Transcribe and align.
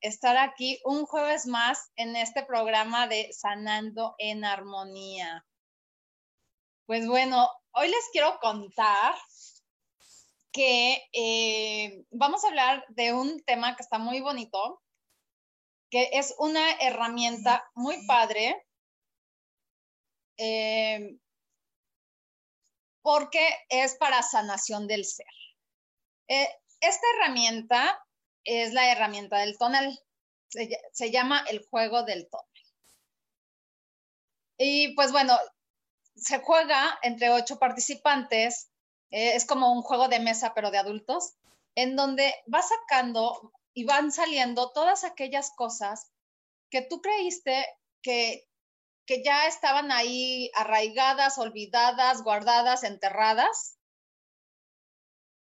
Estar 0.00 0.36
aquí 0.36 0.80
un 0.84 1.06
jueves 1.06 1.46
más 1.46 1.90
en 1.96 2.16
este 2.16 2.44
programa 2.44 3.06
de 3.06 3.32
Sanando 3.32 4.14
en 4.18 4.44
Armonía. 4.44 5.46
Pues 6.86 7.06
bueno, 7.06 7.48
hoy 7.72 7.88
les 7.88 8.08
quiero 8.12 8.38
contar 8.40 9.14
que 10.52 11.08
eh, 11.12 12.04
vamos 12.10 12.44
a 12.44 12.48
hablar 12.48 12.84
de 12.88 13.12
un 13.12 13.42
tema 13.44 13.76
que 13.76 13.82
está 13.82 13.98
muy 13.98 14.20
bonito, 14.20 14.82
que 15.90 16.10
es 16.12 16.34
una 16.38 16.72
herramienta 16.80 17.70
muy 17.74 18.04
padre, 18.06 18.66
eh, 20.38 21.18
porque 23.02 23.46
es 23.68 23.96
para 23.96 24.22
sanación 24.22 24.86
del 24.86 25.04
ser. 25.04 25.26
Eh, 26.28 26.48
esta 26.80 27.06
herramienta 27.14 28.02
es 28.50 28.72
la 28.72 28.90
herramienta 28.90 29.38
del 29.38 29.56
tonal. 29.56 30.00
Se, 30.48 31.10
llama 31.12 31.44
el 31.48 31.64
juego 31.70 32.02
del 32.02 32.28
tonal. 32.28 32.46
Y 34.58 34.94
pues 34.94 35.12
bueno, 35.12 35.38
se 36.16 36.40
juega 36.40 36.98
entre 37.02 37.30
ocho 37.30 37.60
participantes. 37.60 38.70
Eh, 39.12 39.36
es 39.36 39.46
como 39.46 39.72
un 39.72 39.82
juego 39.82 40.08
de 40.08 40.18
mesa, 40.18 40.52
pero 40.54 40.72
de 40.72 40.78
adultos, 40.78 41.34
en 41.76 41.94
donde 41.94 42.34
va 42.52 42.60
sacando 42.62 43.52
y 43.72 43.84
van 43.84 44.10
saliendo 44.10 44.72
todas 44.72 45.04
aquellas 45.04 45.52
cosas 45.52 46.10
que 46.70 46.82
tú 46.82 47.00
creíste 47.00 47.64
que, 48.02 48.48
que 49.06 49.22
ya 49.22 49.46
estaban 49.46 49.92
ahí 49.92 50.50
arraigadas, 50.56 51.38
olvidadas, 51.38 52.22
guardadas, 52.22 52.82
enterradas 52.82 53.78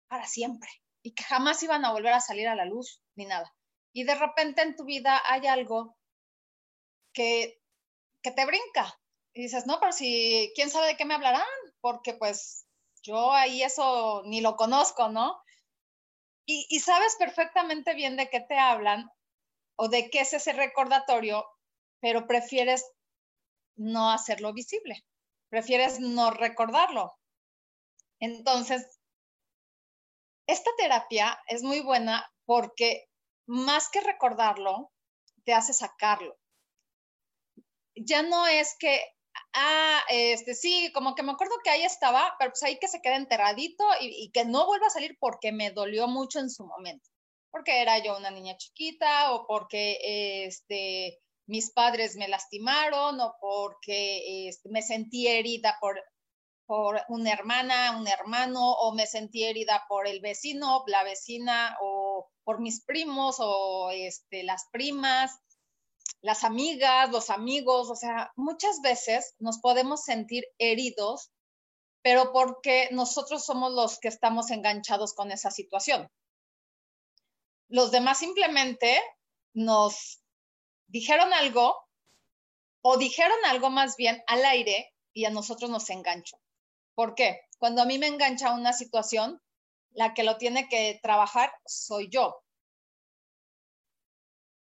para 0.08 0.26
siempre 0.26 0.83
y 1.04 1.14
que 1.14 1.22
jamás 1.22 1.62
iban 1.62 1.84
a 1.84 1.92
volver 1.92 2.14
a 2.14 2.20
salir 2.20 2.48
a 2.48 2.56
la 2.56 2.64
luz 2.64 3.02
ni 3.14 3.26
nada. 3.26 3.54
Y 3.92 4.04
de 4.04 4.14
repente 4.14 4.62
en 4.62 4.74
tu 4.74 4.84
vida 4.84 5.22
hay 5.28 5.46
algo 5.46 5.98
que, 7.12 7.60
que 8.22 8.30
te 8.30 8.46
brinca. 8.46 8.98
Y 9.34 9.42
dices, 9.42 9.66
no, 9.66 9.78
pero 9.78 9.92
si, 9.92 10.50
¿quién 10.54 10.70
sabe 10.70 10.86
de 10.88 10.96
qué 10.96 11.04
me 11.04 11.12
hablarán? 11.12 11.44
Porque 11.82 12.14
pues 12.14 12.66
yo 13.02 13.32
ahí 13.32 13.62
eso 13.62 14.22
ni 14.24 14.40
lo 14.40 14.56
conozco, 14.56 15.10
¿no? 15.10 15.38
Y, 16.46 16.66
y 16.70 16.80
sabes 16.80 17.16
perfectamente 17.18 17.94
bien 17.94 18.16
de 18.16 18.30
qué 18.30 18.40
te 18.40 18.58
hablan 18.58 19.10
o 19.76 19.88
de 19.88 20.08
qué 20.08 20.20
es 20.20 20.32
ese 20.32 20.54
recordatorio, 20.54 21.46
pero 22.00 22.26
prefieres 22.26 22.90
no 23.76 24.10
hacerlo 24.10 24.54
visible, 24.54 25.04
prefieres 25.50 26.00
no 26.00 26.30
recordarlo. 26.30 27.14
Entonces, 28.20 28.93
esta 30.46 30.70
terapia 30.76 31.38
es 31.48 31.62
muy 31.62 31.80
buena 31.80 32.30
porque 32.44 33.08
más 33.46 33.88
que 33.90 34.00
recordarlo, 34.00 34.92
te 35.44 35.52
hace 35.52 35.72
sacarlo. 35.72 36.36
Ya 37.94 38.22
no 38.22 38.46
es 38.46 38.74
que, 38.78 39.00
ah, 39.52 40.02
este, 40.08 40.54
sí, 40.54 40.90
como 40.92 41.14
que 41.14 41.22
me 41.22 41.32
acuerdo 41.32 41.54
que 41.62 41.70
ahí 41.70 41.84
estaba, 41.84 42.34
pero 42.38 42.50
pues 42.50 42.62
ahí 42.62 42.78
que 42.78 42.88
se 42.88 43.00
quede 43.00 43.16
enterradito 43.16 43.84
y, 44.00 44.30
que 44.32 44.44
no 44.44 44.66
vuelva 44.66 44.86
a 44.88 44.90
salir 44.90 45.16
porque 45.20 45.52
me 45.52 45.70
dolió 45.70 46.08
mucho 46.08 46.40
en 46.40 46.50
su 46.50 46.66
momento. 46.66 47.08
Porque 47.50 47.80
era 47.82 47.98
yo 47.98 48.16
una 48.16 48.30
niña 48.30 48.56
chiquita 48.56 49.32
o 49.32 49.46
porque 49.46 49.98
este, 50.46 51.20
mis 51.46 51.72
padres 51.72 52.16
me 52.16 52.28
lastimaron 52.28 53.20
o 53.20 53.36
porque 53.40 54.48
este, 54.48 54.68
me 54.70 54.82
sentí 54.82 55.28
herida 55.28 55.78
por 55.80 56.02
por 56.66 57.02
una 57.08 57.32
hermana, 57.32 57.96
un 57.98 58.08
hermano, 58.08 58.72
o 58.72 58.94
me 58.94 59.06
sentí 59.06 59.44
herida 59.44 59.84
por 59.88 60.06
el 60.06 60.20
vecino, 60.20 60.84
la 60.86 61.04
vecina, 61.04 61.76
o 61.80 62.30
por 62.44 62.60
mis 62.60 62.84
primos, 62.84 63.36
o 63.38 63.90
este, 63.90 64.42
las 64.42 64.66
primas, 64.70 65.38
las 66.20 66.42
amigas, 66.42 67.10
los 67.10 67.28
amigos, 67.30 67.90
o 67.90 67.96
sea, 67.96 68.32
muchas 68.36 68.80
veces 68.80 69.34
nos 69.38 69.58
podemos 69.58 70.04
sentir 70.04 70.44
heridos, 70.58 71.30
pero 72.02 72.32
porque 72.32 72.88
nosotros 72.92 73.44
somos 73.44 73.72
los 73.72 73.98
que 73.98 74.08
estamos 74.08 74.50
enganchados 74.50 75.14
con 75.14 75.30
esa 75.32 75.50
situación. 75.50 76.10
Los 77.68 77.90
demás 77.90 78.18
simplemente 78.18 79.02
nos 79.52 80.22
dijeron 80.86 81.32
algo 81.32 81.76
o 82.82 82.96
dijeron 82.96 83.38
algo 83.46 83.70
más 83.70 83.96
bien 83.96 84.22
al 84.26 84.44
aire 84.44 84.94
y 85.12 85.24
a 85.24 85.30
nosotros 85.30 85.70
nos 85.70 85.88
enganchó. 85.90 86.38
¿Por 86.94 87.14
qué? 87.14 87.40
Cuando 87.58 87.82
a 87.82 87.86
mí 87.86 87.98
me 87.98 88.06
engancha 88.06 88.54
una 88.54 88.72
situación, 88.72 89.40
la 89.90 90.14
que 90.14 90.24
lo 90.24 90.36
tiene 90.38 90.68
que 90.68 90.98
trabajar 91.02 91.52
soy 91.64 92.08
yo. 92.08 92.42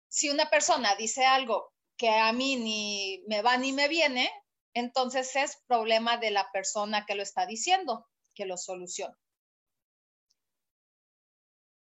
Si 0.08 0.30
una 0.30 0.48
persona 0.48 0.94
dice 0.94 1.24
algo 1.24 1.72
que 1.96 2.10
a 2.10 2.32
mí 2.32 2.56
ni 2.56 3.24
me 3.26 3.42
va 3.42 3.56
ni 3.56 3.72
me 3.72 3.88
viene, 3.88 4.30
entonces 4.74 5.34
es 5.36 5.62
problema 5.66 6.16
de 6.16 6.30
la 6.30 6.50
persona 6.52 7.06
que 7.06 7.14
lo 7.14 7.22
está 7.22 7.46
diciendo, 7.46 8.08
que 8.34 8.46
lo 8.46 8.56
solucione. 8.56 9.14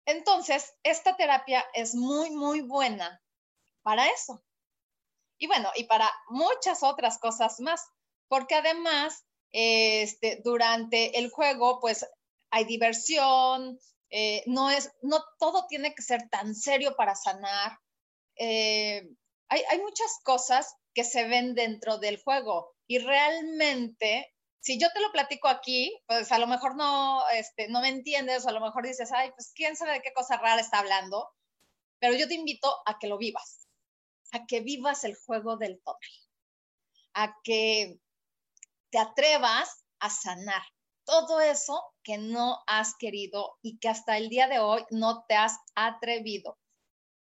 Entonces, 0.04 0.74
esta 0.82 1.16
terapia 1.16 1.64
es 1.74 1.94
muy, 1.94 2.30
muy 2.30 2.60
buena 2.60 3.22
para 3.82 4.08
eso. 4.08 4.42
Y 5.38 5.46
bueno, 5.46 5.70
y 5.74 5.84
para 5.84 6.10
muchas 6.28 6.82
otras 6.82 7.18
cosas 7.18 7.60
más, 7.60 7.86
porque 8.28 8.54
además 8.54 9.24
este, 9.52 10.40
durante 10.44 11.18
el 11.18 11.30
juego, 11.30 11.78
pues 11.80 12.06
hay 12.50 12.64
diversión, 12.64 13.78
eh, 14.10 14.42
no 14.46 14.70
es, 14.70 14.90
no 15.02 15.24
todo 15.38 15.66
tiene 15.68 15.94
que 15.94 16.02
ser 16.02 16.28
tan 16.28 16.54
serio 16.54 16.94
para 16.96 17.14
sanar. 17.14 17.78
Eh, 18.36 19.06
hay, 19.48 19.62
hay, 19.70 19.78
muchas 19.80 20.18
cosas 20.24 20.74
que 20.94 21.04
se 21.04 21.26
ven 21.28 21.54
dentro 21.54 21.98
del 21.98 22.22
juego 22.22 22.74
y 22.86 22.98
realmente, 22.98 24.34
si 24.60 24.78
yo 24.78 24.88
te 24.92 25.00
lo 25.00 25.12
platico 25.12 25.48
aquí, 25.48 25.98
pues 26.06 26.30
a 26.32 26.38
lo 26.38 26.46
mejor 26.46 26.76
no, 26.76 27.22
este, 27.30 27.68
no 27.68 27.80
me 27.80 27.88
entiendes 27.88 28.44
o 28.44 28.48
a 28.48 28.52
lo 28.52 28.60
mejor 28.60 28.86
dices, 28.86 29.10
ay, 29.12 29.30
pues 29.32 29.52
quién 29.54 29.76
sabe 29.76 29.92
de 29.92 30.02
qué 30.02 30.12
cosa 30.12 30.36
rara 30.36 30.60
está 30.60 30.78
hablando, 30.80 31.30
pero 31.98 32.14
yo 32.14 32.28
te 32.28 32.34
invito 32.34 32.70
a 32.86 32.98
que 32.98 33.06
lo 33.06 33.16
vivas, 33.16 33.66
a 34.32 34.44
que 34.46 34.60
vivas 34.60 35.04
el 35.04 35.14
juego 35.14 35.56
del 35.56 35.80
tope, 35.82 36.06
a 37.14 37.34
que 37.42 37.98
te 38.92 38.98
atrevas 38.98 39.84
a 39.98 40.10
sanar 40.10 40.62
todo 41.04 41.40
eso 41.40 41.82
que 42.04 42.18
no 42.18 42.58
has 42.66 42.94
querido 42.96 43.58
y 43.62 43.78
que 43.78 43.88
hasta 43.88 44.18
el 44.18 44.28
día 44.28 44.46
de 44.46 44.60
hoy 44.60 44.84
no 44.90 45.24
te 45.26 45.34
has 45.34 45.56
atrevido. 45.74 46.58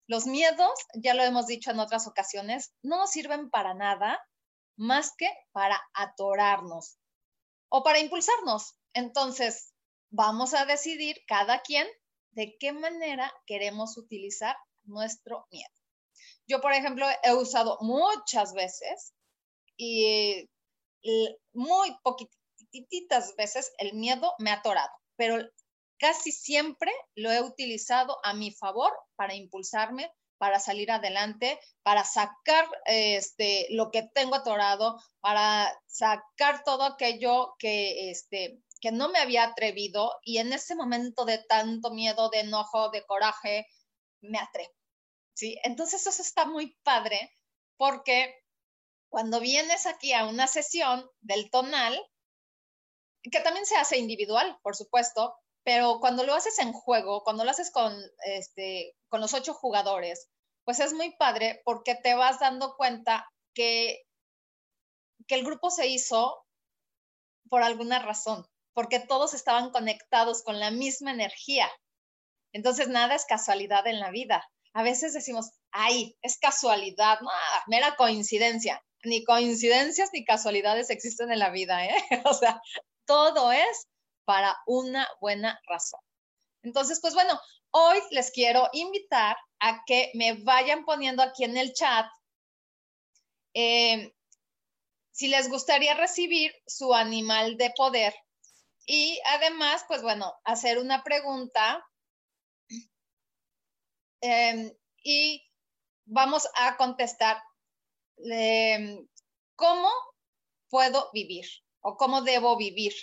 Los 0.08 0.26
miedos, 0.26 0.72
ya 0.96 1.14
lo 1.14 1.24
hemos 1.24 1.46
dicho 1.46 1.70
en 1.70 1.80
otras 1.80 2.08
ocasiones, 2.08 2.74
no 2.82 2.98
nos 2.98 3.12
sirven 3.12 3.50
para 3.50 3.74
nada 3.74 4.20
más 4.78 5.14
que 5.18 5.30
para 5.52 5.80
atorarnos 5.94 6.98
o 7.70 7.84
para 7.84 8.00
impulsarnos. 8.00 8.78
Entonces, 8.94 9.74
vamos 10.10 10.54
a 10.54 10.66
decidir 10.66 11.18
cada 11.28 11.62
quien 11.62 11.86
de 12.32 12.56
qué 12.60 12.72
manera 12.72 13.32
queremos 13.46 13.98
utilizar 13.98 14.56
nuestro 14.86 15.46
miedo. 15.52 15.70
Yo, 16.48 16.62
por 16.62 16.72
ejemplo, 16.72 17.06
he 17.24 17.34
usado 17.34 17.78
muchas 17.82 18.54
veces 18.54 19.14
y 19.76 20.50
muy 21.54 21.96
poquititas 22.04 23.36
veces 23.36 23.72
el 23.78 23.94
miedo 23.94 24.34
me 24.40 24.52
ha 24.52 24.56
atorado, 24.56 24.92
pero 25.16 25.38
casi 26.00 26.32
siempre 26.32 26.92
lo 27.16 27.32
he 27.32 27.42
utilizado 27.42 28.18
a 28.24 28.34
mi 28.34 28.52
favor 28.52 28.92
para 29.16 29.36
impulsarme, 29.36 30.12
para 30.38 30.60
salir 30.60 30.92
adelante, 30.92 31.60
para 31.84 32.04
sacar 32.04 32.68
este, 32.86 33.68
lo 33.72 33.90
que 33.90 34.04
tengo 34.14 34.36
atorado, 34.36 35.02
para 35.20 35.74
sacar 35.88 36.64
todo 36.64 36.84
aquello 36.84 37.56
que, 37.58 38.12
este, 38.12 38.62
que 38.80 38.92
no 38.92 39.10
me 39.10 39.20
había 39.20 39.44
atrevido 39.44 40.14
y 40.24 40.38
en 40.38 40.54
ese 40.54 40.76
momento 40.76 41.26
de 41.26 41.40
tanto 41.40 41.92
miedo, 41.92 42.30
de 42.30 42.42
enojo, 42.42 42.90
de 42.90 43.06
coraje, 43.06 43.66
me 44.22 44.38
atrevo. 44.38 44.74
¿sí? 45.34 45.58
Entonces 45.64 46.06
eso 46.06 46.22
está 46.22 46.46
muy 46.46 46.78
padre 46.84 47.32
porque 47.78 48.36
cuando 49.10 49.40
vienes 49.40 49.86
aquí 49.86 50.14
a 50.14 50.26
una 50.26 50.48
sesión 50.48 51.10
del 51.22 51.50
tonal, 51.50 52.00
que 53.24 53.40
también 53.42 53.66
se 53.66 53.76
hace 53.76 53.98
individual, 53.98 54.58
por 54.62 54.76
supuesto, 54.76 55.36
pero 55.64 56.00
cuando 56.00 56.24
lo 56.24 56.34
haces 56.34 56.60
en 56.60 56.72
juego, 56.72 57.24
cuando 57.24 57.44
lo 57.44 57.52
haces 57.52 57.72
con, 57.72 57.94
este, 58.26 58.96
los 59.12 59.34
ocho 59.34 59.54
jugadores, 59.54 60.30
pues 60.64 60.80
es 60.80 60.94
muy 60.94 61.16
padre 61.18 61.62
porque 61.66 61.96
te 61.96 62.14
vas 62.14 62.40
dando 62.40 62.76
cuenta 62.76 63.28
que 63.54 64.06
el 65.28 65.44
grupo 65.44 65.70
se 65.70 65.88
hizo 65.88 66.46
por 67.50 67.64
alguna 67.64 68.00
razón, 68.00 68.46
porque 68.74 69.00
todos 69.00 69.34
estaban 69.34 69.72
conectados 69.72 70.44
con 70.44 70.60
la 70.60 70.72
misma 70.72 71.12
energía. 71.12 71.70
Entonces, 72.54 72.88
nada 72.88 73.16
es 73.16 73.26
casualidad 73.26 73.88
en 73.88 74.00
la 74.00 74.12
vida. 74.12 74.48
A 74.74 74.84
veces 74.84 75.14
decimos, 75.14 75.52
ay, 75.72 76.18
es 76.22 76.38
casualidad, 76.38 77.20
mera 77.68 77.96
coincidencia. 77.96 78.82
Ni 79.04 79.24
coincidencias 79.24 80.10
ni 80.14 80.26
casualidades 80.26 80.90
existen 80.90 81.32
en 81.32 81.40
la 81.40 81.50
vida, 81.50 81.86
¿eh? 81.86 81.96
O 82.26 82.34
sea, 82.34 82.62
todo 83.06 83.52
es 83.52 83.88
para 84.26 84.58
una 84.66 85.08
buena 85.22 85.60
razón. 85.68 86.02
Entonces, 86.64 87.00
pues 87.02 87.14
bueno, 87.14 87.40
hoy 87.72 88.00
les 88.12 88.32
quiero 88.32 88.70
invitar 88.74 89.38
a 89.60 89.84
que 89.86 90.12
me 90.14 90.34
vayan 90.44 90.84
poniendo 90.84 91.24
aquí 91.24 91.44
en 91.44 91.58
el 91.58 91.74
chat 91.74 92.08
eh, 93.54 94.14
si 95.12 95.30
les 95.30 95.50
gustaría 95.50 95.96
recibir 95.96 96.54
su 96.68 96.94
animal 96.94 97.58
de 97.58 97.74
poder 97.76 98.14
y 98.86 99.20
además, 99.32 99.84
pues 99.88 100.02
bueno, 100.02 100.34
hacer 100.46 100.80
una 100.80 101.04
pregunta 101.04 101.86
em, 104.22 104.72
y 105.04 105.44
vamos 106.06 106.48
a 106.56 106.78
contestar 106.78 107.42
em, 108.18 109.08
cómo 109.56 109.90
puedo 110.70 111.10
vivir 111.14 111.46
o 111.82 111.98
cómo 111.98 112.22
debo 112.22 112.58
vivir 112.58 112.94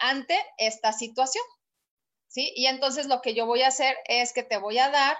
ante 0.00 0.38
esta 0.58 0.92
situación. 0.92 1.44
¿Sí? 2.28 2.52
Y 2.54 2.66
entonces 2.66 3.06
lo 3.06 3.22
que 3.22 3.34
yo 3.34 3.46
voy 3.46 3.62
a 3.62 3.68
hacer 3.68 3.96
es 4.06 4.32
que 4.32 4.42
te 4.42 4.58
voy 4.58 4.78
a 4.78 4.90
dar, 4.90 5.16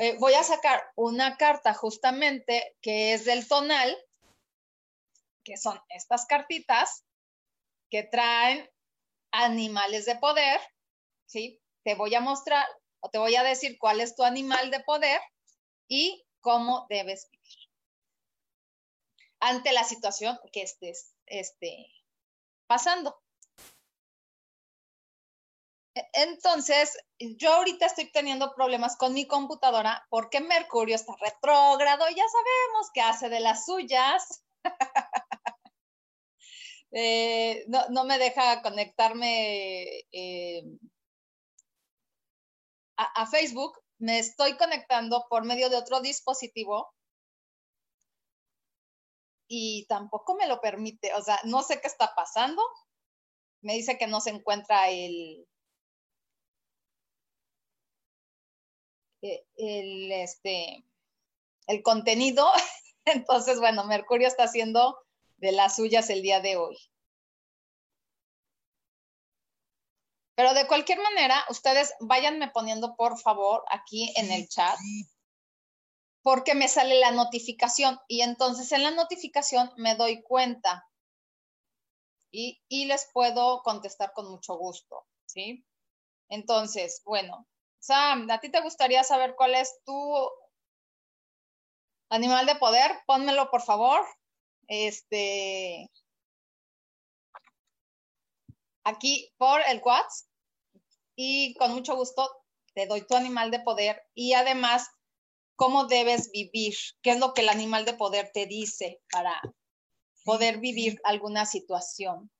eh, 0.00 0.16
voy 0.18 0.34
a 0.34 0.42
sacar 0.42 0.82
una 0.96 1.36
carta 1.36 1.74
justamente 1.74 2.76
que 2.80 3.12
es 3.12 3.24
del 3.24 3.46
tonal, 3.46 3.96
que 5.44 5.56
son 5.56 5.80
estas 5.90 6.26
cartitas 6.26 7.04
que 7.88 8.02
traen 8.02 8.68
animales 9.32 10.06
de 10.06 10.16
poder, 10.16 10.60
¿sí? 11.26 11.60
Te 11.84 11.94
voy 11.94 12.14
a 12.14 12.20
mostrar 12.20 12.66
o 13.00 13.10
te 13.10 13.18
voy 13.18 13.36
a 13.36 13.42
decir 13.42 13.76
cuál 13.78 14.00
es 14.00 14.16
tu 14.16 14.24
animal 14.24 14.70
de 14.70 14.80
poder 14.80 15.20
y 15.88 16.24
cómo 16.40 16.86
debes 16.88 17.28
vivir 17.30 17.69
ante 19.40 19.72
la 19.72 19.84
situación 19.84 20.38
que 20.52 20.62
estés 20.62 21.14
este, 21.26 21.86
pasando. 22.66 23.20
E, 25.94 26.02
entonces, 26.12 26.96
yo 27.18 27.52
ahorita 27.54 27.86
estoy 27.86 28.10
teniendo 28.12 28.54
problemas 28.54 28.96
con 28.96 29.14
mi 29.14 29.26
computadora 29.26 30.06
porque 30.10 30.40
Mercurio 30.40 30.94
está 30.94 31.14
retrógrado, 31.20 32.08
ya 32.08 32.24
sabemos 32.28 32.90
que 32.94 33.00
hace 33.00 33.28
de 33.28 33.40
las 33.40 33.64
suyas. 33.66 34.44
Eh, 36.92 37.66
no, 37.68 38.04
me 38.04 38.18
deja 38.18 38.62
conectarme 38.62 40.06
eh, 40.10 40.64
a, 42.96 43.26
Facebook. 43.26 43.78
Me 43.98 44.18
estoy 44.18 44.56
conectando 44.56 45.24
por 45.30 45.44
medio 45.44 45.70
de 45.70 45.76
otro 45.76 46.00
dispositivo 46.00 46.92
y 49.52 49.84
tampoco 49.88 50.36
me 50.36 50.46
lo 50.46 50.60
permite. 50.60 51.12
O 51.14 51.22
sea, 51.22 51.40
no 51.44 51.62
sé 51.64 51.80
qué 51.80 51.88
está 51.88 52.14
pasando. 52.14 52.62
Me 53.62 53.74
dice 53.74 53.98
que 53.98 54.06
no 54.06 54.20
se 54.20 54.30
encuentra 54.30 54.88
el, 54.90 55.44
el, 59.20 60.12
este, 60.12 60.84
el 61.66 61.82
contenido. 61.82 62.48
Entonces, 63.04 63.58
bueno, 63.58 63.84
Mercurio 63.84 64.28
está 64.28 64.44
haciendo 64.44 64.96
de 65.38 65.50
las 65.50 65.74
suyas 65.74 66.08
el 66.10 66.22
día 66.22 66.40
de 66.40 66.56
hoy. 66.56 66.78
Pero 70.36 70.54
de 70.54 70.68
cualquier 70.68 71.00
manera, 71.00 71.44
ustedes 71.50 71.92
váyanme 71.98 72.48
poniendo 72.50 72.94
por 72.94 73.18
favor 73.18 73.64
aquí 73.68 74.12
en 74.16 74.30
el 74.30 74.48
chat, 74.48 74.78
porque 76.22 76.54
me 76.54 76.68
sale 76.68 76.98
la 76.98 77.10
notificación. 77.10 77.98
Y 78.08 78.22
entonces 78.22 78.70
en 78.72 78.82
la 78.82 78.90
notificación 78.90 79.72
me 79.76 79.94
doy 79.94 80.22
cuenta. 80.22 80.86
Y, 82.32 82.62
y 82.68 82.84
les 82.84 83.08
puedo 83.12 83.62
contestar 83.62 84.12
con 84.12 84.30
mucho 84.30 84.54
gusto, 84.56 85.06
¿sí? 85.26 85.64
Entonces, 86.28 87.02
bueno, 87.04 87.48
Sam, 87.80 88.30
¿a 88.30 88.38
ti 88.38 88.50
te 88.50 88.60
gustaría 88.60 89.02
saber 89.02 89.34
cuál 89.36 89.54
es 89.54 89.80
tu 89.84 90.30
animal 92.08 92.46
de 92.46 92.54
poder? 92.56 92.92
Pónmelo, 93.06 93.50
por 93.50 93.62
favor. 93.62 94.06
Este, 94.68 95.90
aquí 98.84 99.32
por 99.38 99.60
el 99.68 99.80
Quads. 99.80 100.28
Y 101.16 101.54
con 101.54 101.72
mucho 101.72 101.96
gusto 101.96 102.30
te 102.74 102.86
doy 102.86 103.06
tu 103.06 103.16
animal 103.16 103.50
de 103.50 103.60
poder. 103.60 104.02
Y 104.14 104.34
además 104.34 104.88
cómo 105.60 105.84
debes 105.84 106.30
vivir, 106.32 106.74
qué 107.02 107.10
es 107.10 107.18
lo 107.18 107.34
que 107.34 107.42
el 107.42 107.50
animal 107.50 107.84
de 107.84 107.92
poder 107.92 108.30
te 108.32 108.46
dice 108.46 109.02
para 109.12 109.38
poder 110.24 110.56
vivir 110.56 110.98
alguna 111.04 111.44
situación. 111.44 112.30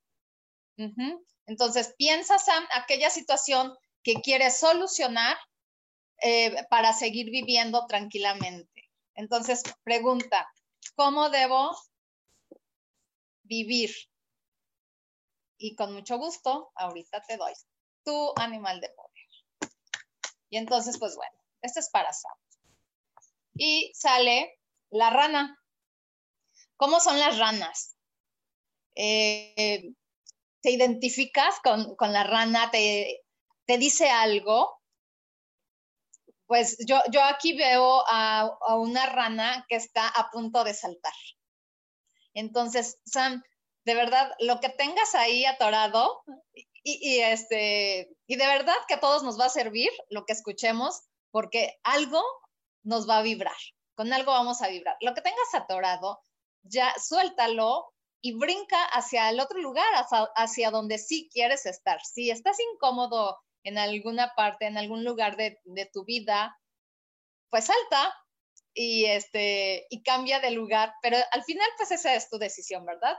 Entonces, 1.45 1.95
piensa, 1.99 2.39
Sam, 2.39 2.65
aquella 2.73 3.11
situación 3.11 3.77
que 4.03 4.15
quieres 4.23 4.59
solucionar 4.59 5.37
eh, 6.23 6.65
para 6.71 6.95
seguir 6.95 7.31
viviendo 7.31 7.85
tranquilamente. 7.85 8.91
Entonces, 9.15 9.65
pregunta, 9.85 10.51
¿cómo 10.95 11.29
debo 11.29 11.77
vivir. 13.43 13.91
Y 15.59 15.75
con 15.75 15.93
mucho 15.93 16.17
gusto, 16.17 16.73
ahorita 16.75 17.21
te 17.21 17.37
doy 17.37 17.53
tu 18.03 18.33
animal 18.37 18.81
de 18.81 18.89
poder. 18.89 19.73
Y 20.49 20.57
entonces, 20.57 20.99
pues 20.99 21.17
bueno, 21.17 21.37
este 21.61 21.81
es 21.81 21.91
para 21.91 22.15
Sam. 22.15 22.33
Y 23.61 23.93
sale 23.95 24.59
la 24.91 25.11
rana. 25.11 25.59
¿Cómo 26.77 26.99
son 26.99 27.21
las 27.21 27.39
ranas? 27.39 27.95
Eh, 28.95 29.93
¿Te 30.63 30.71
identificas 30.71 31.61
con, 31.61 31.95
la 32.13 32.25
rana? 32.25 32.71
¿Te, 32.71 33.21
¿Te, 33.67 33.77
dice 33.77 34.09
algo? 34.09 34.81
Pues 36.47 36.79
yo, 36.87 37.01
yo 37.11 37.23
aquí 37.23 37.55
veo 37.57 38.03
a, 38.09 38.51
a 38.67 38.77
una 38.77 39.07
rana 39.07 39.67
que 39.69 39.77
está 39.77 40.09
a 40.09 40.31
punto 40.31 40.65
de 40.65 40.73
saltar. 40.73 41.13
Entonces, 42.33 42.99
Sam, 43.05 43.43
de 43.85 43.95
verdad, 43.95 44.33
lo 44.39 44.61
que 44.61 44.71
tengas 44.71 45.15
ahí 45.15 45.45
atorado 45.45 46.23
y, 46.83 47.19
este, 47.21 48.11
y 48.27 48.37
de 48.37 48.47
verdad 48.47 48.75
que 48.89 48.95
a 48.95 49.01
todos 49.01 49.23
nos 49.23 49.39
va 49.39 49.47
a 49.47 49.51
servir 49.51 49.91
lo 50.09 50.25
que 50.25 50.33
escuchemos, 50.33 51.03
porque 51.31 51.79
algo 51.83 52.23
nos 52.83 53.09
va 53.09 53.19
a 53.19 53.23
vibrar, 53.23 53.57
con 53.95 54.13
algo 54.13 54.33
vamos 54.33 54.63
a 54.63 54.69
vibrar. 54.69 54.97
Lo 55.01 55.15
que 55.15 55.21
tengas 55.23 55.55
atorado, 55.55 56.21
ya 56.63 56.93
suéltalo 56.99 57.93
y 58.23 58.37
brinca 58.37 58.85
hacia 58.85 59.31
el 59.31 59.41
otro 59.41 59.59
lugar, 59.59 59.87
hacia, 60.37 60.71
donde 60.71 60.99
sí 60.99 61.29
quieres 61.33 61.67
estar. 61.67 62.01
Si 62.05 62.31
estás 62.31 62.59
incómodo 62.75 63.39
en 63.63 63.79
alguna 63.79 64.35
parte, 64.35 64.67
en 64.67 64.79
algún 64.79 65.05
lugar 65.05 65.37
de, 65.37 65.59
de 65.65 65.87
tu 65.87 66.05
vida, 66.05 66.57
pues 67.51 67.67
salta, 67.67 68.15
y, 68.75 69.07
este, 69.07 69.87
y 69.91 70.03
cambia 70.03 70.41
de 70.41 70.53
lugar, 70.53 70.95
pero 71.03 71.17
al 71.33 71.45
final 71.45 71.69
pues 71.77 71.91
esa 71.91 72.15
es 72.15 72.29
tu 72.29 72.39
decisión, 72.39 72.85
¿verdad? 72.85 73.17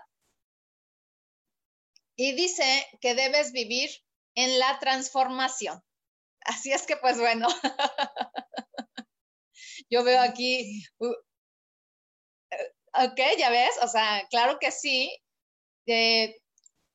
Y 2.16 2.34
dice 2.34 2.88
que 3.02 3.16
debes 3.16 3.52
vivir 3.52 3.90
en 4.36 4.60
la 4.60 4.80
transformación. 4.80 5.82
Así 6.46 6.72
es 6.72 6.86
que 6.86 6.98
pues 6.98 7.20
bueno, 7.20 7.48
yo 9.90 10.04
veo 10.04 10.22
aquí, 10.22 10.84
uh, 11.00 11.14
ok, 12.94 13.20
ya 13.38 13.50
ves, 13.50 13.78
o 13.82 13.88
sea, 13.88 14.28
claro 14.30 14.58
que 14.60 14.72
sí. 14.72 15.16
Eh, 15.88 16.36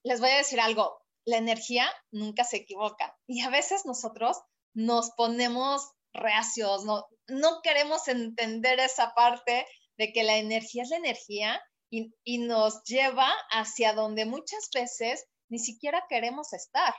les 0.04 0.20
voy 0.20 0.30
a 0.30 0.38
decir 0.38 0.61
algo, 0.61 0.99
la 1.25 1.38
energía 1.38 1.92
nunca 2.12 2.44
se 2.44 2.58
equivoca 2.58 3.16
y 3.26 3.40
a 3.42 3.50
veces 3.50 3.85
nosotros 3.85 4.38
nos 4.75 5.11
ponemos 5.16 5.90
reacios, 6.12 6.85
no, 6.85 7.04
no 7.26 7.61
queremos 7.62 8.06
entender 8.08 8.78
esa 8.78 9.12
parte 9.14 9.66
de 9.99 10.12
que 10.12 10.23
la 10.23 10.37
energía 10.37 10.85
es 10.85 10.90
la 10.90 10.96
energía 10.96 11.61
y, 11.90 12.14
y 12.25 12.38
nos 12.38 12.82
lleva 12.85 13.32
hacia 13.50 13.92
donde 13.92 14.25
muchas 14.26 14.70
veces 14.73 15.26
ni 15.49 15.58
siquiera 15.58 16.04
queremos 16.08 16.52
estar. 16.52 16.94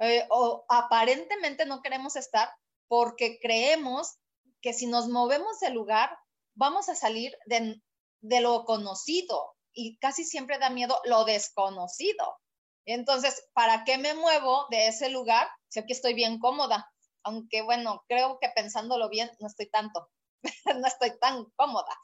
Eh, 0.00 0.24
o 0.30 0.64
aparentemente 0.68 1.66
no 1.66 1.82
queremos 1.82 2.14
estar 2.14 2.48
porque 2.88 3.38
creemos 3.40 4.16
que 4.60 4.72
si 4.72 4.86
nos 4.86 5.08
movemos 5.08 5.60
del 5.60 5.74
lugar 5.74 6.10
vamos 6.54 6.88
a 6.88 6.94
salir 6.94 7.32
de, 7.46 7.80
de 8.20 8.40
lo 8.40 8.64
conocido 8.64 9.54
y 9.72 9.96
casi 9.98 10.24
siempre 10.24 10.58
da 10.58 10.70
miedo 10.70 11.00
lo 11.04 11.24
desconocido. 11.24 12.38
Entonces, 12.84 13.48
¿para 13.52 13.84
qué 13.84 13.98
me 13.98 14.14
muevo 14.14 14.66
de 14.70 14.88
ese 14.88 15.10
lugar 15.10 15.46
si 15.68 15.78
aquí 15.78 15.92
estoy 15.92 16.14
bien 16.14 16.38
cómoda? 16.38 16.90
Aunque 17.22 17.62
bueno, 17.62 18.04
creo 18.08 18.38
que 18.40 18.48
pensándolo 18.56 19.08
bien, 19.08 19.30
no 19.40 19.46
estoy 19.46 19.70
tanto, 19.70 20.10
no 20.80 20.86
estoy 20.86 21.18
tan 21.18 21.44
cómoda. 21.56 21.94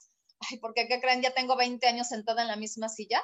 Ay, 0.41 0.59
porque 0.59 0.87
¿qué 0.87 1.01
creen? 1.01 1.23
Ya 1.23 1.33
tengo 1.33 1.57
20 1.57 1.87
años 1.87 2.09
sentada 2.09 2.43
en 2.43 2.49
la 2.49 2.57
misma 2.57 2.89
silla 2.89 3.23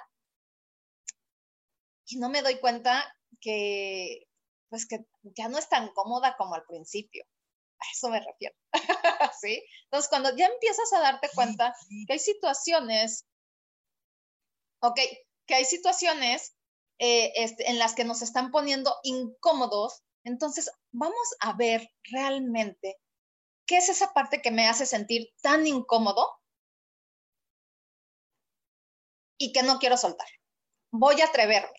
y 2.07 2.19
no 2.19 2.29
me 2.29 2.43
doy 2.43 2.59
cuenta 2.59 3.05
que, 3.41 4.27
pues 4.69 4.87
que 4.87 5.05
ya 5.37 5.49
no 5.49 5.59
es 5.59 5.69
tan 5.69 5.93
cómoda 5.93 6.37
como 6.37 6.55
al 6.55 6.65
principio. 6.65 7.25
A 7.81 7.85
eso 7.93 8.09
me 8.09 8.21
refiero. 8.21 8.55
¿Sí? 9.41 9.65
Entonces, 9.85 10.09
cuando 10.09 10.37
ya 10.37 10.47
empiezas 10.47 10.93
a 10.93 11.01
darte 11.01 11.29
cuenta 11.35 11.75
que 12.07 12.13
hay 12.13 12.19
situaciones, 12.19 13.27
ok, 14.83 14.99
que 15.47 15.55
hay 15.55 15.65
situaciones 15.65 16.55
eh, 16.99 17.33
este, 17.37 17.71
en 17.71 17.79
las 17.79 17.95
que 17.95 18.05
nos 18.05 18.23
están 18.23 18.51
poniendo 18.51 18.95
incómodos, 19.03 20.03
entonces 20.25 20.71
vamos 20.93 21.35
a 21.41 21.55
ver 21.55 21.91
realmente 22.05 22.97
qué 23.67 23.79
es 23.79 23.89
esa 23.89 24.13
parte 24.13 24.43
que 24.43 24.51
me 24.51 24.69
hace 24.69 24.85
sentir 24.85 25.31
tan 25.41 25.67
incómodo 25.67 26.29
y 29.39 29.53
que 29.53 29.63
no 29.63 29.79
quiero 29.79 29.97
soltar. 29.97 30.29
Voy 30.93 31.21
a 31.21 31.27
atreverme. 31.27 31.73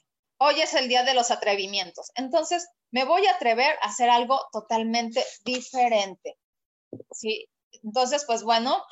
Hoy 0.43 0.60
es 0.60 0.74
el 0.74 0.89
día 0.89 1.03
de 1.03 1.13
los 1.13 1.29
atrevimientos. 1.29 2.12
Entonces, 2.15 2.67
me 2.89 3.05
voy 3.05 3.27
a 3.27 3.36
atrever 3.36 3.77
a 3.83 3.89
hacer 3.89 4.10
algo 4.10 4.48
totalmente 4.51 5.24
diferente. 5.45 6.36
¿Sí? 7.12 7.48
Entonces, 7.83 8.25
pues 8.25 8.41
bueno, 8.41 8.83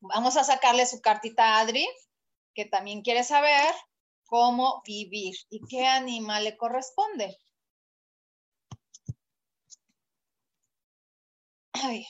vamos 0.00 0.36
a 0.36 0.42
sacarle 0.42 0.84
su 0.84 1.00
cartita 1.00 1.44
a 1.44 1.60
Adri, 1.60 1.88
que 2.54 2.64
también 2.64 3.02
quiere 3.02 3.22
saber 3.22 3.72
cómo 4.26 4.82
vivir 4.84 5.36
y 5.48 5.60
qué 5.68 5.86
animal 5.86 6.42
le 6.42 6.56
corresponde. 6.56 7.38
Ay. 11.72 12.04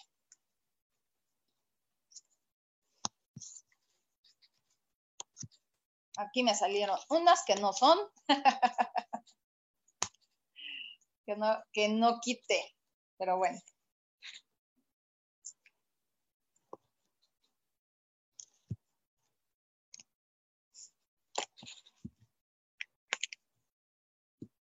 Aquí 6.18 6.42
me 6.42 6.54
salieron 6.54 6.98
unas 7.08 7.44
que 7.46 7.54
no 7.54 7.72
son. 7.72 7.96
que, 11.24 11.36
no, 11.36 11.50
que 11.72 11.88
no 11.88 12.18
quite. 12.20 12.60
Pero 13.18 13.36
bueno. 13.38 13.58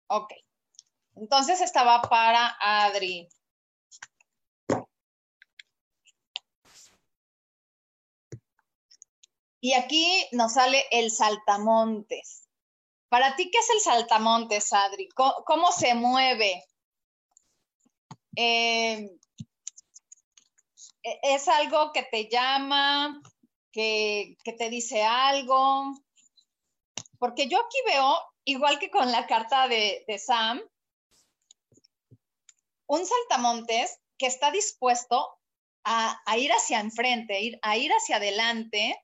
Ok. 0.08 0.34
Entonces 1.15 1.62
estaba 1.62 2.01
para 2.03 2.55
Adri. 2.62 3.29
Y 9.61 9.73
aquí 9.73 10.27
nos 10.31 10.53
sale 10.53 10.85
el 10.91 11.11
saltamontes. 11.11 12.47
Para 13.09 13.35
ti, 13.35 13.49
¿qué 13.51 13.57
es 13.57 13.69
el 13.71 13.79
saltamontes, 13.81 14.71
Adri? 14.71 15.09
¿Cómo, 15.09 15.71
se 15.71 15.95
mueve? 15.95 16.63
Eh, 18.35 19.09
e-, 21.03 21.19
¿Es 21.23 21.47
algo 21.47 21.91
que 21.91 22.03
te 22.03 22.29
llama, 22.29 23.19
que, 23.71 24.37
te 24.57 24.69
dice 24.69 25.03
algo? 25.03 25.93
Porque 27.17 27.47
yo 27.47 27.59
aquí 27.59 27.77
veo, 27.85 28.17
igual 28.45 28.79
que 28.79 28.89
con 28.89 29.11
la 29.11 29.27
carta 29.27 29.67
de, 29.67 30.05
Sam, 30.23 30.61
un 32.87 33.05
saltamontes 33.05 33.99
que 34.17 34.27
está 34.27 34.51
dispuesto 34.51 35.37
a, 35.83 36.21
ir 36.37 36.51
hacia 36.51 36.79
enfrente, 36.79 37.59
a 37.61 37.77
ir 37.77 37.91
hacia 37.91 38.17
adelante, 38.17 38.95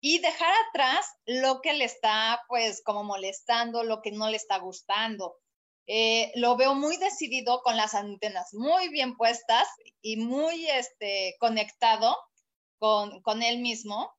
y 0.00 0.18
dejar 0.18 0.52
atrás 0.68 1.06
lo 1.24 1.60
que 1.60 1.72
le 1.72 1.84
está 1.84 2.42
pues 2.48 2.82
como 2.84 3.04
molestando, 3.04 3.82
lo 3.82 4.02
que 4.02 4.12
no 4.12 4.28
le 4.30 4.36
está 4.36 4.58
gustando. 4.58 5.36
Eh, 5.86 6.32
lo 6.34 6.56
veo 6.56 6.74
muy 6.74 6.96
decidido 6.96 7.62
con 7.62 7.76
las 7.76 7.94
antenas 7.94 8.52
muy 8.52 8.88
bien 8.88 9.16
puestas 9.16 9.68
y 10.02 10.16
muy 10.16 10.68
este, 10.68 11.36
conectado 11.38 12.16
con, 12.78 13.22
con 13.22 13.42
él 13.42 13.60
mismo 13.60 14.12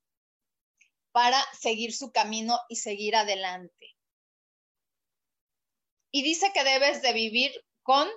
para 1.12 1.42
seguir 1.60 1.94
su 1.94 2.12
camino 2.12 2.58
y 2.70 2.78
seguir 2.78 3.16
adelante. 3.16 3.98
Y 6.12 6.24
dice 6.24 6.52
que 6.54 6.64
debes 6.64 7.02
de 7.02 7.12
vivir 7.14 7.52
con 7.84 8.08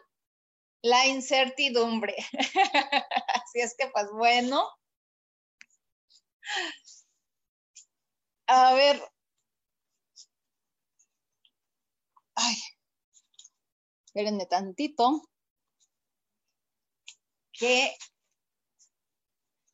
la 0.83 1.07
incertidumbre. 1.07 2.15
Así 3.35 3.61
es 3.61 3.75
que, 3.77 3.89
pues 3.89 4.07
bueno, 4.13 4.69
a 8.51 8.75
ver. 8.75 9.01
Ay. 12.35 12.57
Espérenme 14.07 14.47
tantito. 14.47 15.23
Que, 17.53 17.95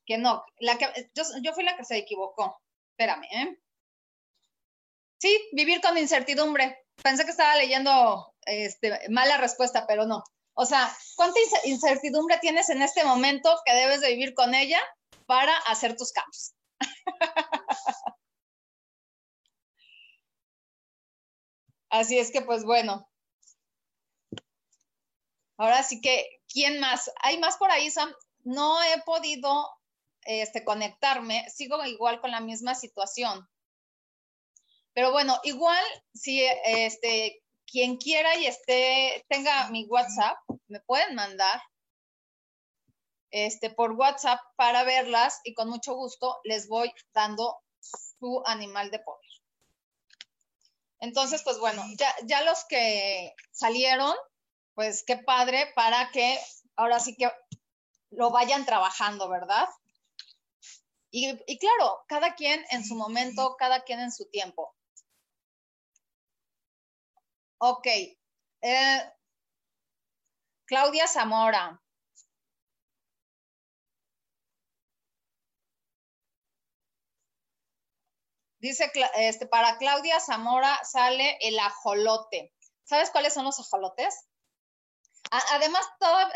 que 0.04 0.18
no, 0.18 0.44
la 0.58 0.76
que, 0.76 0.86
yo, 1.14 1.52
fui 1.54 1.64
la 1.64 1.76
que 1.76 1.84
se 1.84 1.96
equivocó. 1.96 2.60
Espérame, 2.90 3.24
¿eh? 3.30 3.58
Sí, 5.18 5.48
vivir 5.52 5.80
con 5.80 5.96
incertidumbre. 5.96 6.84
Pensé 7.02 7.24
que 7.24 7.30
estaba 7.30 7.56
leyendo 7.56 8.34
este, 8.42 9.08
mala 9.08 9.38
respuesta, 9.38 9.86
pero 9.86 10.04
no. 10.06 10.22
O 10.54 10.66
sea, 10.66 10.94
¿cuánta 11.16 11.38
incertidumbre 11.64 12.38
tienes 12.38 12.68
en 12.70 12.82
este 12.82 13.04
momento 13.04 13.56
que 13.64 13.74
debes 13.74 14.00
de 14.00 14.08
vivir 14.08 14.34
con 14.34 14.54
ella 14.54 14.80
para 15.26 15.56
hacer 15.68 15.96
tus 15.96 16.12
cambios? 16.12 16.54
Así 21.90 22.18
es 22.18 22.30
que, 22.30 22.42
pues 22.42 22.64
bueno. 22.64 23.08
Ahora 25.58 25.82
sí 25.82 26.00
que, 26.00 26.40
¿quién 26.48 26.80
más? 26.80 27.10
¿Hay 27.22 27.38
más 27.38 27.56
por 27.56 27.70
ahí, 27.70 27.90
Sam? 27.90 28.12
No 28.44 28.82
he 28.82 29.00
podido 29.02 29.70
este, 30.22 30.64
conectarme, 30.64 31.48
sigo 31.50 31.82
igual 31.84 32.20
con 32.20 32.30
la 32.30 32.40
misma 32.40 32.74
situación. 32.74 33.48
Pero 34.92 35.12
bueno, 35.12 35.38
igual 35.44 35.84
si 36.14 36.42
este, 36.66 37.42
quien 37.66 37.96
quiera 37.96 38.36
y 38.36 38.46
esté, 38.46 39.24
tenga 39.28 39.68
mi 39.70 39.84
WhatsApp, 39.86 40.38
me 40.68 40.80
pueden 40.80 41.14
mandar 41.14 41.62
este, 43.30 43.70
por 43.70 43.92
WhatsApp 43.92 44.40
para 44.56 44.84
verlas 44.84 45.40
y 45.44 45.54
con 45.54 45.68
mucho 45.68 45.94
gusto 45.94 46.38
les 46.44 46.68
voy 46.68 46.92
dando 47.12 47.58
su 47.80 48.42
animal 48.46 48.90
de 48.90 49.00
poder. 49.00 49.25
Entonces, 51.00 51.42
pues 51.42 51.58
bueno, 51.58 51.84
ya, 51.98 52.14
ya 52.24 52.42
los 52.42 52.64
que 52.64 53.34
salieron, 53.52 54.14
pues 54.74 55.04
qué 55.06 55.16
padre 55.16 55.72
para 55.74 56.10
que 56.10 56.38
ahora 56.76 57.00
sí 57.00 57.16
que 57.16 57.30
lo 58.10 58.30
vayan 58.30 58.64
trabajando, 58.64 59.28
¿verdad? 59.28 59.68
Y, 61.10 61.58
claro, 61.58 62.04
cada 62.08 62.34
quien 62.34 62.62
en 62.70 62.84
su 62.84 62.94
momento, 62.94 63.56
cada 63.58 63.84
quien 63.84 64.00
en 64.00 64.12
su 64.12 64.28
tiempo. 64.28 64.74
Ok. 67.58 67.86
Eh, 68.60 69.12
Claudia 70.66 71.06
Zamora. 71.06 71.80
Dice, 78.58 78.90
este, 79.16 79.46
para 79.46 79.76
Claudia 79.78 80.18
Zamora 80.20 80.78
sale 80.84 81.36
el 81.40 81.58
ajolote. 81.58 82.52
¿Sabes 82.84 83.10
cuáles 83.10 83.34
son 83.34 83.44
los 83.44 83.58
ajolotes? 83.58 84.14
además, 85.50 85.84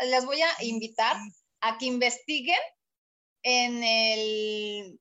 les 0.03 0.25
voy 0.25 0.41
a 0.41 0.49
invitar 0.59 1.15
a 1.61 1.77
que 1.77 1.85
investiguen 1.85 2.59
en 3.41 3.83
el, 3.83 4.99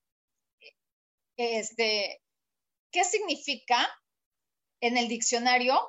este, 1.37 2.23
qué 2.93 3.05
significa 3.05 3.89
en 4.81 4.97
el 4.97 5.09
diccionario 5.09 5.81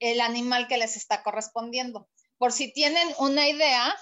el 0.00 0.20
animal 0.20 0.68
que 0.68 0.76
les 0.76 0.96
está 0.96 1.22
correspondiendo. 1.22 2.08
Por 2.36 2.52
si 2.52 2.72
tienen 2.72 3.08
una 3.18 3.48
idea, 3.48 3.96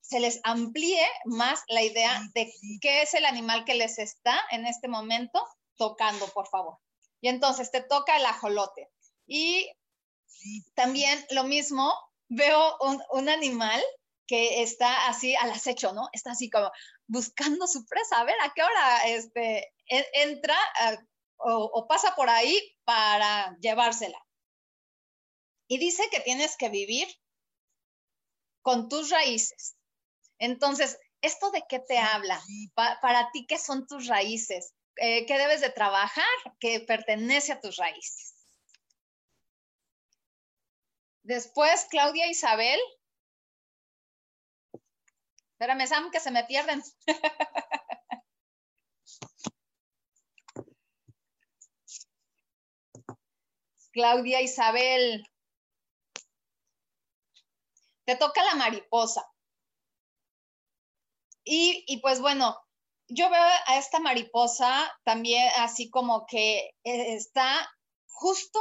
se 0.00 0.18
les 0.18 0.40
amplíe 0.42 1.06
más 1.24 1.62
la 1.68 1.82
idea 1.82 2.20
de 2.34 2.52
qué 2.80 3.02
es 3.02 3.14
el 3.14 3.24
animal 3.24 3.64
que 3.64 3.74
les 3.74 3.98
está 3.98 4.40
en 4.50 4.66
este 4.66 4.88
momento 4.88 5.46
tocando, 5.80 6.28
por 6.28 6.46
favor. 6.46 6.76
Y 7.22 7.28
entonces 7.28 7.70
te 7.70 7.80
toca 7.80 8.18
el 8.18 8.26
ajolote. 8.26 8.90
Y 9.26 9.72
también 10.74 11.24
lo 11.30 11.44
mismo, 11.44 11.90
veo 12.28 12.76
un, 13.12 13.28
animal 13.30 13.82
que 14.26 14.62
está 14.62 15.08
así 15.08 15.34
al 15.36 15.50
acecho, 15.50 15.94
¿no? 15.94 16.08
Está 16.12 16.32
así 16.32 16.50
como 16.50 16.70
buscando 17.06 17.66
su 17.66 17.84
presa, 17.86 18.20
a 18.20 18.24
ver 18.24 18.36
a 18.42 18.52
qué 18.54 18.62
hora 18.62 19.06
este, 19.06 19.72
e, 19.88 20.06
entra 20.14 20.56
o, 21.38 21.86
pasa 21.88 22.14
por 22.14 22.28
ahí 22.28 22.60
para 22.84 23.56
llevársela. 23.60 24.18
Y 25.66 25.78
dice 25.78 26.02
que 26.10 26.20
tienes 26.20 26.56
que 26.58 26.68
vivir 26.68 27.08
con 28.60 28.90
tus 28.90 29.08
raíces. 29.08 29.76
Entonces, 30.38 30.98
¿esto 31.22 31.50
de 31.50 31.64
qué 31.68 31.78
te 31.78 31.96
habla? 31.96 32.38
para 32.74 33.30
ti, 33.32 33.46
¿qué 33.46 33.56
son 33.56 33.86
tus 33.86 34.06
raíces? 34.08 34.74
Eh, 34.96 35.26
¿Qué 35.26 35.38
debes 35.38 35.60
de 35.60 35.70
trabajar 35.70 36.24
que 36.58 36.80
pertenece 36.80 37.52
a 37.52 37.60
tus 37.60 37.76
raíces? 37.76 38.34
Después, 41.22 41.86
Claudia 41.90 42.26
Isabel. 42.28 42.78
Espérame, 45.52 45.86
Sam, 45.86 46.10
que 46.10 46.20
se 46.20 46.30
me 46.30 46.44
pierden. 46.44 46.82
Claudia 53.92 54.40
Isabel. 54.40 55.24
Te 58.04 58.16
toca 58.16 58.42
la 58.44 58.54
mariposa. 58.54 59.24
Y, 61.44 61.84
y, 61.86 62.00
pues 62.00 62.20
bueno, 62.20 62.56
yo 63.10 63.28
veo 63.28 63.42
a 63.66 63.78
esta 63.78 63.98
mariposa 64.00 64.90
también 65.04 65.48
así 65.58 65.90
como 65.90 66.26
que 66.26 66.70
eh, 66.84 67.14
está 67.14 67.68
justo 68.06 68.60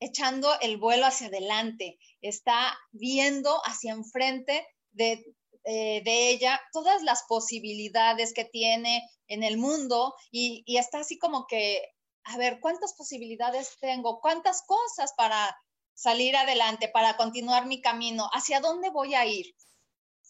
echando 0.00 0.48
el 0.60 0.76
vuelo 0.76 1.06
hacia 1.06 1.26
adelante, 1.26 1.98
está 2.20 2.78
viendo 2.92 3.60
hacia 3.64 3.92
enfrente 3.92 4.66
de, 4.92 5.24
eh, 5.64 6.02
de 6.04 6.30
ella 6.30 6.60
todas 6.72 7.02
las 7.02 7.24
posibilidades 7.28 8.32
que 8.32 8.44
tiene 8.44 9.02
en 9.26 9.42
el 9.42 9.58
mundo 9.58 10.14
y, 10.30 10.62
y 10.66 10.78
está 10.78 11.00
así 11.00 11.18
como 11.18 11.46
que, 11.46 11.82
a 12.24 12.36
ver, 12.36 12.60
¿cuántas 12.60 12.94
posibilidades 12.94 13.76
tengo? 13.80 14.20
¿Cuántas 14.20 14.62
cosas 14.62 15.12
para 15.16 15.56
salir 15.94 16.36
adelante, 16.36 16.88
para 16.88 17.16
continuar 17.16 17.66
mi 17.66 17.80
camino? 17.80 18.30
¿Hacia 18.32 18.60
dónde 18.60 18.90
voy 18.90 19.14
a 19.14 19.26
ir? 19.26 19.46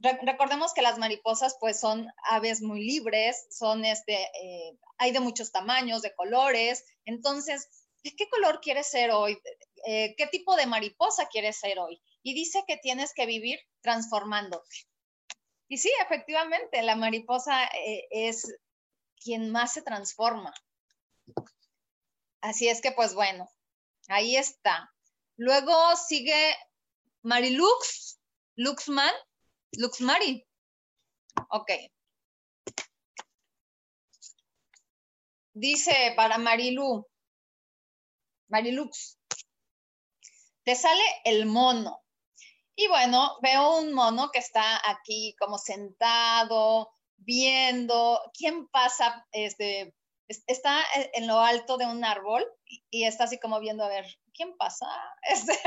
Recordemos 0.01 0.73
que 0.75 0.83
las 0.83 0.99
mariposas 0.99 1.57
pues 1.61 1.81
son 1.81 2.09
aves 2.31 2.63
muy 2.63 2.85
libres, 2.85 3.47
son 3.51 3.85
este, 3.85 4.15
eh, 4.15 4.79
hay 4.99 5.13
de 5.13 5.21
muchos 5.21 5.53
tamaños, 5.53 6.03
de 6.03 6.15
colores, 6.15 6.85
entonces 7.05 7.69
¿qué 8.03 8.29
color 8.29 8.61
quieres 8.61 8.87
ser 8.87 9.11
hoy? 9.11 9.39
Eh, 9.87 10.15
¿Qué 10.17 10.27
tipo 10.27 10.57
de 10.57 10.67
mariposa 10.67 11.29
quieres 11.29 11.57
ser 11.59 11.79
hoy? 11.79 12.01
Y 12.23 12.35
dice 12.35 12.65
que 12.67 12.77
tienes 12.77 13.13
que 13.15 13.27
vivir 13.27 13.59
transformándote. 13.81 14.69
Y 15.69 15.79
sí, 15.79 15.91
efectivamente, 16.01 16.83
la 16.83 16.97
mariposa 16.97 17.65
eh, 17.67 18.07
es 18.11 18.47
quien 19.23 19.51
más 19.51 19.75
se 19.75 19.83
transforma. 19.83 20.53
Así 22.41 22.69
es 22.69 22.81
que, 22.81 22.93
pues 22.93 23.15
bueno, 23.15 23.51
ahí 24.09 24.37
está. 24.37 24.93
Luego 25.37 25.75
sigue 25.97 26.57
Marilux, 27.23 28.19
Luxman, 28.57 29.13
Luxmari. 29.77 30.45
Ok. 31.51 31.71
Dice 35.55 36.13
para 36.17 36.39
Marilu, 36.39 37.07
Marilux, 38.49 39.19
te 40.65 40.75
sale 40.75 41.03
el 41.25 41.47
mono. 41.47 42.03
Y 42.77 42.87
bueno, 42.87 43.39
veo 43.43 43.79
un 43.79 43.93
mono 43.93 44.31
que 44.31 44.39
está 44.39 44.81
aquí 44.89 45.35
como 45.39 45.59
sentado, 45.59 46.93
viendo 47.17 48.21
quién 48.33 48.69
pasa, 48.69 49.27
este, 49.33 49.95
está 50.29 50.85
en 51.15 51.27
lo 51.27 51.41
alto 51.41 51.77
de 51.77 51.87
un 51.87 52.05
árbol 52.05 52.47
y 52.91 53.05
está 53.05 53.25
así 53.25 53.41
como 53.41 53.59
viendo 53.61 53.85
a 53.85 53.89
ver, 53.89 54.07
¿quién 54.33 54.57
pasa? 54.57 54.87
Este, 55.23 55.59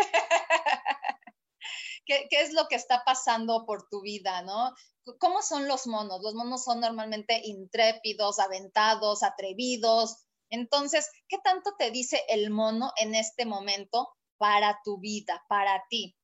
¿qué, 2.12 2.28
¿qué, 2.30 2.41
es 2.41 2.54
lo 2.54 2.67
que 2.67 2.76
está 2.76 3.04
pasando 3.06 3.65
por 3.65 3.88
tu 3.89 4.02
vida, 4.02 4.41
no? 4.41 4.74
¿Cómo 5.19 5.41
son 5.41 5.67
los 5.67 5.88
monos? 5.88 6.21
Los 6.21 6.34
monos 6.34 6.63
son 6.63 6.80
normalmente 6.80 7.41
intrépidos, 7.43 8.39
aventados, 8.39 9.24
atrevidos, 9.24 10.26
entonces, 10.52 11.10
¿qué 11.30 11.38
tanto 11.39 11.74
te 11.80 11.91
dice 11.91 12.24
el 12.28 12.50
mono 12.50 12.91
en 12.97 13.15
este 13.15 13.45
momento 13.45 14.10
para 14.38 14.80
tu 14.84 15.00
vida, 15.00 15.43
para 15.47 15.86
ti? 15.89 16.15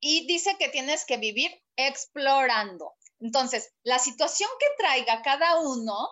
Y 0.00 0.26
dice 0.26 0.56
que 0.58 0.68
tienes 0.68 1.06
que 1.06 1.16
vivir 1.16 1.50
explorando. 1.76 2.92
Entonces, 3.20 3.72
la 3.84 3.98
situación 3.98 4.50
que 4.60 4.66
traiga 4.76 5.22
cada 5.22 5.60
uno 5.60 6.10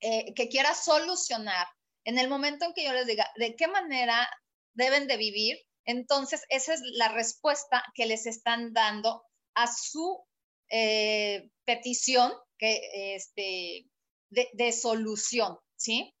eh, 0.00 0.34
que 0.34 0.48
quiera 0.48 0.74
solucionar, 0.74 1.66
en 2.04 2.18
el 2.18 2.28
momento 2.28 2.66
en 2.66 2.74
que 2.74 2.84
yo 2.84 2.92
les 2.92 3.06
diga 3.06 3.28
de 3.36 3.56
qué 3.56 3.66
manera 3.66 4.28
deben 4.74 5.06
de 5.06 5.16
vivir, 5.16 5.58
entonces 5.88 6.44
esa 6.50 6.74
es 6.74 6.82
la 6.82 7.08
respuesta 7.08 7.82
que 7.94 8.04
les 8.04 8.26
están 8.26 8.74
dando 8.74 9.24
a 9.54 9.66
su 9.66 10.22
eh, 10.68 11.50
petición 11.64 12.30
que, 12.58 13.16
este, 13.16 13.86
de 14.30 14.72
solución. 14.72 15.58
¿sí? 15.76 16.14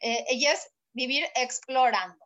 Eh, 0.00 0.24
ella 0.28 0.54
es 0.54 0.68
vivir 0.92 1.24
explorando. 1.36 2.18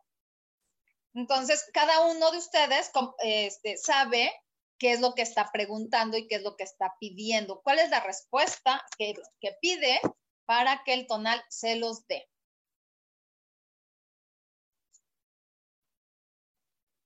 Entonces, 1.13 1.69
cada 1.71 2.07
uno 2.07 2.31
de 2.31 2.39
ustedes 2.39 2.89
este, 3.19 3.77
sabe 3.77 4.33
qué 4.79 4.93
es 4.93 5.01
lo 5.01 5.13
que 5.13 5.21
está 5.21 5.51
preguntando 5.53 6.17
y 6.17 6.27
qué 6.27 6.37
es 6.37 6.41
lo 6.41 6.55
que 6.55 6.63
está 6.63 6.95
pidiendo. 6.99 7.61
¿Cuál 7.61 7.77
es 7.77 7.91
la 7.91 7.99
respuesta 7.99 8.83
que, 8.97 9.13
que 9.39 9.55
pide 9.61 10.01
para 10.45 10.81
que 10.83 10.93
el 10.93 11.05
tonal 11.05 11.43
se 11.49 11.75
los 11.75 12.07
dé? 12.07 12.27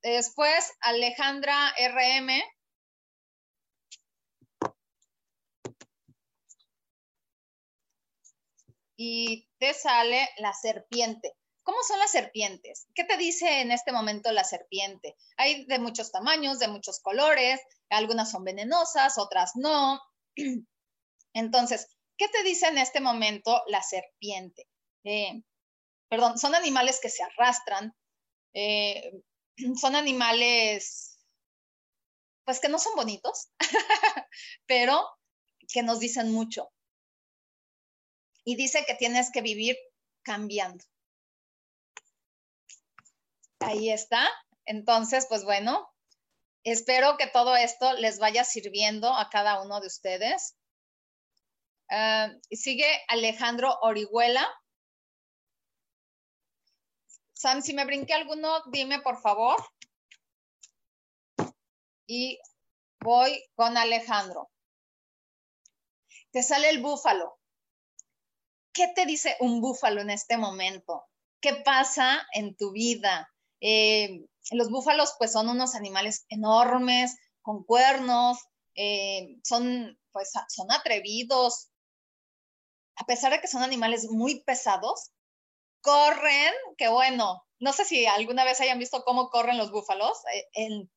Después, 0.01 0.73
Alejandra 0.81 1.73
RM 1.77 2.41
y 8.97 9.47
te 9.59 9.73
sale 9.73 10.27
la 10.37 10.53
serpiente. 10.53 11.33
¿Cómo 11.63 11.77
son 11.87 11.99
las 11.99 12.11
serpientes? 12.11 12.87
¿Qué 12.95 13.03
te 13.03 13.17
dice 13.17 13.61
en 13.61 13.71
este 13.71 13.91
momento 13.91 14.31
la 14.31 14.43
serpiente? 14.43 15.15
Hay 15.37 15.65
de 15.65 15.79
muchos 15.79 16.11
tamaños, 16.11 16.59
de 16.59 16.67
muchos 16.67 16.99
colores, 17.01 17.59
algunas 17.89 18.31
son 18.31 18.43
venenosas, 18.43 19.17
otras 19.17 19.51
no. 19.55 20.01
Entonces, 21.33 21.87
¿qué 22.17 22.27
te 22.29 22.43
dice 22.43 22.67
en 22.67 22.77
este 22.77 23.01
momento 23.01 23.61
la 23.67 23.83
serpiente? 23.83 24.67
Eh, 25.03 25.43
perdón, 26.09 26.37
son 26.37 26.55
animales 26.55 26.99
que 27.01 27.09
se 27.09 27.23
arrastran, 27.23 27.93
eh, 28.53 29.11
son 29.79 29.95
animales, 29.95 31.19
pues 32.45 32.59
que 32.59 32.69
no 32.69 32.79
son 32.79 32.95
bonitos, 32.95 33.49
pero 34.65 35.07
que 35.67 35.83
nos 35.83 35.99
dicen 35.99 36.31
mucho 36.31 36.71
y 38.47 38.55
dice 38.55 38.85
que 38.87 38.95
tienes 38.95 39.29
que 39.29 39.41
vivir 39.41 39.77
cambiando. 40.23 40.85
Ahí 43.59 43.89
está. 43.91 44.25
Entonces, 44.65 45.25
pues 45.27 45.43
bueno, 45.43 45.93
espero 46.63 47.17
que 47.17 47.27
todo 47.27 47.57
esto 47.57 47.91
les 47.95 48.19
vaya 48.19 48.45
sirviendo 48.45 49.13
a 49.13 49.29
cada 49.29 49.61
uno 49.61 49.81
de 49.81 49.87
ustedes. 49.87 50.55
Ah, 51.89 52.29
sigue 52.49 52.87
Alejandro 53.09 53.77
Orihuela. 53.81 54.47
Sam, 57.37 57.61
si 57.61 57.73
me 57.73 57.85
brinqué 57.85 58.13
alguno, 58.13 58.63
dime 58.71 59.01
por 59.01 59.21
favor. 59.21 59.55
Y 62.07 62.39
voy 62.99 63.43
con 63.55 63.77
Alejandro. 63.77 64.49
Te 66.31 66.43
sale 66.43 66.69
el 66.69 66.81
búfalo. 66.81 67.37
¿qué 68.77 68.87
te 68.93 69.07
dice 69.07 69.35
un 69.39 69.59
búfalo 69.59 70.01
en 70.01 70.11
este 70.11 70.37
momento? 70.37 71.03
¿Qué 71.41 71.55
pasa 71.65 72.27
en 72.31 72.55
tu 72.55 72.71
vida? 72.71 73.27
Eh, 73.59 74.23
los 74.51 74.69
búfalos 74.69 75.15
pues 75.17 75.31
son 75.31 75.49
unos 75.49 75.73
animales 75.73 76.27
enormes, 76.29 77.17
con 77.41 77.63
cuernos, 77.63 78.37
eh, 78.75 79.39
son 79.43 79.97
pues 80.11 80.31
son 80.49 80.71
atrevidos, 80.71 81.69
a 82.97 83.05
pesar 83.05 83.31
de 83.31 83.41
que 83.41 83.47
son 83.47 83.63
animales 83.63 84.11
muy 84.11 84.43
pesados, 84.43 85.11
corren, 85.87 86.53
que 86.77 86.89
bueno, 86.89 87.41
no 87.59 87.71
sé 87.71 87.85
si 87.85 88.05
alguna 88.05 88.43
vez 88.43 88.59
hayan 88.59 88.77
visto 88.77 89.05
cómo 89.05 89.29
corren 89.29 89.57
los 89.57 89.71
búfalos, 89.71 90.17
eh, 90.33 90.89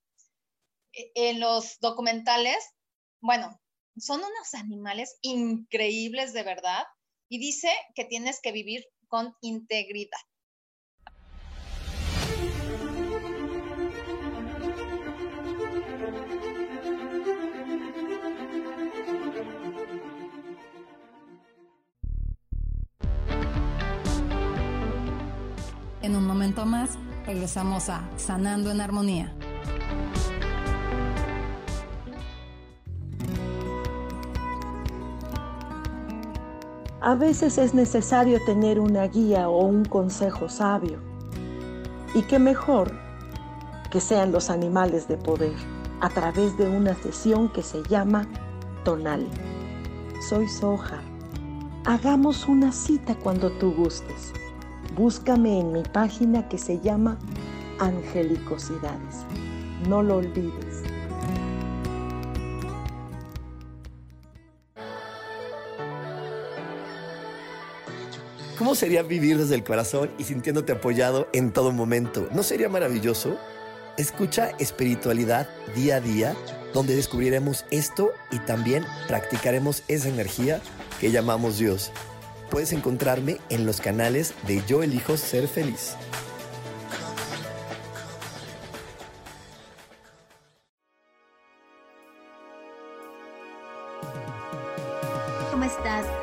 e, 0.93 1.13
en 1.15 1.39
los 1.39 1.79
documentales, 1.79 2.59
bueno, 3.21 3.57
son 3.97 4.19
unos 4.19 4.55
animales 4.55 5.17
increíbles 5.23 6.33
de 6.33 6.43
verdad 6.43 6.85
y 7.29 7.39
dice 7.39 7.71
que 7.95 8.05
tienes 8.05 8.41
que 8.43 8.51
vivir 8.51 8.85
con 9.07 9.33
integridad. 9.43 10.19
En 26.03 26.17
un 26.17 26.27
momento 26.27 26.65
más, 26.65 26.97
regresamos 27.27 27.91
a 27.91 28.09
Sanando 28.17 28.71
en 28.71 28.81
Armonía. 28.81 29.35
A 37.03 37.15
veces 37.15 37.59
es 37.59 37.75
necesario 37.75 38.39
tener 38.47 38.81
una 38.81 39.07
guía 39.09 39.51
o 39.51 39.65
un 39.65 39.85
consejo 39.85 40.49
sabio. 40.49 40.99
Y 42.15 42.23
qué 42.23 42.39
mejor 42.39 42.93
que 43.91 44.01
sean 44.01 44.33
los 44.33 44.49
animales 44.49 45.07
de 45.07 45.19
poder 45.19 45.55
a 46.01 46.09
través 46.09 46.57
de 46.57 46.67
una 46.67 46.95
sesión 46.95 47.51
que 47.51 47.63
se 47.63 47.83
llama 47.91 48.27
Tonal. 48.85 49.27
Soy 50.29 50.49
Soja. 50.49 51.01
Hagamos 51.85 52.49
una 52.49 52.73
cita 52.73 53.15
cuando 53.17 53.51
tú 53.53 53.73
gustes. 53.75 54.33
Búscame 54.97 55.61
en 55.61 55.73
mi 55.73 55.83
página 55.83 56.49
que 56.49 56.59
se 56.59 56.81
llama 56.81 57.19
Angelicosidades. 57.79 59.25
No 59.89 60.03
lo 60.03 60.17
olvides. 60.17 60.83
¿Cómo 68.59 68.75
sería 68.75 69.03
vivir 69.03 69.39
desde 69.39 69.55
el 69.55 69.65
corazón 69.65 70.11
y 70.19 70.25
sintiéndote 70.25 70.73
apoyado 70.73 71.29
en 71.33 71.51
todo 71.51 71.73
momento? 71.73 72.29
¿No 72.33 72.43
sería 72.43 72.69
maravilloso? 72.69 73.39
Escucha 73.97 74.51
espiritualidad 74.59 75.49
día 75.75 75.97
a 75.97 76.01
día, 76.01 76.37
donde 76.75 76.95
descubriremos 76.95 77.65
esto 77.71 78.11
y 78.31 78.39
también 78.41 78.85
practicaremos 79.09 79.83
esa 79.89 80.11
energía 80.11 80.61
que 81.01 81.11
llamamos 81.11 81.59
Dios. 81.59 81.91
Puedes 82.51 82.73
encontrarme 82.73 83.39
en 83.49 83.65
los 83.65 83.81
canales 83.81 84.35
de 84.47 84.63
Yo 84.67 84.83
elijo 84.83 85.17
ser 85.17 85.47
feliz. 85.47 85.97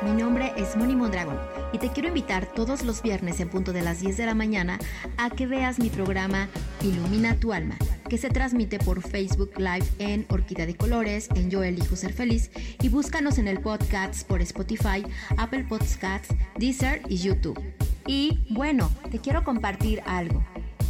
Mi 0.02 0.12
nombre 0.12 0.52
es 0.56 0.76
Moni 0.76 0.96
Mondragón 0.96 1.38
y 1.72 1.78
te 1.78 1.90
quiero 1.90 2.08
invitar 2.08 2.46
todos 2.46 2.82
los 2.82 3.02
viernes 3.02 3.40
en 3.40 3.50
punto 3.50 3.72
de 3.72 3.82
las 3.82 4.00
10 4.00 4.16
de 4.16 4.26
la 4.26 4.34
mañana 4.34 4.78
a 5.16 5.28
que 5.28 5.46
veas 5.46 5.78
mi 5.78 5.90
programa 5.90 6.48
Ilumina 6.82 7.34
tu 7.38 7.52
alma, 7.52 7.76
que 8.08 8.18
se 8.18 8.30
transmite 8.30 8.78
por 8.78 9.02
Facebook 9.02 9.52
Live 9.58 9.86
en 9.98 10.26
Orquídea 10.28 10.66
de 10.66 10.74
Colores, 10.74 11.28
en 11.34 11.50
Yo 11.50 11.62
Elijo 11.62 11.96
Ser 11.96 12.12
Feliz 12.12 12.50
y 12.80 12.88
búscanos 12.88 13.38
en 13.38 13.48
el 13.48 13.60
podcast 13.60 14.26
por 14.26 14.40
Spotify, 14.40 15.04
Apple 15.36 15.64
Podcasts, 15.68 16.34
Deezer 16.56 17.02
y 17.08 17.18
YouTube. 17.18 17.60
Y 18.06 18.46
bueno, 18.50 18.90
te 19.10 19.18
quiero 19.18 19.44
compartir 19.44 20.02
algo 20.06 20.42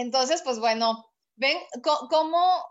Entonces, 0.00 0.40
pues 0.42 0.58
bueno, 0.58 1.12
ven 1.36 1.58
cómo, 1.82 2.64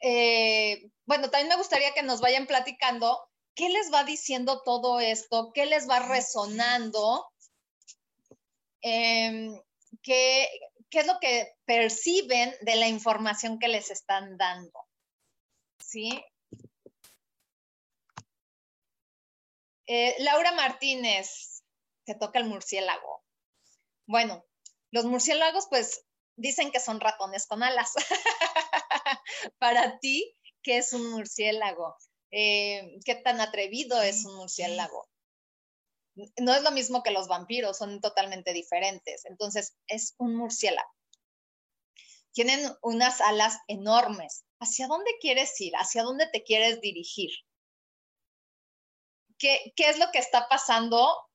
eh, 0.00 0.90
bueno, 1.06 1.30
también 1.30 1.48
me 1.48 1.56
gustaría 1.56 1.94
que 1.94 2.02
nos 2.02 2.20
vayan 2.20 2.48
platicando 2.48 3.28
qué 3.54 3.68
les 3.68 3.92
va 3.92 4.02
diciendo 4.02 4.62
todo 4.64 4.98
esto, 4.98 5.52
qué 5.54 5.66
les 5.66 5.88
va 5.88 6.00
resonando, 6.00 7.30
em, 8.80 9.56
qué, 10.02 10.48
qué 10.90 10.98
es 11.00 11.06
lo 11.06 11.20
que 11.20 11.52
perciben 11.64 12.52
de 12.62 12.74
la 12.74 12.88
información 12.88 13.60
que 13.60 13.68
les 13.68 13.92
están 13.92 14.36
dando. 14.36 14.80
¿Sí? 15.78 16.10
Eh, 19.86 20.16
Laura 20.18 20.52
Martínez, 20.52 21.62
se 22.04 22.14
toca 22.16 22.40
el 22.40 22.46
murciélago. 22.46 23.22
Bueno, 24.06 24.44
los 24.90 25.04
murciélagos, 25.04 25.68
pues 25.68 26.07
dicen 26.38 26.70
que 26.70 26.80
son 26.80 27.00
ratones 27.00 27.46
con 27.46 27.62
alas. 27.62 27.92
Para 29.58 29.98
ti, 29.98 30.34
¿qué 30.62 30.78
es 30.78 30.92
un 30.92 31.10
murciélago? 31.10 31.96
Eh, 32.30 32.98
¿Qué 33.04 33.16
tan 33.16 33.40
atrevido 33.40 34.00
es 34.00 34.24
un 34.24 34.36
murciélago? 34.36 35.08
No 36.38 36.54
es 36.54 36.62
lo 36.62 36.70
mismo 36.70 37.02
que 37.02 37.10
los 37.10 37.28
vampiros, 37.28 37.78
son 37.78 38.00
totalmente 38.00 38.52
diferentes. 38.52 39.24
Entonces, 39.26 39.76
es 39.86 40.14
un 40.18 40.36
murciélago. 40.36 40.90
Tienen 42.32 42.60
unas 42.82 43.20
alas 43.20 43.58
enormes. 43.68 44.44
¿Hacia 44.60 44.88
dónde 44.88 45.10
quieres 45.20 45.60
ir? 45.60 45.74
¿Hacia 45.76 46.02
dónde 46.02 46.28
te 46.32 46.42
quieres 46.42 46.80
dirigir? 46.80 47.30
¿Qué, 49.38 49.72
qué 49.76 49.88
es 49.88 49.98
lo 49.98 50.10
que 50.12 50.18
está 50.18 50.48
pasando 50.48 51.28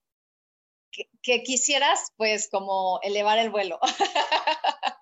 que, 1.22 1.42
quisieras, 1.42 2.12
pues, 2.16 2.48
como 2.50 3.00
elevar 3.02 3.38
el 3.38 3.50
vuelo 3.50 3.78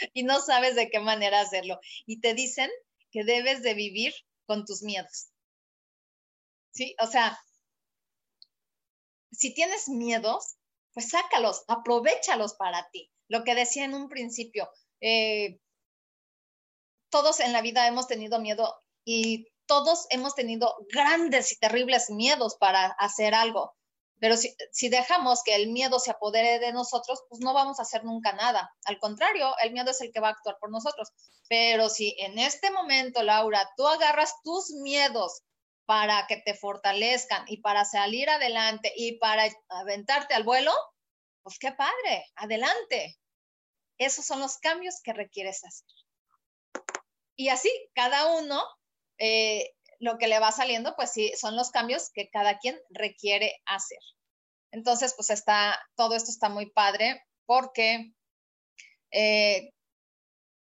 y 0.14 0.22
no 0.22 0.40
sabes 0.40 0.74
de 0.74 0.88
qué 0.90 1.00
manera 1.00 1.40
hacerlo. 1.40 1.78
Y 2.06 2.20
te 2.20 2.34
dicen 2.34 2.70
que 3.10 3.24
debes 3.24 3.62
de 3.62 3.74
vivir 3.74 4.14
con 4.46 4.64
tus 4.64 4.82
miedos. 4.82 5.28
¿Sí? 6.72 6.94
O 7.00 7.06
sea, 7.06 7.38
si 9.32 9.54
tienes 9.54 9.88
miedos, 9.88 10.56
pues 10.92 11.10
sácalos, 11.10 11.64
aprovechalos 11.68 12.54
para 12.54 12.88
ti. 12.90 13.10
Lo 13.28 13.44
que 13.44 13.54
decía 13.54 13.84
en 13.84 13.94
un 13.94 14.08
principio, 14.08 14.68
eh, 15.00 15.58
todos 17.10 17.40
en 17.40 17.52
la 17.52 17.62
vida 17.62 17.86
hemos 17.86 18.06
tenido 18.06 18.40
miedo 18.40 18.74
y 19.04 19.46
todos 19.66 20.06
hemos 20.10 20.34
tenido 20.34 20.74
grandes 20.90 21.52
y 21.52 21.58
terribles 21.58 22.10
miedos 22.10 22.56
para 22.56 22.86
hacer 22.98 23.34
algo. 23.34 23.75
Pero 24.18 24.36
si, 24.36 24.88
dejamos 24.88 25.42
que 25.44 25.54
el 25.54 25.68
miedo 25.68 25.98
se 25.98 26.10
apodere 26.10 26.58
de 26.58 26.72
nosotros, 26.72 27.22
pues 27.28 27.40
no 27.40 27.52
vamos 27.52 27.78
a 27.78 27.82
hacer 27.82 28.04
nunca 28.04 28.32
nada. 28.32 28.70
Al 28.86 28.98
contrario, 28.98 29.54
el 29.62 29.72
miedo 29.72 29.90
es 29.90 30.00
el 30.00 30.10
que 30.10 30.20
va 30.20 30.28
a 30.28 30.30
actuar 30.32 30.56
por 30.58 30.70
nosotros. 30.70 31.12
Pero 31.48 31.88
si 31.90 32.16
en 32.18 32.38
este 32.38 32.70
momento, 32.70 33.22
Laura, 33.22 33.68
tú 33.76 33.86
agarras 33.86 34.34
tus 34.42 34.70
miedos 34.70 35.42
para 35.84 36.26
que 36.26 36.38
te 36.38 36.54
fortalezcan 36.54 37.44
y 37.46 37.58
para 37.58 37.84
salir 37.84 38.30
adelante 38.30 38.92
y 38.96 39.18
para 39.18 39.44
aventarte 39.68 40.34
al 40.34 40.44
vuelo, 40.44 40.72
pues 41.42 41.58
qué 41.58 41.72
padre, 41.72 42.26
adelante. 42.36 43.18
Esos 43.98 44.24
son 44.24 44.40
los 44.40 44.58
cambios 44.58 45.00
que 45.02 45.12
requieres 45.12 45.62
hacer. 45.64 45.86
Y 47.36 47.50
así, 47.50 47.70
cada 47.94 48.34
uno 48.34 48.62
eh, 49.18 49.75
lo 50.00 50.18
que 50.18 50.28
le 50.28 50.38
va 50.38 50.52
saliendo, 50.52 50.94
pues 50.96 51.12
sí, 51.12 51.32
son 51.36 51.56
los 51.56 51.70
cambios 51.70 52.10
que 52.12 52.28
cada 52.30 52.58
quien 52.58 52.78
requiere 52.90 53.60
hacer. 53.66 53.98
Entonces, 54.72 55.14
pues 55.16 55.30
está, 55.30 55.78
todo 55.96 56.16
esto 56.16 56.30
está 56.30 56.48
muy 56.48 56.70
padre 56.70 57.24
porque 57.46 58.12
eh, 59.12 59.72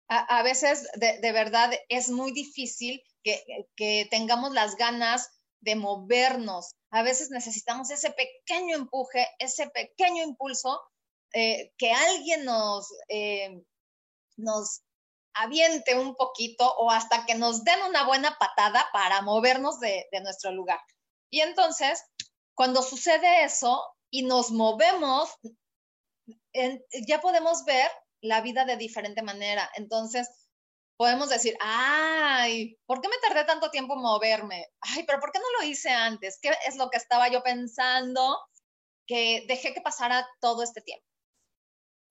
a, 0.09 0.43
veces 0.43 0.89
de, 0.95 1.33
verdad 1.33 1.73
es 1.89 2.11
muy 2.11 2.33
difícil 2.33 3.03
que, 3.23 3.43
que 3.77 4.07
tengamos 4.11 4.53
las 4.53 4.77
ganas 4.77 5.31
de 5.61 5.77
movernos. 5.77 6.75
A 6.91 7.03
veces 7.03 7.31
necesitamos 7.31 7.91
ese 7.91 8.11
pequeño 8.11 8.77
empuje, 8.77 9.27
ese 9.39 9.71
pequeño 9.71 10.23
impulso, 10.25 10.81
eh, 11.33 11.73
que 11.79 11.91
alguien 11.91 12.45
nos, 12.45 12.89
eh, 13.09 13.63
nos 14.37 14.83
aviente 15.35 15.97
un 15.97 16.15
poquito 16.15 16.73
o 16.77 16.91
hasta 16.91 17.25
que 17.27 17.35
nos 17.35 17.65
den 17.65 17.81
una 17.83 18.05
buena 18.05 18.37
patada 18.39 18.87
para 18.93 19.23
movernos 19.23 19.81
de, 19.81 20.07
nuestro 20.23 20.53
lugar. 20.53 20.81
Y 21.31 21.41
entonces, 21.41 22.05
cuando 22.55 22.83
sucede 22.83 23.45
eso 23.45 23.85
y 24.11 24.23
nos 24.25 24.51
movemos, 24.51 25.31
ya 27.07 27.21
podemos 27.21 27.65
ver 27.65 27.91
la 28.21 28.41
vida 28.41 28.65
de 28.65 28.77
diferente 28.77 29.23
manera. 29.23 29.71
Entonces, 29.75 30.29
podemos 30.97 31.29
decir, 31.29 31.57
ay, 31.61 32.79
¿por 32.87 33.01
qué 33.01 33.09
me 33.09 33.19
tardé 33.19 33.45
tanto 33.45 33.71
tiempo 33.71 33.95
en 33.95 34.03
moverme? 34.03 34.69
Ay, 34.81 35.05
pero 35.05 35.21
¿por 35.21 35.33
qué 35.33 35.39
no 35.39 35.59
lo 35.59 35.67
hice 35.67 35.91
antes? 35.91 36.39
¿Qué 36.41 36.53
es 36.67 36.77
lo 36.77 36.91
que 36.91 36.99
estaba 36.99 37.29
yo 37.29 37.43
pensando 37.43 38.39
que 39.07 39.45
dejé 39.49 39.75
que 39.75 39.81
pasara 39.81 40.29
todo 40.41 40.63
este 40.63 40.81
tiempo? 40.81 41.07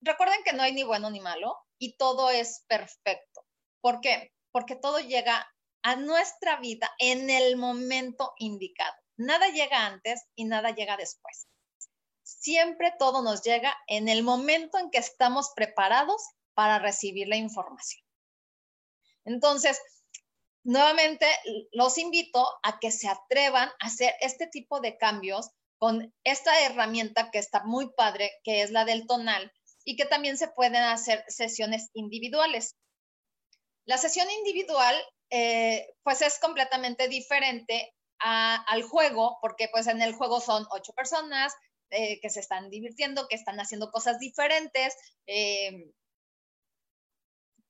Recuerden 0.02 0.44
que 0.44 0.54
no 0.54 0.64
hay 0.64 0.74
ni 0.74 0.84
bueno 0.84 1.10
ni 1.12 1.20
malo 1.20 1.56
y 1.82 1.98
todo 1.98 2.30
es 2.30 2.64
perfecto. 2.68 3.44
¿Por 3.82 4.02
qué? 4.02 4.32
Porque 4.52 4.76
todo 4.76 5.00
llega 5.00 5.52
a 5.82 5.96
nuestra 5.96 6.58
vida 6.58 6.94
en 7.00 7.32
el 7.32 7.58
momento 7.58 8.34
indicado. 8.38 8.94
Nada 9.18 9.48
llega 9.48 9.88
antes 9.88 10.24
y 10.36 10.46
nada 10.46 10.76
llega 10.76 10.96
después. 10.96 11.48
Siempre 12.22 12.94
todo 13.00 13.24
nos 13.24 13.42
llega 13.42 13.76
en 13.88 14.10
el 14.10 14.22
momento 14.22 14.78
en 14.78 14.92
que 14.92 15.00
estamos 15.00 15.54
preparados 15.56 16.22
para 16.54 16.78
recibir 16.78 17.28
la 17.28 17.38
información. 17.38 18.06
Entonces, 19.26 19.82
nuevamente 20.64 21.26
los 21.72 21.98
invito 21.98 22.48
a 22.62 22.80
que 22.80 22.92
se 22.92 23.08
atrevan 23.08 23.70
a 23.70 23.88
hacer 23.88 24.14
este 24.22 24.46
tipo 24.46 24.82
de 24.82 25.00
cambios 25.00 25.50
con 25.80 26.14
esta 26.24 26.62
herramienta 26.62 27.32
que 27.32 27.40
está 27.40 27.64
muy 27.64 27.92
padre, 27.96 28.32
que 28.44 28.62
es 28.62 28.70
la 28.70 28.86
del 28.86 29.08
tonal, 29.08 29.52
y 29.84 29.96
que 29.96 30.06
también 30.06 30.38
se 30.38 30.48
pueden 30.48 30.84
hacer 30.84 31.24
sesiones 31.28 31.90
individuales. 31.94 32.76
La 33.86 33.98
sesión 33.98 34.30
individual, 34.30 34.96
eh, 35.30 35.88
pues 36.04 36.22
es 36.22 36.40
completamente 36.40 37.08
diferente 37.08 37.94
al 38.20 38.84
juego, 38.84 39.40
porque 39.42 39.68
pues 39.70 39.88
en 39.88 40.02
el 40.02 40.14
juego 40.14 40.40
son 40.40 40.68
ocho 40.70 40.94
personas 40.94 41.54
eh, 41.90 42.20
que 42.22 42.30
se 42.30 42.40
están 42.40 42.70
divirtiendo, 42.70 43.28
que 43.28 43.36
están 43.36 43.60
haciendo 43.60 43.90
cosas 43.92 44.20
diferentes, 44.20 44.96
eh, 45.26 45.92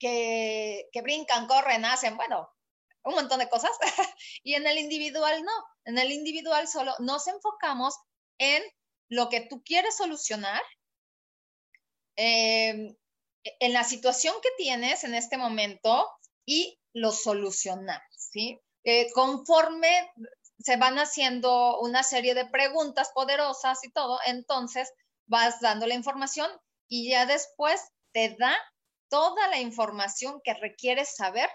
que, 0.02 1.02
brincan, 1.02 1.48
corren, 1.48 1.86
hacen, 1.86 2.18
bueno, 2.18 2.50
un 3.04 3.14
montón 3.14 3.40
de 3.40 3.50
cosas. 3.50 3.72
y 4.44 4.56
en 4.56 4.68
el 4.68 4.78
individual 4.78 5.44
no. 5.44 5.52
En 5.86 5.98
el 5.98 6.12
individual 6.12 6.68
solo 6.68 6.94
nos 7.00 7.28
enfocamos 7.28 7.96
en 8.38 8.64
lo 9.10 9.30
que 9.30 9.42
tú 9.42 9.64
quieres 9.64 9.98
solucionar, 9.98 10.62
em, 12.16 12.96
en 13.44 13.74
la 13.74 13.84
situación 13.84 14.36
que 14.42 14.50
tienes 14.58 15.04
en 15.04 15.16
este 15.16 15.38
momento 15.38 16.08
y 16.46 16.80
lo 16.94 17.12
solucionar, 17.12 18.02
¿sí? 18.12 18.60
Eh, 18.84 19.12
conforme 19.14 20.12
se 20.60 20.78
van 20.78 20.98
haciendo 20.98 21.80
una 21.80 22.04
serie 22.04 22.34
de 22.34 22.46
preguntas 22.46 23.12
poderosas 23.14 23.84
y 23.84 23.92
todo, 23.92 24.20
entonces 24.26 24.92
vas 25.28 25.60
dando 25.62 25.88
la 25.88 25.96
información 25.96 26.50
y 26.88 27.10
ya 27.10 27.26
después 27.26 27.82
te 28.12 28.36
da 28.38 28.56
toda 29.10 29.48
la 29.48 29.60
información 29.60 30.42
que 30.44 30.54
requieres 30.54 31.16
saber 31.16 31.50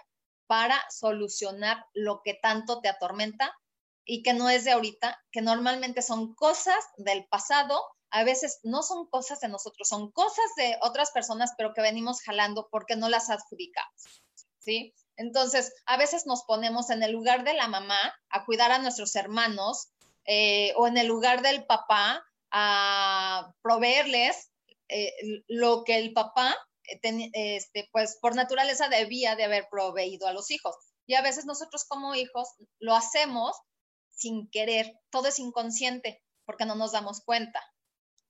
para 0.47 0.81
solucionar 0.89 1.85
lo 1.93 2.21
que 2.23 2.33
tanto 2.33 2.81
te 2.81 2.89
atormenta 2.89 3.53
y 4.05 4.23
que 4.23 4.33
no 4.33 4.49
es 4.49 4.63
de 4.63 4.71
ahorita, 4.71 5.21
que 5.31 5.41
normalmente 5.41 6.01
son 6.01 6.33
cosas 6.33 6.83
del 6.97 7.27
pasado, 7.27 7.85
a 8.17 8.23
veces 8.23 8.59
no 8.63 8.81
son 8.81 9.05
cosas 9.05 9.39
de 9.41 9.47
nosotros, 9.47 9.87
son 9.87 10.11
cosas 10.11 10.45
de 10.55 10.75
otras 10.81 11.11
personas, 11.11 11.51
pero 11.55 11.75
que 11.75 11.81
venimos 11.81 12.21
jalando 12.21 12.67
porque 12.71 12.95
no 12.95 13.09
las 13.09 13.29
adjudicamos, 13.29 14.23
¿sí? 14.57 14.95
Entonces, 15.17 15.71
a 15.85 15.97
veces 15.97 16.25
nos 16.25 16.41
ponemos 16.43 16.89
en 16.89 17.03
el 17.03 17.11
lugar 17.11 17.43
de 17.43 17.53
la 17.53 17.67
mamá 17.67 17.99
a 18.29 18.43
cuidar 18.43 18.71
a 18.71 18.79
nuestros 18.79 19.15
hermanos 19.15 19.89
eh, 20.25 20.73
o 20.77 20.87
en 20.87 20.97
el 20.97 21.05
lugar 21.05 21.43
del 21.43 21.67
papá 21.67 22.25
a 22.49 23.53
proveerles 23.61 24.49
eh, 24.89 25.13
lo 25.47 25.83
que 25.83 25.97
el 25.97 26.13
papá 26.13 26.57
este, 27.03 27.87
pues 27.91 28.17
por 28.19 28.33
naturaleza 28.33 28.89
debía 28.89 29.35
de 29.35 29.43
haber 29.43 29.67
proveído 29.69 30.27
a 30.27 30.33
los 30.33 30.49
hijos. 30.49 30.75
Y 31.05 31.13
a 31.13 31.21
veces 31.21 31.45
nosotros 31.45 31.85
como 31.87 32.15
hijos 32.15 32.49
lo 32.79 32.95
hacemos 32.95 33.55
sin 34.09 34.49
querer, 34.49 34.99
todo 35.11 35.27
es 35.27 35.37
inconsciente, 35.37 36.23
porque 36.45 36.65
no 36.65 36.73
nos 36.73 36.93
damos 36.93 37.21
cuenta. 37.23 37.61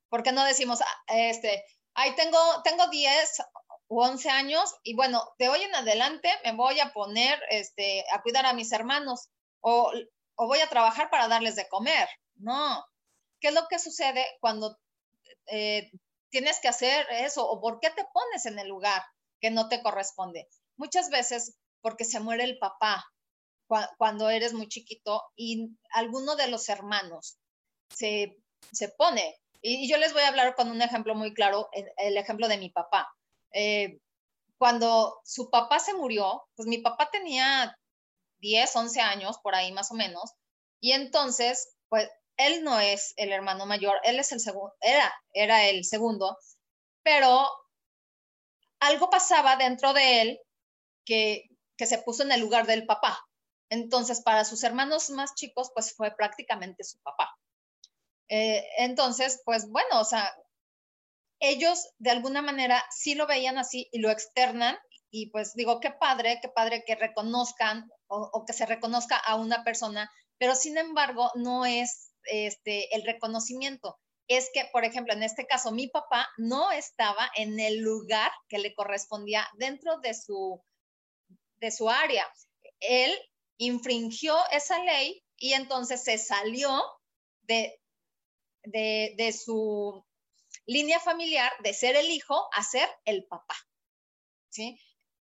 Porque 0.10 0.32
no 0.32 0.44
decimos, 0.44 0.82
ah, 0.82 1.04
este, 1.08 1.64
ahí 1.94 2.16
tengo, 2.16 2.40
tengo 2.64 2.88
10 2.88 3.42
u 3.90 4.02
11 4.02 4.30
años 4.30 4.76
y 4.84 4.96
bueno, 4.96 5.24
de 5.40 5.50
hoy 5.50 5.62
en 5.62 5.76
adelante 5.76 6.30
me 6.44 6.54
voy 6.54 6.80
a 6.80 6.92
poner 6.92 7.42
este, 7.50 8.06
a 8.12 8.22
cuidar 8.22 8.46
a 8.46 8.54
mis 8.54 8.72
hermanos 8.72 9.30
o, 9.62 9.92
o 10.36 10.48
voy 10.48 10.60
a 10.60 10.70
trabajar 10.70 11.10
para 11.10 11.28
darles 11.28 11.56
de 11.56 11.68
comer. 11.68 12.08
No. 12.36 12.86
¿Qué 13.40 13.50
es 13.50 13.54
lo 13.54 13.68
que 13.68 13.80
sucede 13.80 14.26
cuando 14.40 14.78
eh, 15.48 15.92
tienes 16.30 16.60
que 16.60 16.68
hacer 16.68 17.08
eso 17.10 17.48
o 17.48 17.62
por 17.62 17.80
qué 17.80 17.90
te 17.90 18.06
pones 18.14 18.46
en 18.46 18.60
el 18.60 18.68
lugar 18.68 19.02
que 19.40 19.52
no 19.52 19.70
te 19.70 19.82
corresponde. 19.82 20.48
Muchas 20.76 21.10
veces 21.10 21.58
porque 21.82 22.06
se 22.06 22.20
muere 22.20 22.44
el 22.44 22.58
papá 22.58 23.06
cuando 23.98 24.30
eres 24.30 24.54
muy 24.54 24.68
chiquito 24.68 25.24
y 25.36 25.78
alguno 25.92 26.36
de 26.36 26.48
los 26.48 26.70
hermanos 26.70 27.38
se, 27.90 28.38
pone. 28.98 29.40
Y 29.62 29.90
yo 29.90 29.98
les 29.98 30.14
voy 30.14 30.24
a 30.24 30.30
hablar 30.30 30.56
con 30.56 30.70
un 30.70 30.82
ejemplo 30.82 31.16
muy 31.16 31.34
claro, 31.34 31.70
el, 31.98 32.18
ejemplo 32.18 32.48
de 32.48 32.58
mi 32.58 32.70
papá. 32.70 33.08
Eh, 33.52 34.00
cuando 34.58 35.20
su 35.24 35.50
papá 35.50 35.80
se 35.80 35.94
murió, 35.94 36.44
pues 36.56 36.68
mi 36.68 36.80
papá 36.80 37.10
tenía 37.12 37.78
10, 38.40 38.76
11 38.76 39.02
años, 39.02 39.38
por 39.44 39.56
ahí 39.56 39.72
más 39.72 39.92
o 39.92 39.96
menos, 39.96 40.34
y 40.80 40.92
entonces, 40.92 41.76
pues 41.90 42.10
él 42.38 42.64
no 42.64 42.80
es 42.80 43.14
el 43.18 43.32
hermano 43.32 43.66
mayor, 43.66 44.00
él 44.04 44.20
es 44.20 44.32
el 44.32 44.40
segundo, 44.40 44.74
era, 44.82 45.12
era 45.34 45.66
el 45.66 45.84
segundo, 45.86 46.38
pero 47.04 47.48
algo 48.80 49.10
pasaba 49.10 49.56
dentro 49.56 49.94
de 49.94 50.22
él 50.22 50.40
que, 51.06 51.50
se 51.78 51.98
puso 52.00 52.24
en 52.24 52.32
el 52.32 52.42
lugar 52.42 52.66
del 52.68 52.86
papá. 52.86 53.20
Entonces, 53.70 54.22
para 54.22 54.46
sus 54.46 54.64
hermanos 54.64 55.10
más 55.10 55.36
chicos, 55.36 55.72
pues 55.74 55.94
fue 55.96 56.16
prácticamente 56.16 56.84
su 56.84 57.00
papá. 57.02 57.36
Eh, 58.30 58.68
entonces, 58.78 59.42
pues 59.46 59.70
bueno, 59.70 60.02
o 60.02 60.06
sea, 60.06 60.34
ellos 61.40 61.88
de 62.00 62.12
alguna 62.12 62.42
manera 62.42 62.84
sí 62.92 63.16
lo 63.16 63.28
veían 63.28 63.58
así 63.58 63.88
y 63.92 64.00
lo 64.00 64.10
externan 64.10 64.78
y 65.10 65.30
pues 65.30 65.54
digo, 65.54 65.80
qué 65.80 65.92
padre, 65.92 66.40
qué 66.42 66.50
padre 66.50 66.84
que 66.86 66.96
reconozcan 66.96 67.90
o 68.08 68.46
que 68.46 68.54
se 68.54 68.66
reconozca 68.66 69.18
a 69.18 69.36
una 69.36 69.64
persona, 69.64 70.10
pero 70.38 70.56
sin 70.56 70.78
embargo 70.78 71.32
no 71.36 71.66
es 71.66 72.08
este, 72.28 72.94
el 72.96 73.04
reconocimiento. 73.04 73.98
Es 74.28 74.50
que, 74.54 74.66
por 74.74 74.84
ejemplo, 74.84 75.14
en 75.14 75.24
este 75.24 75.46
caso, 75.46 75.72
mi 75.72 75.88
papá 75.88 76.28
no 76.38 76.72
estaba 76.72 77.32
en 77.36 77.60
el 77.60 77.80
lugar 77.80 78.32
que 78.50 78.60
le 78.60 78.76
correspondía 78.76 79.48
dentro 79.58 80.00
de 80.00 80.14
su, 80.14 80.62
de 81.56 81.72
su 81.72 81.90
área. 81.90 82.28
Él 82.80 83.18
infringió 83.58 84.36
esa 84.52 84.84
ley 84.84 85.24
y 85.38 85.54
entonces 85.54 86.04
se 86.04 86.18
salió 86.18 86.84
de, 87.44 87.80
de, 88.72 89.34
su 89.34 90.06
línea 90.66 91.00
familiar 91.00 91.52
de 91.64 91.74
ser 91.74 91.96
el 91.96 92.10
hijo 92.10 92.48
a 92.54 92.64
ser 92.64 92.90
el 93.06 93.26
papá. 93.26 93.56
¿Sí? 94.50 94.80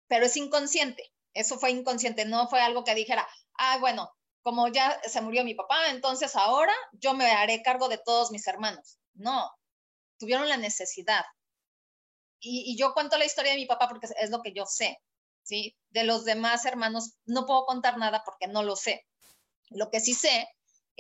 Pero 0.07 0.27
es 0.27 0.37
inconsciente. 0.37 1.13
Eso 1.33 1.59
fue 1.59 1.71
inconsciente, 1.71 2.25
no 2.25 2.49
fue 2.49 2.61
algo 2.61 2.83
que 2.83 2.95
dijera, 2.95 3.27
ah, 3.55 3.79
bueno, 3.79 4.11
como 4.43 4.67
ya 4.69 5.01
se 5.09 5.21
murió 5.21 5.45
mi 5.45 5.55
papá, 5.55 5.91
entonces 5.91 6.35
ahora 6.35 6.75
yo 6.93 7.15
me 7.15 7.31
haré 7.31 7.63
cargo 7.63 7.89
de 7.89 7.99
todos 7.99 8.33
mis 8.33 8.47
hermanos. 8.49 8.99
No, 9.15 9.49
tuvieron 10.19 10.49
la 10.49 10.57
necesidad. 10.57 11.25
Y, 12.41 12.77
yo 12.77 12.95
cuento 12.95 13.19
la 13.19 13.27
historia 13.27 13.53
de 13.53 13.59
mi 13.59 13.67
papá 13.67 13.87
porque 13.89 14.09
es 14.19 14.31
lo 14.31 14.41
que 14.41 14.53
yo 14.53 14.65
sé, 14.67 14.99
¿sí? 15.43 15.77
De 15.91 16.05
los 16.05 16.25
demás 16.25 16.65
hermanos 16.65 17.15
no 17.27 17.47
puedo 17.47 17.65
contar 17.67 17.99
nada 17.99 18.23
porque 18.25 18.49
no 18.49 18.63
lo 18.63 18.77
sé. 18.77 19.07
Lo 19.69 19.91
que 19.91 20.01
sí 20.01 20.15
sé 20.15 20.49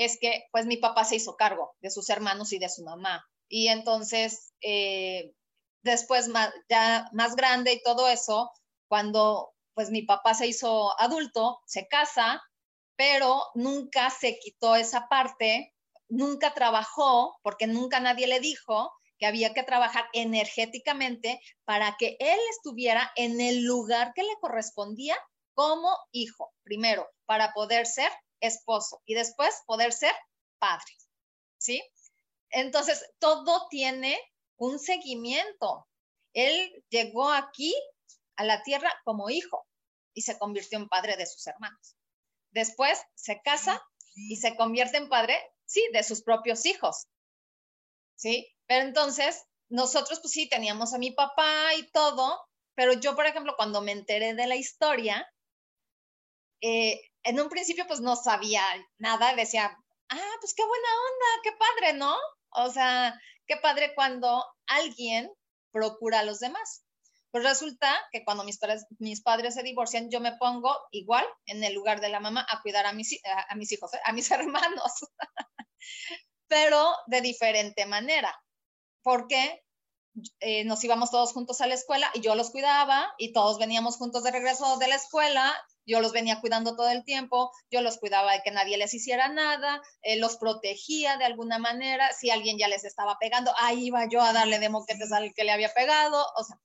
es 0.01 0.19
que 0.19 0.47
pues 0.51 0.65
mi 0.65 0.79
papá 0.79 1.05
se 1.05 1.17
hizo 1.17 1.37
cargo 1.37 1.77
de 1.83 1.91
sus 1.91 2.09
hermanos 2.09 2.55
y 2.55 2.59
de 2.59 2.71
su 2.71 2.83
mamá. 2.83 3.23
Y 3.51 3.69
entonces, 3.69 4.55
eh, 4.63 5.35
después 5.83 6.31
ya 6.71 7.11
más 7.13 7.37
grande 7.37 7.75
y 7.75 7.83
todo 7.83 8.09
eso, 8.09 8.51
cuando 8.89 9.53
pues 9.75 9.91
mi 9.91 10.01
papá 10.01 10.33
se 10.33 10.47
hizo 10.47 10.99
adulto, 10.99 11.61
se 11.67 11.87
casa, 11.87 12.43
pero 12.97 13.45
nunca 13.55 14.09
se 14.09 14.39
quitó 14.39 14.75
esa 14.75 15.07
parte, 15.09 15.75
nunca 16.09 16.55
trabajó, 16.55 17.37
porque 17.43 17.67
nunca 17.67 18.01
nadie 18.01 18.27
le 18.27 18.41
dijo 18.41 18.91
que 19.19 19.27
había 19.27 19.53
que 19.53 19.65
trabajar 19.65 20.07
energéticamente 20.15 21.43
para 21.67 21.97
que 21.99 22.17
él 22.21 22.39
estuviera 22.53 23.13
en 23.17 23.39
el 23.43 23.65
lugar 23.65 24.13
que 24.15 24.23
le 24.23 24.35
correspondía 24.41 25.19
como 25.53 25.95
hijo, 26.11 26.55
primero, 26.63 27.07
para 27.27 27.53
poder 27.53 27.87
ser 27.87 28.11
esposo 28.41 29.03
y 29.05 29.15
después 29.15 29.55
poder 29.67 29.93
ser 29.93 30.15
padre. 30.59 30.95
¿Sí? 31.59 31.83
Entonces, 32.51 33.05
todo 33.19 33.69
tiene 33.69 34.19
un 34.57 34.79
seguimiento. 34.79 35.87
Él 36.33 36.85
llegó 36.89 37.31
aquí 37.31 37.75
a 38.37 38.45
la 38.45 38.63
tierra 38.63 38.91
como 39.05 39.31
hijo 39.31 39.67
y 40.15 40.23
se 40.23 40.39
convirtió 40.39 40.79
en 40.79 40.89
padre 40.89 41.17
de 41.17 41.27
sus 41.27 41.47
hermanos. 41.47 41.97
Después 42.51 43.01
se 43.15 43.41
casa 43.43 43.81
y 44.15 44.37
se 44.37 44.57
convierte 44.57 44.97
en 44.97 45.09
padre, 45.09 45.39
sí, 45.67 45.87
de 45.93 46.03
sus 46.03 46.23
propios 46.23 46.67
hijos. 46.67 47.07
¿Sí? 48.17 48.55
Pero 48.67 48.87
entonces, 48.87 49.45
nosotros 49.69 50.21
pues 50.21 50.33
sí, 50.33 50.49
teníamos 50.49 50.93
a 50.93 50.99
mi 50.99 51.13
papá 51.13 51.75
y 51.75 51.91
todo, 51.91 52.39
pero 52.75 52.93
yo, 52.95 53.15
por 53.15 53.27
ejemplo, 53.27 53.55
cuando 53.57 53.83
me 53.83 53.93
enteré 53.93 54.35
de 54.35 54.47
la 54.47 54.57
historia, 54.57 55.27
eh, 56.61 57.01
en 57.23 57.41
un 57.41 57.49
principio 57.49 57.87
pues 57.87 58.01
no 58.01 58.17
sabía 58.17 58.63
nada, 58.99 59.35
decía, 59.35 59.77
ah, 60.09 60.33
pues 60.41 60.55
qué 60.55 60.65
buena 60.65 60.89
onda, 60.89 61.43
qué 61.43 61.53
padre, 61.53 61.99
¿no? 61.99 62.17
O 62.51 62.71
sea, 62.71 63.19
qué 63.47 63.57
padre 63.57 63.95
cuando 63.95 64.45
alguien 64.67 65.31
procura 65.73 66.21
a 66.21 66.25
los 66.25 66.41
demás. 66.41 66.85
Pues 67.31 67.45
resulta 67.45 67.97
que 68.11 68.25
cuando 68.25 68.45
mis 68.45 69.23
padres, 69.23 69.55
se 69.55 69.63
divorcian, 69.63 70.11
yo 70.11 70.21
me 70.21 70.37
pongo 70.37 70.77
igual 70.91 71.25
en 71.47 71.63
el 71.63 71.75
lugar 71.75 72.01
de 72.01 72.09
la 72.09 72.19
mamá 72.19 72.45
a 72.49 72.61
cuidar 72.61 72.87
a 72.87 72.93
mis, 72.93 73.21
a, 73.49 73.55
mis 73.55 73.71
hijos, 73.71 73.95
¿eh? 73.95 74.01
a 74.05 74.13
mis 74.13 74.31
hermanos, 74.33 74.93
pero 76.49 76.93
de 77.07 77.21
diferente 77.21 77.87
manera, 77.87 78.37
porque 79.03 79.63
eh, 80.41 80.65
nos 80.65 80.83
íbamos 80.85 81.11
todos 81.11 81.33
juntos 81.33 81.61
a 81.61 81.67
la 81.67 81.75
escuela 81.75 82.11
y 82.15 82.21
yo 82.21 82.35
los 82.35 82.51
cuidaba 82.51 83.13
y 83.19 83.33
todos 83.33 83.59
veníamos 83.59 83.97
juntos 83.97 84.25
de 84.25 84.33
regreso 84.33 84.77
de 84.79 84.89
la 84.89 84.97
escuela 84.97 85.55
yo 85.91 86.01
los 86.01 86.13
venía 86.13 86.41
cuidando 86.41 86.77
todo 86.77 86.89
el 86.89 87.05
tiempo, 87.05 87.51
yo 87.71 87.83
los 87.83 87.99
cuidaba 87.99 88.33
de 88.33 88.43
que 88.43 88.51
nadie 88.51 88.79
les 88.79 88.95
hiciera 88.95 89.29
nada, 89.29 89.83
eh, 90.03 90.19
los 90.19 90.37
protegía 90.37 91.17
de 91.17 91.25
alguna 91.25 91.59
manera, 91.59 92.13
si 92.13 92.31
alguien 92.31 92.59
ya 92.59 92.69
les 92.69 92.85
estaba 92.85 93.19
pegando, 93.19 93.53
ahí 93.59 93.87
iba 93.87 94.09
yo 94.09 94.23
a 94.23 94.33
darle 94.33 94.59
de 94.59 94.69
moquetes 94.69 95.13
al 95.13 95.35
que 95.35 95.45
le 95.45 95.53
había 95.53 95.73
pegado, 95.75 96.25
o 96.37 96.45
sea, 96.45 96.57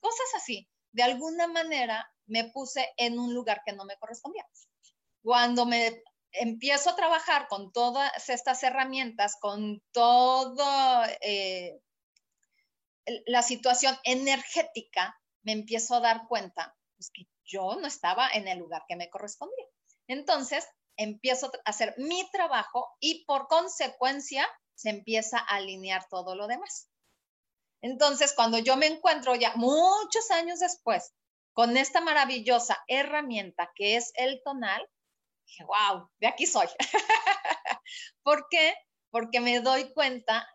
cosas 0.00 0.26
así. 0.36 0.68
De 0.92 1.02
alguna 1.02 1.46
manera 1.46 2.06
me 2.26 2.44
puse 2.50 2.92
en 2.96 3.18
un 3.18 3.34
lugar 3.34 3.62
que 3.64 3.72
no 3.72 3.84
me 3.84 3.96
correspondía. 3.96 4.46
Cuando 5.22 5.66
me 5.66 6.02
empiezo 6.32 6.90
a 6.90 6.96
trabajar 6.96 7.48
con 7.48 7.72
todas 7.72 8.28
estas 8.28 8.62
herramientas, 8.62 9.36
con 9.40 9.80
toda 9.92 11.08
eh, 11.20 11.80
la 13.26 13.42
situación 13.42 13.96
energética, 14.04 15.18
me 15.42 15.52
empiezo 15.52 15.94
a 15.94 16.00
dar 16.00 16.26
cuenta 16.28 16.76
pues, 16.96 17.10
que 17.12 17.26
yo 17.44 17.76
no 17.76 17.86
estaba 17.86 18.28
en 18.30 18.48
el 18.48 18.58
lugar 18.58 18.84
que 18.88 18.96
me 18.96 19.10
correspondía. 19.10 19.66
Entonces, 20.06 20.66
empiezo 20.96 21.46
a 21.46 21.70
hacer 21.70 21.94
mi 21.98 22.28
trabajo 22.30 22.88
y 23.00 23.24
por 23.24 23.48
consecuencia 23.48 24.48
se 24.74 24.90
empieza 24.90 25.38
a 25.38 25.56
alinear 25.56 26.06
todo 26.08 26.34
lo 26.34 26.46
demás. 26.46 26.88
Entonces, 27.82 28.32
cuando 28.34 28.58
yo 28.58 28.76
me 28.76 28.86
encuentro 28.86 29.34
ya 29.34 29.54
muchos 29.56 30.30
años 30.30 30.60
después 30.60 31.12
con 31.52 31.76
esta 31.76 32.00
maravillosa 32.00 32.82
herramienta 32.88 33.70
que 33.74 33.96
es 33.96 34.12
el 34.14 34.40
tonal, 34.42 34.88
dije, 35.46 35.64
wow, 35.64 36.08
de 36.18 36.26
aquí 36.26 36.46
soy. 36.46 36.66
¿Por 38.22 38.48
qué? 38.48 38.74
Porque 39.10 39.40
me 39.40 39.60
doy 39.60 39.92
cuenta 39.92 40.48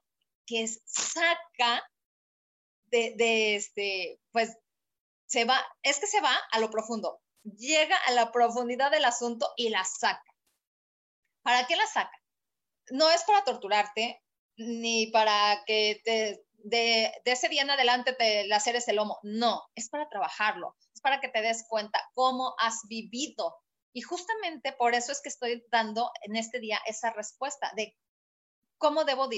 que 0.46 0.68
saca 0.86 1.88
de, 2.92 3.56
este, 3.56 4.20
pues 4.32 4.58
se 5.28 5.46
va, 5.46 5.60
es 5.84 6.00
que 6.00 6.08
se 6.08 6.22
va 6.22 6.36
a 6.52 6.60
lo 6.60 6.70
profundo, 6.70 7.22
llega 7.44 7.96
a 8.08 8.12
la 8.12 8.32
profundidad 8.32 8.92
del 8.92 9.06
asunto 9.06 9.52
y 9.58 9.70
la 9.70 9.84
saca. 9.84 10.24
¿Para 11.44 11.68
qué 11.68 11.76
la 11.76 11.86
saca? 11.88 12.18
No 12.92 13.10
es 13.12 13.24
para 13.24 13.44
torturarte, 13.44 14.22
ni 14.58 15.08
para 15.08 15.64
que 15.66 16.02
te, 16.04 16.44
de, 16.64 17.12
ese 17.26 17.50
día 17.50 17.62
en 17.62 17.70
adelante 17.70 18.14
te 18.14 18.48
laceres 18.48 18.88
el 18.88 18.98
lomo. 18.98 19.20
No, 19.24 19.64
es 19.76 19.90
para 19.90 20.10
trabajarlo, 20.10 20.76
es 20.94 21.02
para 21.02 21.20
que 21.20 21.30
te 21.30 21.42
des 21.42 21.66
cuenta 21.68 22.00
cómo 22.14 22.56
has 22.60 22.82
vivido. 22.88 23.56
Y 23.94 24.02
justamente 24.02 24.74
por 24.74 24.94
eso 24.94 25.12
es 25.12 25.22
que 25.22 25.30
estoy 25.30 25.66
dando 25.72 26.12
en 26.22 26.36
este 26.36 26.60
día 26.60 26.80
esa 26.86 27.12
respuesta 27.12 27.72
de 27.76 27.98
cómo 28.78 29.04
debo, 29.04 29.30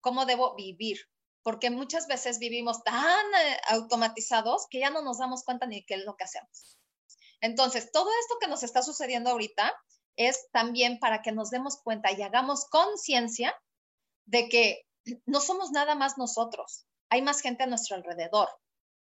cómo 0.00 0.26
debo 0.26 0.54
vivir, 0.54 0.98
porque 1.44 1.70
muchas 1.70 2.08
veces 2.08 2.38
vivimos 2.38 2.82
tan 2.82 3.26
eh, 3.34 3.60
automatizados 3.68 4.66
que 4.70 4.80
ya 4.80 4.90
no 4.90 5.02
nos 5.02 5.18
damos 5.18 5.44
cuenta 5.44 5.66
ni 5.66 5.84
qué 5.84 5.94
es 5.94 6.04
lo 6.04 6.16
que 6.16 6.24
hacemos. 6.24 6.78
Entonces, 7.40 7.92
todo 7.92 8.08
esto 8.22 8.38
que 8.40 8.48
nos 8.48 8.62
está 8.62 8.82
sucediendo 8.82 9.30
ahorita 9.30 9.72
es 10.16 10.50
también 10.50 10.98
para 10.98 11.20
que 11.20 11.32
nos 11.32 11.50
demos 11.50 11.80
cuenta 11.82 12.10
y 12.10 12.22
hagamos 12.22 12.64
conciencia 12.70 13.54
de 14.24 14.48
que 14.48 14.86
no 15.26 15.40
somos 15.40 15.70
nada 15.70 15.94
más 15.94 16.16
nosotros, 16.16 16.86
hay 17.10 17.20
más 17.20 17.42
gente 17.42 17.62
a 17.62 17.66
nuestro 17.66 17.96
alrededor. 17.96 18.48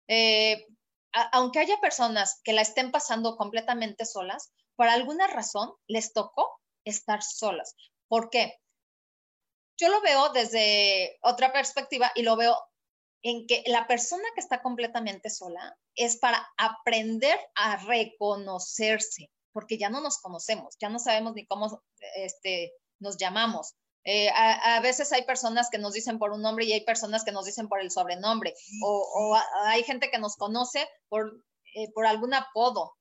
Eh, 0.08 0.66
aunque 1.14 1.60
haya 1.60 1.80
personas 1.80 2.42
que 2.44 2.54
la 2.54 2.62
estén 2.62 2.92
pasando 2.92 3.38
completamente 3.38 4.06
solas, 4.06 4.52
por 4.76 4.88
alguna 4.88 5.28
razón 5.28 5.72
les 5.88 6.12
tocó 6.12 6.60
estar 6.86 7.22
solas. 7.22 7.76
¿Por 8.08 8.30
qué? 8.32 8.56
Yo 9.82 9.90
lo 9.90 10.02
veo 10.02 10.30
desde 10.30 11.18
otra 11.24 11.52
perspectiva 11.52 12.12
y 12.16 12.22
lo 12.22 12.36
veo 12.36 12.56
en 13.24 13.48
que 13.48 13.64
la 13.66 13.88
persona 13.88 14.24
que 14.36 14.40
está 14.40 14.62
completamente 14.62 15.30
sola 15.30 15.76
es 15.96 16.18
para 16.18 16.48
aprender 16.58 17.38
a 17.56 17.78
reconocerse, 17.78 19.32
porque 19.52 19.78
ya 19.78 19.90
no 19.90 20.02
nos 20.02 20.20
conocemos, 20.20 20.76
ya 20.80 20.90
no 20.90 21.00
sabemos 21.00 21.34
ni 21.34 21.46
cómo 21.48 21.84
este, 22.16 22.74
nos 23.00 23.18
llamamos. 23.18 23.74
Eh, 24.04 24.30
a, 24.30 24.80
veces 24.82 25.12
hay 25.12 25.26
personas 25.26 25.70
que 25.70 25.78
nos 25.78 25.94
dicen 25.94 26.18
por 26.18 26.32
un 26.32 26.42
nombre 26.42 26.66
y 26.66 26.74
hay 26.74 26.84
personas 26.84 27.24
que 27.24 27.32
nos 27.32 27.46
dicen 27.46 27.68
por 27.68 27.82
el 27.82 27.92
sobrenombre, 27.92 28.54
o, 28.84 29.38
hay 29.66 29.84
gente 29.84 30.10
que 30.10 30.18
nos 30.18 30.36
conoce 30.38 30.88
por, 31.08 31.44
eh, 31.76 31.92
por 31.94 32.06
algún 32.06 32.34
apodo. 32.34 32.94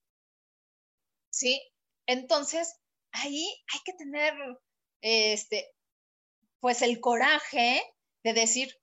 ¿Sí? 1.30 1.62
Entonces, 2.06 2.74
ahí 3.12 3.46
hay 3.72 3.80
que 3.84 3.92
tener 3.94 4.34
este, 5.00 5.70
pues 6.60 6.82
el 6.82 7.00
coraje 7.00 7.82
de 8.22 8.32
decir, 8.34 8.74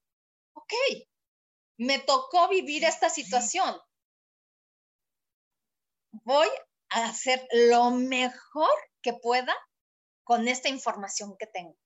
ok, 0.53 0.73
me 1.77 1.99
tocó 1.99 2.49
vivir 2.49 2.83
esta 2.83 3.09
situación. 3.09 3.79
Voy 6.23 6.47
a 6.89 7.05
hacer 7.05 7.47
lo 7.51 7.91
mejor 7.91 8.69
que 9.01 9.13
pueda 9.13 9.55
con 10.23 10.47
esta 10.47 10.69
información 10.69 11.37
que 11.37 11.47
tengo. 11.47 11.77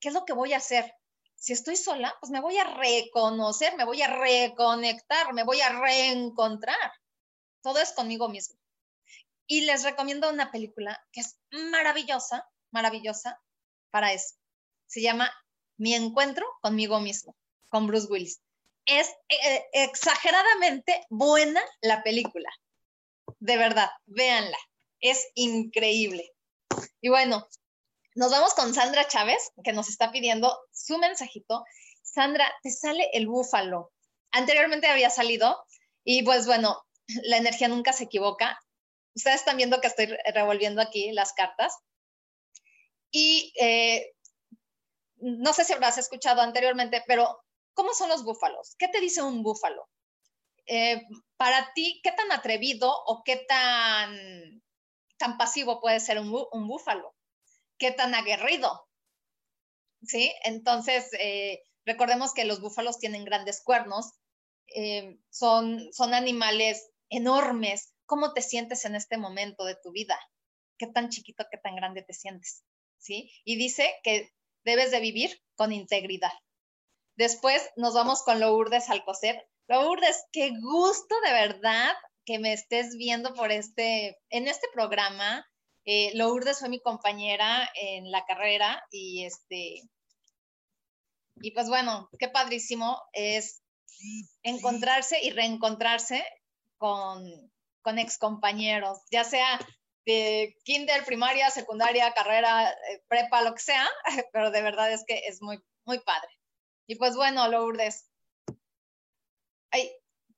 ¿Qué 0.00 0.08
es 0.08 0.14
lo 0.14 0.24
que 0.24 0.32
voy 0.32 0.54
a 0.54 0.56
hacer? 0.56 0.92
Si 1.36 1.52
estoy 1.52 1.76
sola, 1.76 2.16
pues 2.20 2.30
me 2.30 2.40
voy 2.40 2.56
a 2.56 2.64
reconocer, 2.64 3.76
me 3.76 3.84
voy 3.84 4.02
a 4.02 4.08
reconectar, 4.08 5.32
me 5.34 5.44
voy 5.44 5.60
a 5.60 5.78
reencontrar. 5.78 6.92
Todo 7.62 7.78
es 7.78 7.92
conmigo 7.92 8.28
mismo. 8.28 8.58
Y 9.46 9.62
les 9.62 9.84
recomiendo 9.84 10.30
una 10.30 10.50
película 10.50 10.98
que 11.12 11.20
es 11.20 11.38
maravillosa, 11.50 12.48
maravillosa 12.70 13.38
para 13.90 14.12
eso 14.12 14.39
se 14.90 15.00
llama 15.00 15.32
Mi 15.76 15.94
encuentro 15.94 16.44
conmigo 16.60 16.98
mismo, 16.98 17.36
con 17.68 17.86
Bruce 17.86 18.08
Willis. 18.10 18.40
Es 18.86 19.08
eh, 19.28 19.64
exageradamente 19.72 21.06
buena 21.10 21.62
la 21.80 22.02
película. 22.02 22.50
De 23.38 23.56
verdad, 23.56 23.88
véanla. 24.06 24.58
Es 24.98 25.28
increíble. 25.34 26.32
Y 27.00 27.08
bueno, 27.08 27.46
nos 28.16 28.32
vamos 28.32 28.52
con 28.54 28.74
Sandra 28.74 29.06
Chávez, 29.06 29.52
que 29.62 29.72
nos 29.72 29.88
está 29.88 30.10
pidiendo 30.10 30.58
su 30.72 30.98
mensajito. 30.98 31.64
Sandra, 32.02 32.52
te 32.64 32.70
sale 32.70 33.08
el 33.12 33.28
búfalo. 33.28 33.92
Anteriormente 34.32 34.88
había 34.88 35.10
salido 35.10 35.64
y 36.02 36.24
pues 36.24 36.46
bueno, 36.46 36.84
la 37.22 37.36
energía 37.36 37.68
nunca 37.68 37.92
se 37.92 38.04
equivoca. 38.04 38.58
Ustedes 39.14 39.36
están 39.36 39.56
viendo 39.56 39.80
que 39.80 39.86
estoy 39.86 40.06
revolviendo 40.34 40.82
aquí 40.82 41.12
las 41.12 41.32
cartas. 41.32 41.78
Y 43.12 43.52
eh, 43.60 44.12
no 45.20 45.52
sé 45.52 45.64
si 45.64 45.72
habrás 45.72 45.98
escuchado 45.98 46.40
anteriormente, 46.40 47.02
pero 47.06 47.38
¿cómo 47.74 47.92
son 47.94 48.08
los 48.08 48.24
búfalos? 48.24 48.74
¿Qué 48.78 48.88
te 48.88 49.00
dice 49.00 49.22
un 49.22 49.42
búfalo? 49.42 49.88
Eh, 50.66 51.02
para 51.36 51.72
ti, 51.74 52.00
¿qué 52.02 52.12
tan 52.12 52.30
atrevido 52.32 52.92
o 53.06 53.22
qué 53.24 53.36
tan, 53.48 54.62
tan 55.18 55.38
pasivo 55.38 55.80
puede 55.80 56.00
ser 56.00 56.18
un, 56.18 56.30
búfalo? 56.68 57.14
¿Qué 57.78 57.90
tan 57.92 58.14
aguerrido? 58.14 58.88
¿Sí? 60.02 60.32
Entonces, 60.44 61.08
eh, 61.18 61.62
recordemos 61.84 62.32
que 62.32 62.44
los 62.44 62.60
búfalos 62.60 62.98
tienen 62.98 63.24
grandes 63.24 63.62
cuernos, 63.62 64.12
eh, 64.74 65.18
son, 65.30 65.92
son 65.92 66.14
animales 66.14 66.90
enormes. 67.08 67.92
¿Cómo 68.06 68.32
te 68.32 68.42
sientes 68.42 68.84
en 68.84 68.94
este 68.94 69.18
momento 69.18 69.64
de 69.64 69.76
tu 69.76 69.90
vida? 69.92 70.18
qué 70.80 70.86
tan 70.86 71.10
chiquito, 71.10 71.44
qué 71.50 71.58
tan 71.58 71.76
grande 71.76 72.02
te 72.02 72.14
sientes, 72.14 72.64
¿sí? 72.96 73.30
Y 73.44 73.56
dice 73.56 73.94
que 74.02 74.30
debes 74.64 74.90
de 74.90 75.00
vivir 75.00 75.40
con 75.56 75.72
integridad. 75.72 76.32
Después 77.16 77.68
nos 77.76 77.94
vamos 77.94 78.22
con 78.22 78.40
Lourdes 78.40 78.88
Alcocer. 78.88 79.46
Lourdes, 79.68 80.24
qué 80.32 80.50
gusto 80.60 81.14
de 81.24 81.32
verdad 81.32 81.92
que 82.24 82.38
me 82.38 82.52
estés 82.52 82.96
viendo 82.96 83.34
por 83.34 83.52
este, 83.52 84.18
en 84.30 84.48
este 84.48 84.66
programa. 84.72 85.46
Eh, 85.84 86.12
Lourdes 86.14 86.58
fue 86.58 86.68
mi 86.68 86.80
compañera 86.80 87.68
en 87.74 88.10
la 88.10 88.24
carrera 88.24 88.82
y 88.90 89.24
este, 89.24 89.82
y 91.42 91.50
pues 91.52 91.68
bueno, 91.68 92.08
qué 92.18 92.28
padrísimo 92.28 93.00
es 93.12 93.62
encontrarse 94.42 95.22
y 95.22 95.30
reencontrarse 95.30 96.24
con, 96.78 97.22
con 97.82 97.98
excompañeros, 97.98 98.98
ya 99.10 99.24
sea 99.24 99.58
de 100.06 100.56
kinder, 100.64 101.04
primaria, 101.04 101.50
secundaria, 101.50 102.12
carrera, 102.12 102.70
eh, 102.70 103.02
prepa, 103.08 103.42
lo 103.42 103.54
que 103.54 103.62
sea, 103.62 103.88
pero 104.32 104.50
de 104.50 104.62
verdad 104.62 104.92
es 104.92 105.04
que 105.06 105.18
es 105.26 105.42
muy, 105.42 105.62
muy 105.84 106.00
padre. 106.00 106.30
Y 106.86 106.96
pues 106.96 107.14
bueno, 107.14 107.46
Lourdes, 107.48 108.10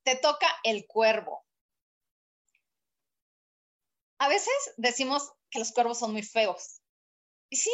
te 0.03 0.15
toca 0.15 0.47
el 0.63 0.85
cuervo. 0.85 1.45
A 4.19 4.27
veces 4.27 4.53
decimos 4.77 5.31
que 5.49 5.59
los 5.59 5.71
cuervos 5.71 5.99
son 5.99 6.11
muy 6.11 6.23
feos. 6.23 6.81
Y 7.49 7.57
sí, 7.57 7.71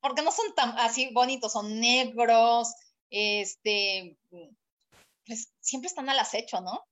porque 0.00 0.22
no 0.22 0.32
son 0.32 0.54
tan 0.54 0.78
así 0.78 1.12
bonitos, 1.12 1.52
son 1.52 1.80
negros, 1.80 2.74
este, 3.10 4.18
pues 5.26 5.52
siempre 5.60 5.88
están 5.88 6.08
al 6.08 6.18
acecho, 6.18 6.60
¿no? 6.60 6.86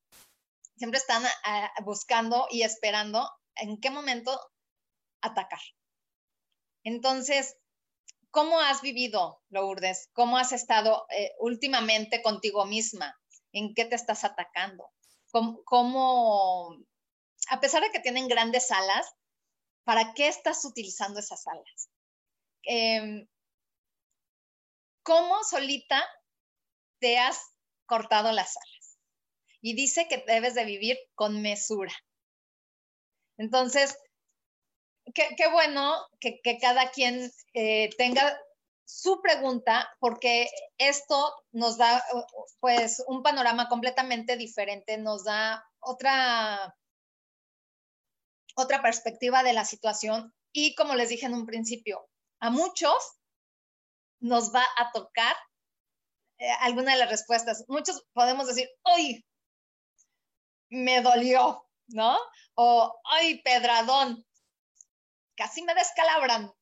Siempre 0.77 0.99
están 0.99 1.25
ah, 1.45 1.73
buscando 1.85 2.47
y 2.51 2.63
esperando 2.63 3.29
en 3.59 3.81
qué 3.81 3.91
momento 3.91 4.39
atacar. 5.21 5.61
Entonces, 6.85 7.57
¿cómo 8.31 8.61
has 8.61 8.83
vivido, 8.83 9.43
Lourdes? 9.51 10.09
¿Cómo 10.13 10.39
has 10.39 10.53
estado 10.53 11.07
eh, 11.11 11.33
últimamente 11.39 12.23
contigo 12.23 12.65
misma? 12.67 13.19
¿En 13.53 13.75
qué 13.75 13.85
te 13.85 13.95
estás 13.95 14.25
atacando? 14.25 14.91
¿Cómo, 15.31 16.77
a 17.51 17.61
pesar 17.61 17.83
de 17.83 17.91
que 17.91 18.01
tienen 18.01 18.29
grandes 18.29 18.71
alas, 18.71 19.07
¿para 19.85 20.15
qué 20.15 20.29
estás 20.29 20.65
utilizando 20.65 21.21
esas 21.21 21.47
alas? 21.47 21.91
Em, 22.63 23.29
¿Cómo 25.03 25.43
solita 25.45 26.05
te 27.01 27.19
has 27.19 27.41
cortado 27.87 28.33
las 28.33 28.57
alas? 28.57 28.99
Y 29.61 29.75
dice 29.75 30.07
que 30.09 30.25
debes 30.27 30.55
de 30.55 30.65
vivir 30.65 30.99
con 31.15 31.41
mesura. 31.43 31.93
Entonces, 33.39 33.97
qué, 35.15 35.49
bueno 35.51 35.97
que, 36.21 36.41
cada 36.61 36.91
quien 36.91 37.31
eh, 37.55 37.91
tenga 37.97 38.39
su 38.85 39.21
pregunta, 39.21 39.89
porque 40.01 40.49
esto 40.79 41.35
nos 41.53 41.77
da 41.77 42.03
pues 42.61 43.03
un 43.07 43.23
panorama 43.23 43.69
completamente 43.69 44.37
diferente, 44.37 44.99
nos 44.99 45.25
da 45.25 45.65
otra, 45.81 46.75
otra 48.57 48.83
perspectiva 48.83 49.43
de 49.43 49.53
la 49.53 49.65
situación 49.65 50.35
y 50.53 50.75
como 50.75 50.95
les 50.95 51.11
dije 51.11 51.27
en 51.27 51.35
un 51.35 51.47
principio, 51.47 52.09
a 52.41 52.51
muchos 52.51 53.19
nos 54.21 54.55
va 54.55 54.65
a 54.77 54.91
tocar 54.93 55.37
eh, 56.39 56.51
alguna 56.61 56.93
de 56.93 56.99
las 56.99 57.11
respuestas. 57.11 57.65
Muchos 57.69 58.05
podemos 58.13 58.47
decir, 58.47 58.69
¡ay! 58.85 59.25
Me 60.71 61.03
dolió, 61.03 61.68
¿no? 61.89 62.19
O, 62.55 63.01
¡ay, 63.05 63.43
pedradón! 63.43 64.25
Casi 65.37 65.63
me 65.63 65.75
descalabran. 65.75 66.53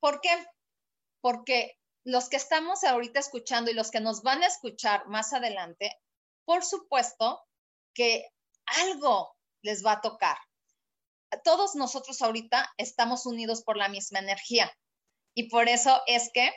¿Por 0.00 0.20
qué? 0.20 0.46
Porque 1.20 1.78
los 2.04 2.28
que 2.28 2.36
estamos 2.36 2.84
ahorita 2.84 3.20
escuchando 3.20 3.70
y 3.70 3.74
los 3.74 3.90
que 3.90 4.00
nos 4.00 4.22
van 4.22 4.42
a 4.42 4.46
escuchar 4.46 5.06
más 5.06 5.32
adelante, 5.32 5.98
por 6.44 6.64
supuesto 6.64 7.46
que 7.94 8.28
algo 8.66 9.36
les 9.62 9.84
va 9.84 9.92
a 9.92 10.00
tocar 10.00 10.36
todos 11.38 11.74
nosotros 11.74 12.20
ahorita 12.22 12.72
estamos 12.76 13.26
unidos 13.26 13.62
por 13.62 13.76
la 13.76 13.88
misma 13.88 14.18
energía. 14.18 14.70
Y 15.34 15.48
por 15.48 15.68
eso 15.68 16.02
es 16.06 16.30
que 16.32 16.50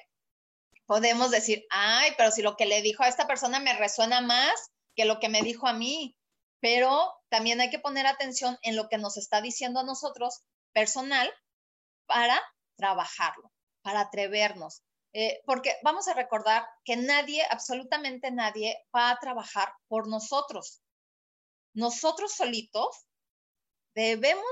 podemos 0.85 1.31
decir, 1.31 1.65
ay, 1.69 2.11
pero 2.17 2.31
si 2.31 2.41
lo 2.41 2.55
que 2.55 2.65
le 2.65 2.81
dijo 2.81 3.03
a 3.03 3.07
esta 3.07 3.27
persona 3.27 3.59
me 3.59 3.73
resuena 3.73 4.21
más 4.21 4.71
que 4.95 5.05
lo 5.05 5.19
que 5.19 5.29
me 5.29 5.41
dijo 5.41 5.67
a 5.67 5.73
mí. 5.73 6.15
Pero 6.63 7.13
también 7.27 7.59
hay 7.59 7.69
que 7.69 7.77
poner 7.77 8.07
atención 8.07 8.57
en 8.61 8.77
lo 8.77 8.87
que 8.87 8.97
nos 8.97 9.17
está 9.17 9.41
diciendo 9.41 9.81
a 9.81 9.83
nosotros 9.83 10.45
personal 10.71 11.29
para 12.05 12.41
trabajarlo, 12.77 13.51
para 13.81 13.99
atrevernos. 13.99 14.81
Eh, 15.11 15.41
porque 15.45 15.75
vamos 15.83 16.07
a 16.07 16.13
recordar 16.13 16.65
que 16.85 16.95
nadie, 16.95 17.43
absolutamente 17.49 18.31
nadie, 18.31 18.81
va 18.95 19.09
a 19.09 19.19
trabajar 19.19 19.73
por 19.89 20.07
nosotros. 20.07 20.81
Nosotros 21.73 22.33
solitos 22.33 23.07
debemos 23.93 24.45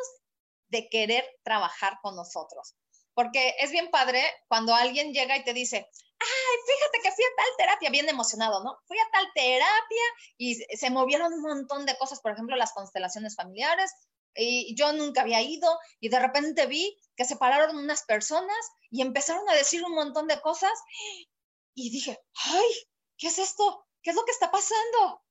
de 0.68 0.90
querer 0.90 1.26
trabajar 1.44 1.98
con 2.02 2.18
nosotros. 2.18 2.76
Porque 3.14 3.56
es 3.60 3.72
bien 3.72 3.90
padre 3.90 4.22
cuando 4.50 4.76
alguien 4.76 5.14
llega 5.14 5.38
y 5.38 5.46
te 5.46 5.54
dice, 5.54 5.90
ay, 6.22 6.58
fíjate 6.68 7.00
que 7.04 7.12
fui 7.12 7.24
a 7.26 7.36
tal 7.36 7.48
terapia, 7.58 7.90
bien 7.90 8.10
emocionado, 8.10 8.64
¿no? 8.64 8.78
Fui 8.86 8.98
a 8.98 9.10
tal 9.12 9.28
terapia 9.34 10.04
y 10.38 10.56
se 10.56 10.90
movieron 10.90 11.34
un 11.34 11.42
montón 11.42 11.86
de 11.86 11.98
cosas, 11.98 12.22
por 12.22 12.32
ejemplo, 12.32 12.56
las 12.56 12.74
constelaciones 12.74 13.36
familiares, 13.36 13.92
y 14.36 14.76
yo 14.76 14.94
nunca 14.94 15.22
había 15.22 15.42
ido 15.42 15.78
y 16.00 16.10
de 16.10 16.20
repente 16.20 16.66
vi 16.66 16.98
que 17.16 17.26
se 17.26 17.36
pararon 17.36 17.78
unas 17.78 18.04
personas 18.04 18.58
y 18.90 19.02
empezaron 19.02 19.48
a 19.50 19.54
decir 19.54 19.84
un 19.84 19.94
montón 19.94 20.28
de 20.28 20.40
cosas 20.42 20.72
y 21.74 21.90
dije, 21.90 22.20
ay, 22.46 22.70
¿qué 23.18 23.28
es 23.28 23.38
esto? 23.40 23.86
¿Qué 24.02 24.12
es 24.12 24.16
lo 24.16 24.26
que 24.26 24.32
está 24.32 24.52
pasando? 24.52 25.22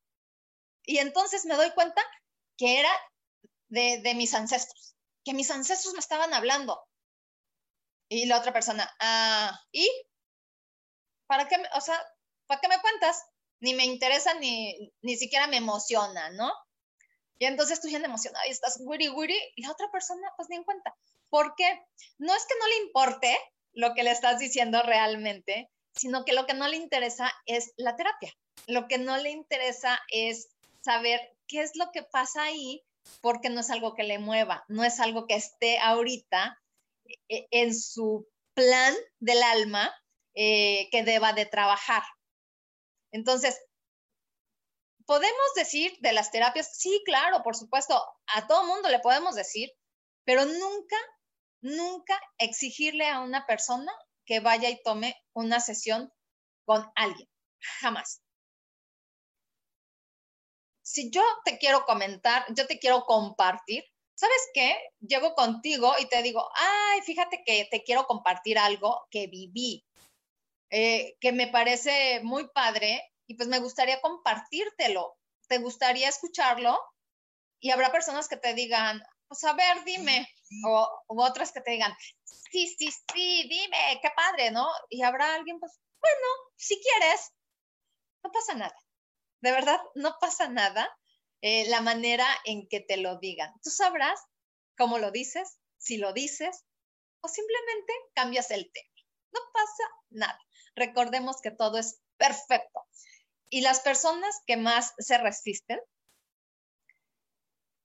Y 0.83 0.97
entonces 0.99 1.45
me 1.45 1.55
doy 1.55 1.71
cuenta 1.71 2.01
que 2.57 2.79
era 2.79 2.91
de, 3.69 4.13
mis 4.15 4.33
ancestros, 4.33 4.95
que 5.23 5.33
mis 5.33 5.49
ancestros 5.51 5.93
me 5.93 5.99
estaban 5.99 6.33
hablando. 6.33 6.79
Y 8.09 8.25
la 8.25 8.37
otra 8.37 8.53
persona, 8.53 8.89
ah, 8.99 9.57
¿y? 9.71 9.89
¿Para 11.31 11.47
qué, 11.47 11.55
o 11.75 11.79
sea, 11.79 11.97
¿para 12.45 12.59
qué 12.59 12.67
me 12.67 12.81
cuentas? 12.81 13.23
Ni 13.61 13.73
me 13.73 13.85
interesa, 13.85 14.33
ni, 14.33 14.91
ni 15.01 15.15
siquiera 15.15 15.47
me 15.47 15.55
emociona, 15.55 16.29
¿no? 16.31 16.51
Y 17.39 17.45
entonces 17.45 17.79
tú 17.79 17.87
ya 17.87 17.99
emocionada 17.99 18.45
y 18.47 18.51
estás 18.51 18.81
wiri 18.81 19.07
wiri 19.07 19.39
y 19.55 19.61
la 19.61 19.71
otra 19.71 19.89
persona 19.93 20.27
pues 20.35 20.49
ni 20.49 20.57
en 20.57 20.65
cuenta. 20.65 20.93
¿Por 21.29 21.55
qué? 21.55 21.85
No 22.17 22.35
es 22.35 22.45
que 22.45 22.55
no 22.59 22.67
le 22.67 22.77
importe 22.83 23.39
lo 23.71 23.93
que 23.93 24.03
le 24.03 24.11
estás 24.11 24.39
diciendo 24.39 24.83
realmente, 24.83 25.71
sino 25.95 26.25
que 26.25 26.33
lo 26.33 26.45
que 26.45 26.53
no 26.53 26.67
le 26.67 26.75
interesa 26.75 27.31
es 27.45 27.71
la 27.77 27.95
terapia. 27.95 28.33
Lo 28.67 28.89
que 28.89 28.97
no 28.97 29.15
le 29.15 29.29
interesa 29.29 30.01
es 30.09 30.49
saber 30.81 31.21
qué 31.47 31.61
es 31.61 31.77
lo 31.77 31.91
que 31.93 32.03
pasa 32.03 32.43
ahí 32.43 32.83
porque 33.21 33.49
no 33.49 33.61
es 33.61 33.69
algo 33.69 33.95
que 33.95 34.03
le 34.03 34.19
mueva, 34.19 34.65
no 34.67 34.83
es 34.83 34.99
algo 34.99 35.27
que 35.27 35.35
esté 35.35 35.79
ahorita 35.79 36.61
eh, 37.29 37.47
en 37.51 37.73
su 37.73 38.27
plan 38.53 38.93
del 39.21 39.41
alma 39.43 39.95
eh, 40.35 40.89
que 40.91 41.03
deba 41.03 41.33
de 41.33 41.45
trabajar. 41.45 42.03
Entonces, 43.11 43.59
podemos 45.05 45.53
decir 45.55 45.97
de 45.99 46.13
las 46.13 46.31
terapias, 46.31 46.77
sí, 46.77 47.01
claro, 47.05 47.43
por 47.43 47.55
supuesto, 47.55 48.01
a 48.27 48.47
todo 48.47 48.65
mundo 48.65 48.89
le 48.89 48.99
podemos 48.99 49.35
decir, 49.35 49.69
pero 50.23 50.45
nunca, 50.45 50.97
nunca 51.61 52.19
exigirle 52.37 53.07
a 53.07 53.19
una 53.19 53.45
persona 53.45 53.91
que 54.25 54.39
vaya 54.39 54.69
y 54.69 54.81
tome 54.83 55.15
una 55.33 55.59
sesión 55.59 56.11
con 56.65 56.89
alguien, 56.95 57.29
jamás 57.81 58.21
si 60.91 61.09
yo 61.09 61.23
te 61.45 61.57
quiero 61.57 61.85
comentar, 61.85 62.45
yo 62.53 62.67
te 62.67 62.77
quiero 62.77 63.05
compartir, 63.05 63.83
¿sabes 64.13 64.49
qué? 64.53 64.75
Llego 64.99 65.33
contigo 65.35 65.93
y 65.99 66.05
te 66.07 66.21
digo, 66.21 66.49
ay, 66.53 67.01
fíjate 67.03 67.43
que 67.45 67.67
te 67.71 67.83
quiero 67.83 68.05
compartir 68.05 68.59
algo 68.59 69.07
que 69.09 69.27
viví, 69.27 69.85
eh, 70.71 71.15
que 71.19 71.31
me 71.31 71.47
parece 71.47 72.21
muy 72.23 72.49
padre 72.49 73.03
y 73.27 73.35
pues 73.35 73.47
me 73.49 73.59
gustaría 73.59 74.01
compartírtelo. 74.01 75.17
¿Te 75.47 75.59
gustaría 75.59 76.09
escucharlo? 76.09 76.79
Y 77.59 77.71
habrá 77.71 77.91
personas 77.91 78.27
que 78.27 78.37
te 78.37 78.53
digan, 78.53 79.01
pues 79.27 79.43
a 79.43 79.53
ver, 79.53 79.83
dime, 79.85 80.27
o 80.65 81.03
otras 81.07 81.51
que 81.51 81.61
te 81.61 81.71
digan, 81.71 81.93
sí, 82.23 82.67
sí, 82.77 82.91
sí, 82.91 83.47
dime, 83.47 83.99
qué 84.01 84.09
padre, 84.15 84.51
¿no? 84.51 84.67
Y 84.89 85.03
habrá 85.03 85.35
alguien, 85.35 85.59
pues, 85.59 85.73
bueno, 86.01 86.27
si 86.55 86.81
quieres, 86.81 87.31
no 88.23 88.31
pasa 88.31 88.55
nada 88.55 88.75
de 89.41 89.51
verdad, 89.51 89.79
no 89.95 90.15
pasa 90.19 90.47
nada 90.47 90.89
eh, 91.41 91.67
la 91.69 91.81
manera 91.81 92.25
en 92.45 92.67
que 92.67 92.79
te 92.79 92.97
lo 92.97 93.17
digan. 93.17 93.51
Tú 93.63 93.71
sabrás 93.71 94.19
cómo 94.77 94.99
lo 94.99 95.11
dices, 95.11 95.57
si 95.77 95.97
lo 95.97 96.13
dices, 96.13 96.63
o 97.21 97.27
simplemente 97.27 97.93
cambias 98.13 98.51
el 98.51 98.71
tema. 98.71 98.87
No 99.33 99.39
pasa 99.51 99.83
nada. 100.09 100.39
Recordemos 100.75 101.41
que 101.41 101.51
todo 101.51 101.77
es 101.77 101.99
perfecto. 102.17 102.81
Y 103.49 103.61
las 103.61 103.81
personas 103.81 104.39
que 104.47 104.57
más 104.57 104.93
se 104.97 105.17
resisten 105.17 105.79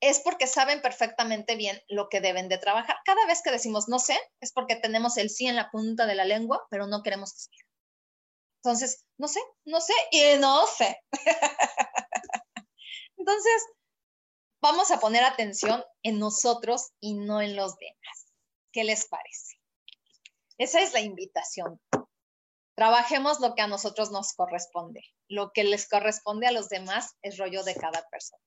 es 0.00 0.20
porque 0.20 0.46
saben 0.46 0.82
perfectamente 0.82 1.56
bien 1.56 1.80
lo 1.88 2.08
que 2.08 2.20
deben 2.20 2.48
de 2.48 2.58
trabajar. 2.58 2.96
Cada 3.04 3.26
vez 3.26 3.42
que 3.42 3.50
decimos 3.50 3.88
no 3.88 3.98
sé, 3.98 4.18
es 4.40 4.52
porque 4.52 4.76
tenemos 4.76 5.16
el 5.16 5.30
sí 5.30 5.46
en 5.46 5.56
la 5.56 5.70
punta 5.70 6.06
de 6.06 6.14
la 6.14 6.24
lengua, 6.24 6.66
pero 6.70 6.86
no 6.86 7.02
queremos 7.02 7.32
decir. 7.32 7.66
Entonces, 8.62 9.04
no 9.16 9.28
sé, 9.28 9.40
no 9.64 9.80
sé 9.80 9.92
y 10.10 10.38
no 10.38 10.66
sé. 10.66 11.00
Entonces, 13.16 13.66
vamos 14.60 14.90
a 14.90 15.00
poner 15.00 15.24
atención 15.24 15.82
en 16.02 16.18
nosotros 16.18 16.90
y 17.00 17.14
no 17.14 17.40
en 17.40 17.56
los 17.56 17.76
demás. 17.76 18.26
¿Qué 18.72 18.84
les 18.84 19.06
parece? 19.08 19.56
Esa 20.58 20.80
es 20.80 20.92
la 20.92 21.00
invitación. 21.00 21.80
Trabajemos 22.76 23.40
lo 23.40 23.54
que 23.54 23.62
a 23.62 23.66
nosotros 23.66 24.10
nos 24.10 24.34
corresponde. 24.34 25.02
Lo 25.28 25.50
que 25.52 25.64
les 25.64 25.88
corresponde 25.88 26.46
a 26.46 26.52
los 26.52 26.68
demás 26.68 27.16
es 27.22 27.38
rollo 27.38 27.64
de 27.64 27.74
cada 27.74 28.06
persona. 28.10 28.42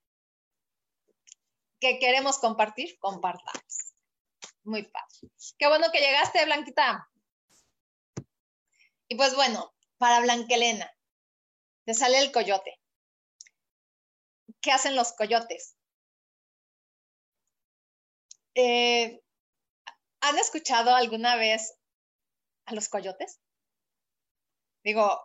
¿Qué 1.79 1.97
queremos 1.97 2.37
compartir? 2.37 2.99
Compartamos. 2.99 3.93
Muy 4.63 4.85
fácil. 4.85 5.31
Qué 5.57 5.67
bueno 5.67 5.87
que 5.91 5.99
llegaste, 5.99 6.45
Blanquita. 6.45 7.09
Y 9.07 9.15
pues 9.15 9.33
bueno, 9.33 9.73
para 9.97 10.19
Blanquelena, 10.19 10.95
te 11.85 11.95
sale 11.95 12.19
el 12.19 12.31
coyote. 12.31 12.79
¿Qué 14.61 14.71
hacen 14.71 14.95
los 14.95 15.13
coyotes? 15.13 15.75
Eh, 18.53 19.23
¿Han 20.21 20.37
escuchado 20.37 20.93
alguna 20.93 21.35
vez 21.35 21.79
a 22.65 22.75
los 22.75 22.89
coyotes? 22.89 23.39
Digo, 24.83 25.21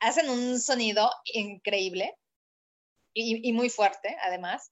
hacen 0.00 0.28
un 0.28 0.60
sonido 0.60 1.10
increíble 1.24 2.16
y, 3.14 3.52
muy 3.54 3.70
fuerte, 3.70 4.14
además. 4.22 4.70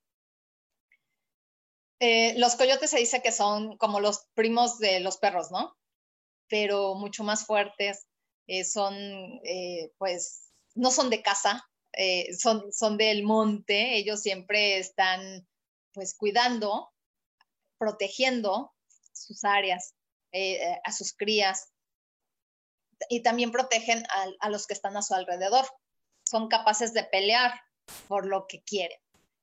Eh, 2.01 2.39
los 2.39 2.57
coyotes 2.57 2.91
se 2.91 2.99
dice 2.99 3.23
que 3.23 3.33
son 3.33 3.79
como 3.79 4.01
los 4.01 4.27
primos 4.35 4.79
de 4.79 5.01
los 5.01 5.17
perros, 5.17 5.51
¿no? 5.51 5.75
Pero 6.49 6.95
mucho 6.95 7.25
más 7.25 7.47
fuertes, 7.47 8.07
eh, 8.47 8.65
son, 8.65 8.95
eh, 9.45 9.91
pues, 9.97 10.51
no 10.75 10.91
son 10.91 11.09
de 11.09 11.23
casa, 11.23 11.63
son, 12.39 12.73
son 12.73 12.99
del 12.99 13.23
monte, 13.23 13.97
ellos 13.97 14.21
siempre 14.21 14.79
están, 14.79 15.47
pues, 15.95 16.15
cuidando, 16.15 16.93
protegiendo 17.79 18.75
sus 19.13 19.45
áreas, 19.45 19.95
a 20.85 20.93
sus 20.93 21.15
crías, 21.15 21.73
y 23.09 23.23
también 23.23 23.51
protegen 23.51 24.05
a, 24.41 24.51
los 24.51 24.67
que 24.67 24.75
están 24.75 24.97
a 24.97 25.03
su 25.03 25.15
alrededor. 25.15 25.67
Son 26.29 26.49
capaces 26.49 26.93
de 26.93 27.05
pelear 27.05 27.53
por 28.09 28.27
lo 28.27 28.47
que 28.47 28.63
quieren. 28.63 28.99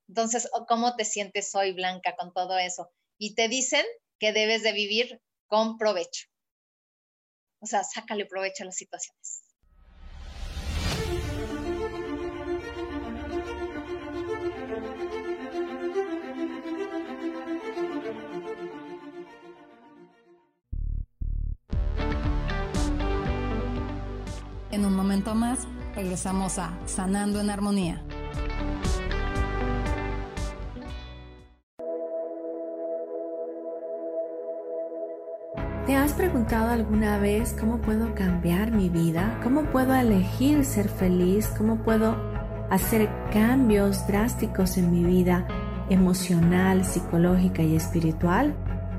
Entonces, 0.07 0.49
¿cómo 0.67 0.95
te 0.95 1.05
sientes 1.05 1.53
hoy, 1.55 1.73
Blanca, 1.73 2.15
con 2.15 2.33
todo 2.33 2.57
eso? 2.57 2.91
Y 3.17 3.35
te 3.35 3.47
dicen 3.47 3.85
que 4.19 4.33
debes 4.33 4.63
de 4.63 4.73
vivir 4.73 5.21
con 5.47 5.77
provecho. 5.77 6.27
O 7.59 7.67
sea, 7.67 7.83
sácale 7.83 8.25
provecho 8.25 8.63
a 8.63 8.65
las 8.65 8.75
situaciones. 8.75 9.40
Momento 25.21 25.35
más, 25.35 25.67
regresamos 25.93 26.57
a 26.57 26.71
Sanando 26.85 27.41
en 27.41 27.49
Armonía. 27.51 28.01
¿Te 35.85 35.95
has 35.95 36.13
preguntado 36.13 36.71
alguna 36.71 37.19
vez 37.19 37.55
cómo 37.59 37.77
puedo 37.81 38.15
cambiar 38.15 38.71
mi 38.71 38.89
vida? 38.89 39.39
¿Cómo 39.43 39.65
puedo 39.65 39.93
elegir 39.93 40.65
ser 40.65 40.89
feliz? 40.89 41.47
¿Cómo 41.57 41.83
puedo 41.83 42.15
hacer 42.71 43.09
cambios 43.31 44.07
drásticos 44.07 44.77
en 44.77 44.91
mi 44.91 45.03
vida 45.03 45.47
emocional, 45.89 46.83
psicológica 46.83 47.61
y 47.61 47.75
espiritual? 47.75 48.55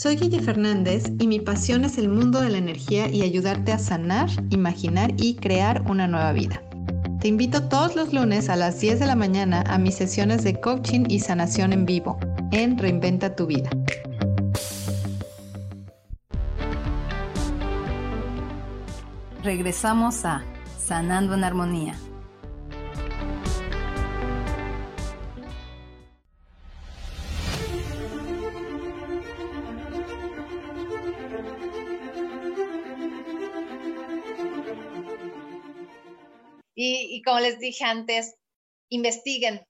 Soy 0.00 0.14
Guille 0.14 0.40
Fernández 0.40 1.10
y 1.18 1.26
mi 1.26 1.40
pasión 1.40 1.84
es 1.84 1.98
el 1.98 2.08
mundo 2.08 2.40
de 2.40 2.50
la 2.50 2.58
energía 2.58 3.08
y 3.08 3.22
ayudarte 3.22 3.72
a 3.72 3.80
sanar, 3.80 4.30
imaginar 4.48 5.10
y 5.16 5.34
crear 5.34 5.82
una 5.90 6.06
nueva 6.06 6.32
vida. 6.32 6.62
Te 7.18 7.26
invito 7.26 7.68
todos 7.68 7.96
los 7.96 8.12
lunes 8.12 8.48
a 8.48 8.54
las 8.54 8.78
10 8.78 9.00
de 9.00 9.06
la 9.06 9.16
mañana 9.16 9.64
a 9.66 9.76
mis 9.76 9.96
sesiones 9.96 10.44
de 10.44 10.60
coaching 10.60 11.06
y 11.08 11.18
sanación 11.18 11.72
en 11.72 11.84
vivo 11.84 12.16
en 12.52 12.78
Reinventa 12.78 13.34
tu 13.34 13.46
vida. 13.46 13.70
Regresamos 19.42 20.24
a 20.24 20.44
Sanando 20.78 21.34
en 21.34 21.42
Armonía. 21.42 21.96
Y, 36.80 37.22
como 37.22 37.40
les 37.40 37.58
dije 37.58 37.82
antes, 37.84 38.36
investiguen 38.88 39.66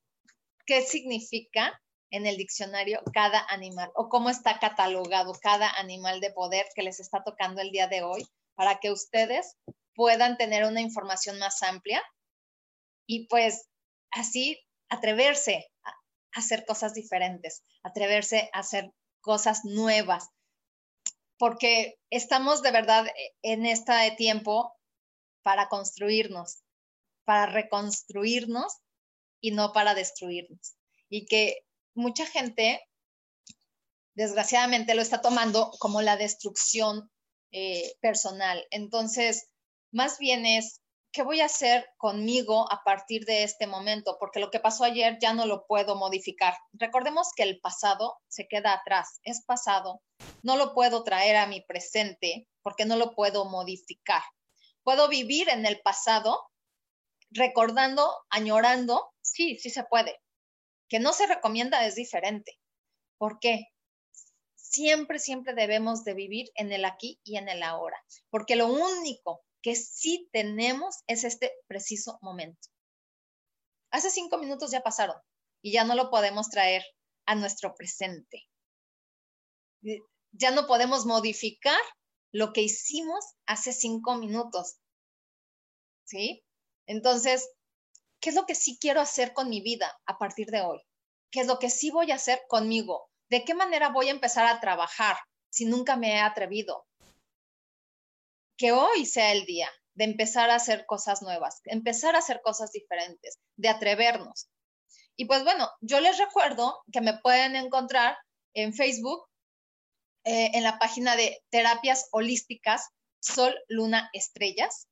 qué 0.66 0.82
significa 0.82 1.80
en 2.10 2.26
el 2.26 2.36
diccionario 2.36 3.00
cada 3.14 3.46
animal 3.48 3.90
o 3.94 4.10
cómo 4.10 4.28
está 4.28 4.58
catalogado 4.58 5.32
cada 5.40 5.70
animal 5.70 6.20
de 6.20 6.30
poder 6.32 6.66
que 6.74 6.82
les 6.82 7.00
está 7.00 7.24
tocando 7.24 7.62
el 7.62 7.70
día 7.70 7.86
de 7.86 8.02
hoy 8.02 8.26
para 8.56 8.78
que 8.78 8.90
ustedes 8.90 9.56
puedan 9.94 10.36
tener 10.36 10.66
una 10.66 10.82
información 10.82 11.38
más 11.38 11.62
amplia 11.62 12.02
y 13.06 13.26
pues 13.28 13.70
así 14.10 14.60
atreverse 14.90 15.66
a 15.84 15.94
hacer 16.32 16.66
cosas 16.66 16.92
diferentes, 16.92 17.64
atreverse 17.82 18.50
a 18.52 18.58
hacer 18.58 18.92
cosas 19.22 19.64
nuevas, 19.64 20.28
porque 21.38 21.98
estamos 22.10 22.60
de 22.60 22.70
verdad 22.70 23.06
en 23.40 23.64
este 23.64 24.10
tiempo 24.18 24.74
para 25.42 25.70
construirnos, 25.70 26.62
para 27.28 27.44
reconstruirnos 27.44 28.78
y 29.38 29.50
no 29.50 29.74
para 29.74 29.94
destruirnos. 29.94 30.78
Y 31.10 31.26
que 31.26 31.58
mucha 31.92 32.24
gente, 32.24 32.80
desgraciadamente, 34.14 34.94
lo 34.94 35.02
está 35.02 35.20
tomando 35.20 35.70
como 35.78 36.00
la 36.00 36.16
destrucción 36.16 37.10
eh, 37.50 37.92
personal. 38.00 38.66
Entonces, 38.70 39.50
más 39.92 40.16
bien 40.16 40.46
es, 40.46 40.80
¿qué 41.12 41.22
voy 41.22 41.42
a 41.42 41.44
hacer 41.44 41.86
conmigo 41.98 42.66
a 42.72 42.82
partir 42.82 43.26
de 43.26 43.42
este 43.42 43.66
momento? 43.66 44.16
Porque 44.18 44.40
lo 44.40 44.50
que 44.50 44.60
pasó 44.60 44.84
ayer 44.84 45.18
ya 45.20 45.34
no 45.34 45.44
lo 45.44 45.66
puedo 45.66 45.96
modificar. 45.96 46.54
Recordemos 46.72 47.28
que 47.36 47.42
el 47.42 47.60
pasado 47.60 48.16
se 48.28 48.48
queda 48.48 48.72
atrás, 48.72 49.20
es 49.22 49.44
pasado. 49.44 50.00
No 50.42 50.56
lo 50.56 50.72
puedo 50.72 51.04
traer 51.04 51.36
a 51.36 51.46
mi 51.46 51.60
presente 51.60 52.48
porque 52.62 52.86
no 52.86 52.96
lo 52.96 53.14
puedo 53.14 53.44
modificar. 53.44 54.22
Puedo 54.82 55.08
vivir 55.08 55.50
en 55.50 55.66
el 55.66 55.82
pasado 55.82 56.40
recordando, 57.30 58.10
añorando, 58.30 59.12
sí, 59.20 59.58
sí 59.58 59.70
se 59.70 59.84
puede, 59.84 60.18
que 60.88 60.98
no 60.98 61.12
se 61.12 61.26
recomienda 61.26 61.86
es 61.86 61.94
diferente. 61.94 62.58
¿Por 63.18 63.38
qué? 63.40 63.66
Siempre, 64.54 65.18
siempre 65.18 65.54
debemos 65.54 66.04
de 66.04 66.14
vivir 66.14 66.50
en 66.54 66.72
el 66.72 66.84
aquí 66.84 67.20
y 67.24 67.36
en 67.36 67.48
el 67.48 67.62
ahora, 67.62 67.96
porque 68.30 68.56
lo 68.56 68.66
único 68.66 69.42
que 69.62 69.74
sí 69.74 70.28
tenemos 70.32 71.02
es 71.06 71.24
este 71.24 71.52
preciso 71.66 72.18
momento. 72.22 72.68
Hace 73.90 74.10
cinco 74.10 74.38
minutos 74.38 74.70
ya 74.70 74.82
pasaron 74.82 75.16
y 75.62 75.72
ya 75.72 75.84
no 75.84 75.94
lo 75.94 76.10
podemos 76.10 76.50
traer 76.50 76.84
a 77.26 77.34
nuestro 77.34 77.74
presente. 77.74 78.44
Ya 80.32 80.50
no 80.50 80.66
podemos 80.66 81.06
modificar 81.06 81.80
lo 82.32 82.52
que 82.52 82.62
hicimos 82.62 83.24
hace 83.46 83.72
cinco 83.72 84.16
minutos. 84.16 84.78
¿Sí? 86.04 86.44
Entonces, 86.88 87.50
¿qué 88.18 88.30
es 88.30 88.34
lo 88.34 88.46
que 88.46 88.54
sí 88.54 88.78
quiero 88.80 89.00
hacer 89.00 89.34
con 89.34 89.48
mi 89.50 89.60
vida 89.60 89.96
a 90.06 90.18
partir 90.18 90.48
de 90.48 90.62
hoy? 90.62 90.80
¿Qué 91.30 91.40
es 91.40 91.46
lo 91.46 91.58
que 91.58 91.68
sí 91.68 91.90
voy 91.90 92.10
a 92.10 92.16
hacer 92.16 92.42
conmigo? 92.48 93.10
¿De 93.28 93.44
qué 93.44 93.54
manera 93.54 93.90
voy 93.90 94.08
a 94.08 94.12
empezar 94.12 94.46
a 94.46 94.58
trabajar 94.58 95.16
si 95.50 95.66
nunca 95.66 95.96
me 95.96 96.14
he 96.14 96.20
atrevido? 96.20 96.86
Que 98.56 98.72
hoy 98.72 99.04
sea 99.04 99.32
el 99.32 99.44
día 99.44 99.70
de 99.94 100.04
empezar 100.04 100.48
a 100.48 100.54
hacer 100.54 100.86
cosas 100.86 101.20
nuevas, 101.20 101.60
empezar 101.64 102.16
a 102.16 102.20
hacer 102.20 102.40
cosas 102.42 102.72
diferentes, 102.72 103.38
de 103.56 103.68
atrevernos. 103.68 104.48
Y 105.14 105.26
pues 105.26 105.44
bueno, 105.44 105.68
yo 105.82 106.00
les 106.00 106.16
recuerdo 106.16 106.82
que 106.90 107.02
me 107.02 107.18
pueden 107.18 107.54
encontrar 107.54 108.16
en 108.54 108.72
Facebook, 108.72 109.26
eh, 110.24 110.52
en 110.54 110.62
la 110.62 110.78
página 110.78 111.16
de 111.16 111.38
terapias 111.50 112.08
holísticas 112.12 112.88
Sol, 113.20 113.54
Luna, 113.68 114.08
Estrellas 114.14 114.88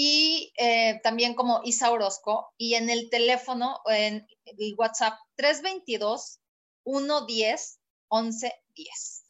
y 0.00 0.52
eh, 0.56 1.00
también 1.02 1.34
como 1.34 1.60
Isa 1.64 1.90
Orozco 1.90 2.54
y 2.56 2.74
en 2.74 2.88
el 2.88 3.10
teléfono, 3.10 3.80
en 3.86 4.28
el 4.44 4.74
WhatsApp 4.78 5.18
322 5.34 6.38
110 6.84 7.80
1110. 8.08 9.24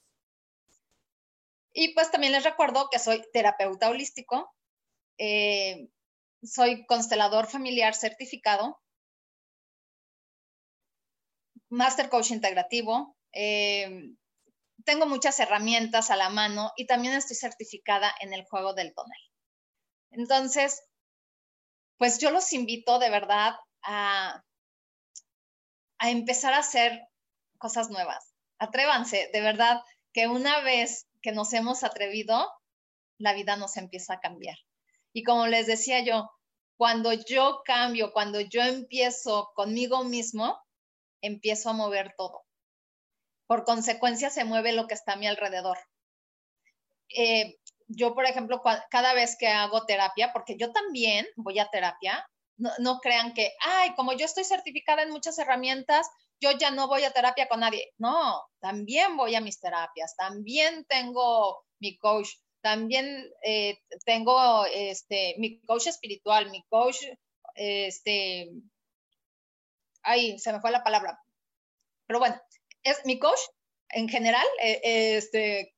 Y 1.72 1.94
pues 1.94 2.10
también 2.10 2.34
les 2.34 2.44
recuerdo 2.44 2.90
que 2.90 2.98
soy 2.98 3.24
terapeuta 3.32 3.88
holístico, 3.88 4.54
eh, 5.16 5.88
soy 6.42 6.84
constelador 6.84 7.46
familiar 7.46 7.94
certificado, 7.94 8.78
master 11.70 12.10
coach 12.10 12.30
integrativo, 12.30 13.16
eh, 13.32 14.10
tengo 14.84 15.06
muchas 15.06 15.40
herramientas 15.40 16.10
a 16.10 16.16
la 16.16 16.28
mano 16.28 16.72
y 16.76 16.84
también 16.84 17.14
estoy 17.14 17.36
certificada 17.36 18.14
en 18.20 18.34
el 18.34 18.44
juego 18.44 18.74
del 18.74 18.92
tonel. 18.92 19.28
Entonces, 20.10 20.82
pues 21.96 22.18
yo 22.18 22.30
los 22.30 22.52
invito 22.52 22.98
de 22.98 23.10
verdad 23.10 23.56
a, 23.82 24.42
a 25.98 26.10
empezar 26.10 26.54
a 26.54 26.58
hacer 26.58 27.02
cosas 27.58 27.90
nuevas. 27.90 28.34
Atrévanse, 28.58 29.30
de 29.32 29.40
verdad, 29.40 29.82
que 30.12 30.26
una 30.26 30.60
vez 30.60 31.06
que 31.22 31.32
nos 31.32 31.52
hemos 31.52 31.84
atrevido, 31.84 32.50
la 33.18 33.34
vida 33.34 33.56
nos 33.56 33.76
empieza 33.76 34.14
a 34.14 34.20
cambiar. 34.20 34.56
Y 35.12 35.24
como 35.24 35.46
les 35.46 35.66
decía 35.66 36.00
yo, 36.04 36.30
cuando 36.76 37.12
yo 37.12 37.62
cambio, 37.64 38.12
cuando 38.12 38.40
yo 38.40 38.62
empiezo 38.62 39.50
conmigo 39.54 40.04
mismo, 40.04 40.60
empiezo 41.20 41.70
a 41.70 41.72
mover 41.72 42.14
todo. 42.16 42.44
Por 43.46 43.64
consecuencia, 43.64 44.30
se 44.30 44.44
mueve 44.44 44.72
lo 44.72 44.86
que 44.86 44.94
está 44.94 45.14
a 45.14 45.16
mi 45.16 45.26
alrededor. 45.26 45.78
Eh, 47.08 47.58
yo, 47.88 48.14
por 48.14 48.26
ejemplo, 48.26 48.62
cada 48.90 49.14
vez 49.14 49.36
que 49.38 49.48
hago 49.48 49.84
terapia, 49.86 50.32
porque 50.32 50.56
yo 50.56 50.72
también 50.72 51.26
voy 51.36 51.58
a 51.58 51.68
terapia, 51.70 52.28
no, 52.56 52.98
crean 52.98 53.34
que, 53.34 53.52
ay, 53.60 53.94
como 53.94 54.12
yo 54.12 54.26
estoy 54.26 54.44
certificada 54.44 55.02
en 55.02 55.10
muchas 55.10 55.38
herramientas, 55.38 56.08
yo 56.40 56.50
ya 56.52 56.70
no 56.70 56.88
voy 56.88 57.04
a 57.04 57.12
terapia 57.12 57.48
con 57.48 57.60
nadie. 57.60 57.92
No, 57.98 58.42
también 58.60 59.16
voy 59.16 59.34
a 59.34 59.40
mis 59.40 59.60
terapias, 59.60 60.16
también 60.16 60.84
tengo 60.86 61.64
mi 61.78 61.96
coach, 61.98 62.28
también 62.60 63.30
eh, 63.44 63.78
tengo 64.04 64.66
este, 64.66 65.36
mi 65.38 65.60
coach 65.60 65.86
espiritual, 65.86 66.50
mi 66.50 66.64
coach, 66.64 66.96
este, 67.54 68.50
ay, 70.02 70.38
se 70.38 70.52
me 70.52 70.60
fue 70.60 70.72
la 70.72 70.82
palabra. 70.82 71.20
Pero 72.06 72.18
bueno, 72.18 72.40
es 72.82 73.04
mi 73.04 73.18
coach 73.18 73.40
en 73.90 74.08
general, 74.08 74.46
eh, 74.60 75.16
este, 75.16 75.74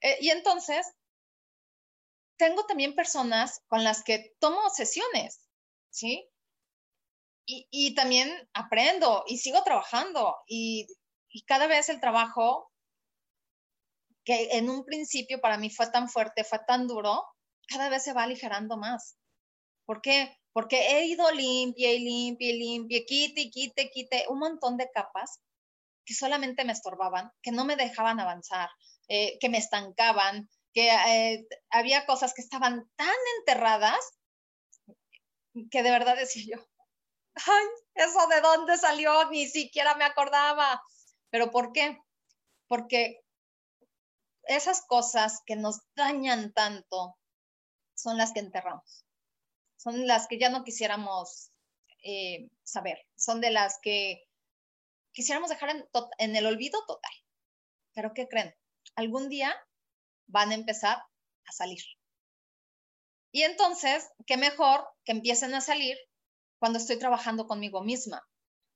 eh, 0.00 0.18
y 0.20 0.30
entonces 0.30 0.86
tengo 2.42 2.66
también 2.66 2.96
personas 2.96 3.62
con 3.68 3.84
las 3.84 4.02
que 4.02 4.34
tomo 4.40 4.68
sesiones, 4.68 5.48
¿sí? 5.90 6.28
Y, 7.46 7.94
también 7.94 8.28
aprendo 8.52 9.22
y 9.28 9.38
sigo 9.38 9.62
trabajando 9.62 10.36
y, 10.48 10.88
y 11.28 11.42
cada 11.42 11.68
vez 11.68 11.88
el 11.88 12.00
trabajo 12.00 12.72
que 14.24 14.56
en 14.56 14.70
un 14.70 14.84
principio 14.84 15.40
para 15.40 15.56
mí 15.56 15.70
fue 15.70 15.88
tan 15.90 16.08
fuerte, 16.08 16.42
fue 16.42 16.58
tan 16.66 16.88
duro, 16.88 17.24
cada 17.68 17.88
vez 17.88 18.02
se 18.02 18.12
va 18.12 18.24
aligerando 18.24 18.76
más. 18.76 19.16
¿Por 19.84 20.00
qué? 20.02 20.36
Porque 20.52 20.96
he 20.96 21.06
ido 21.06 21.30
limpia 21.30 21.92
y 21.92 22.00
limpia 22.00 22.50
y 22.50 22.58
limpia, 22.58 23.04
quite 23.06 23.40
y 23.42 23.50
quite, 23.50 23.88
quite, 23.90 24.24
un 24.28 24.40
montón 24.40 24.76
de 24.76 24.90
capas 24.90 25.40
que 26.04 26.14
solamente 26.14 26.64
me 26.64 26.72
estorbaban, 26.72 27.30
que 27.40 27.52
no 27.52 27.64
me 27.64 27.76
dejaban 27.76 28.18
avanzar, 28.18 28.68
eh, 29.06 29.38
que 29.40 29.48
me 29.48 29.58
estancaban, 29.58 30.48
que 30.72 30.90
eh, 30.90 31.46
había 31.70 32.06
cosas 32.06 32.34
que 32.34 32.42
estaban 32.42 32.90
tan 32.96 33.14
enterradas 33.38 33.98
que 35.70 35.82
de 35.82 35.90
verdad 35.90 36.16
decía 36.16 36.56
yo, 36.56 36.66
ay, 37.34 37.66
eso 37.94 38.26
de 38.28 38.40
dónde 38.40 38.76
salió, 38.78 39.30
ni 39.30 39.46
siquiera 39.46 39.94
me 39.96 40.04
acordaba. 40.04 40.82
¿Pero 41.30 41.50
por 41.50 41.72
qué? 41.72 41.98
Porque 42.68 43.20
esas 44.44 44.82
cosas 44.86 45.40
que 45.46 45.56
nos 45.56 45.80
dañan 45.94 46.52
tanto 46.52 47.18
son 47.94 48.16
las 48.16 48.32
que 48.32 48.40
enterramos, 48.40 49.04
son 49.76 50.06
las 50.06 50.26
que 50.26 50.38
ya 50.38 50.50
no 50.50 50.64
quisiéramos 50.64 51.50
eh, 52.02 52.50
saber, 52.64 52.98
son 53.16 53.40
de 53.40 53.50
las 53.50 53.78
que 53.80 54.24
quisiéramos 55.12 55.50
dejar 55.50 55.70
en, 55.70 55.88
en 56.18 56.36
el 56.36 56.46
olvido 56.46 56.84
total. 56.86 57.12
Pero 57.94 58.12
¿qué 58.14 58.26
creen? 58.26 58.54
Algún 58.96 59.28
día 59.28 59.54
van 60.26 60.50
a 60.50 60.54
empezar 60.54 60.98
a 61.46 61.52
salir. 61.52 61.82
Y 63.32 63.42
entonces, 63.42 64.08
qué 64.26 64.36
mejor 64.36 64.86
que 65.04 65.12
empiecen 65.12 65.54
a 65.54 65.60
salir 65.60 65.96
cuando 66.58 66.78
estoy 66.78 66.98
trabajando 66.98 67.46
conmigo 67.46 67.82
misma, 67.82 68.22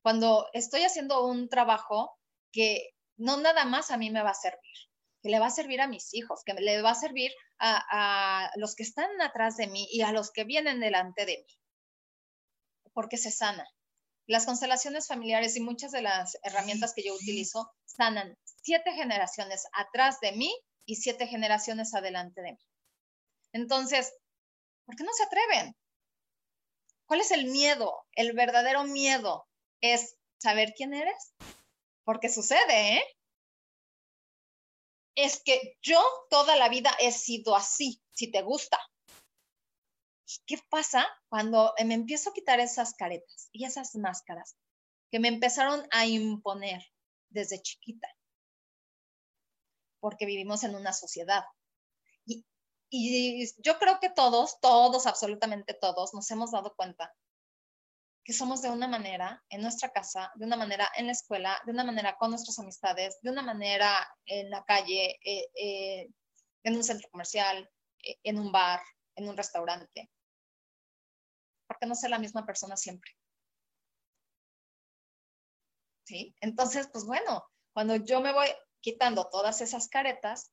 cuando 0.03 0.49
estoy 0.55 0.83
haciendo 0.83 1.27
un 1.27 1.49
trabajo 1.49 2.19
que 2.53 2.91
no 3.17 3.37
nada 3.37 3.65
más 3.65 3.91
a 3.91 3.97
mí 3.97 4.11
me 4.11 4.23
va 4.23 4.31
a 4.31 4.35
servir, 4.35 4.77
que 5.23 5.29
le 5.29 5.39
va 5.39 5.47
a 5.47 5.51
servir 5.51 5.81
a 5.81 5.89
mis 5.89 6.15
hijos, 6.15 6.43
que 6.45 6.55
le 6.55 6.81
va 6.83 6.91
a 6.91 6.95
servir 6.95 7.33
a, 7.59 8.51
los 8.57 8.75
que 8.75 8.83
están 8.83 9.21
atrás 9.21 9.57
de 9.57 9.67
mí 9.67 9.87
y 9.91 10.03
a 10.03 10.13
los 10.13 10.31
que 10.31 10.45
vienen 10.45 10.81
delante 10.81 11.27
de 11.27 11.39
mí, 11.39 11.59
porque 12.93 13.17
se 13.17 13.31
sana. 13.31 13.67
Las 14.27 14.47
constelaciones 14.47 15.07
familiares 15.07 15.57
y 15.57 15.61
muchas 15.61 15.93
de 15.93 16.03
las 16.03 16.37
herramientas 16.43 16.93
que 16.95 17.05
yo 17.05 17.15
utilizo 17.15 17.71
sanan 17.85 18.37
siete 18.63 18.93
generaciones 18.93 19.65
atrás 19.73 20.19
de 20.21 20.33
mí 20.33 20.53
y 20.87 20.97
siete 20.97 21.27
generaciones 21.27 21.93
adelante 21.95 22.41
de 22.41 22.53
mí. 22.53 22.67
Entonces, 23.53 24.15
¿por 24.87 24.97
qué 24.97 25.05
no 25.05 25.13
se 25.13 25.25
atreven? 25.25 25.77
¿Cuál 27.07 27.21
es 27.21 27.31
el 27.31 27.47
miedo? 27.47 28.07
El 28.13 28.33
verdadero 28.33 28.85
miedo 28.85 29.47
es 29.81 30.17
saber 30.39 30.73
quién 30.77 30.95
eres. 30.95 31.35
Porque 32.05 32.29
sucede, 32.29 32.99
¿eh? 32.99 33.05
Es 35.17 35.43
que 35.43 35.77
yo 35.83 36.01
toda 36.31 36.57
la 36.57 36.69
vida 36.69 36.91
he 37.01 37.11
sido 37.11 37.57
así, 37.57 38.03
si 38.13 38.31
te 38.31 38.43
gusta. 38.43 38.79
¿Qué 40.47 40.59
pasa 40.69 41.07
cuando 41.29 41.73
me 41.85 41.95
empiezo 41.95 42.31
a 42.31 42.33
quitar 42.33 42.61
esas 42.61 42.95
caretas 42.95 43.49
y 43.53 43.65
esas 43.65 43.95
máscaras 43.95 44.57
que 45.11 45.21
me 45.21 45.29
empezaron 45.29 45.87
a 45.93 46.07
imponer 46.07 46.83
desde 47.31 47.63
chiquita? 47.63 48.09
Porque 50.01 50.27
vivimos 50.27 50.65
en 50.65 50.75
una 50.75 50.93
sociedad. 50.93 51.45
Y, 52.89 53.45
yo 53.63 53.79
creo 53.79 53.99
que 54.01 54.11
todos, 54.11 54.61
todos, 54.61 55.07
absolutamente 55.07 55.75
todos, 55.75 56.15
nos 56.15 56.31
hemos 56.31 56.53
dado 56.53 56.75
cuenta 56.77 57.13
que 58.25 58.33
somos 58.33 58.63
de 58.63 58.71
una 58.71 58.89
manera 58.89 59.45
en 59.51 59.63
nuestra 59.63 59.93
casa, 59.93 60.33
de 60.35 60.47
una 60.47 60.57
manera 60.57 60.91
en 60.97 61.07
la 61.07 61.13
escuela, 61.13 61.61
de 61.65 61.73
una 61.73 61.85
manera 61.85 62.17
con 62.17 62.31
nuestras 62.31 62.59
amistades, 62.59 63.19
de 63.23 63.31
una 63.31 63.43
manera 63.43 63.89
en 64.25 64.51
la 64.51 64.65
calle, 64.65 65.19
eh, 65.25 65.49
eh, 65.55 66.09
en 66.65 66.77
un 66.77 66.83
centro 66.83 67.09
comercial, 67.11 67.71
eh, 68.03 68.19
en 68.25 68.39
un 68.39 68.51
bar, 68.51 68.81
en 69.15 69.29
un 69.29 69.37
restaurante. 69.37 70.11
Porque 71.69 71.87
no 71.87 71.95
ser 71.95 72.11
la 72.11 72.19
misma 72.19 72.45
persona 72.45 72.77
siempre. 72.77 73.13
¿Sí? 76.05 76.35
Entonces, 76.41 76.89
pues 76.93 77.05
bueno, 77.05 77.45
cuando 77.73 77.97
yo 77.97 78.21
me 78.21 78.33
voy, 78.33 78.49
quitando 78.87 79.29
todas 79.29 79.61
esas 79.63 79.89
caretas, 79.89 80.53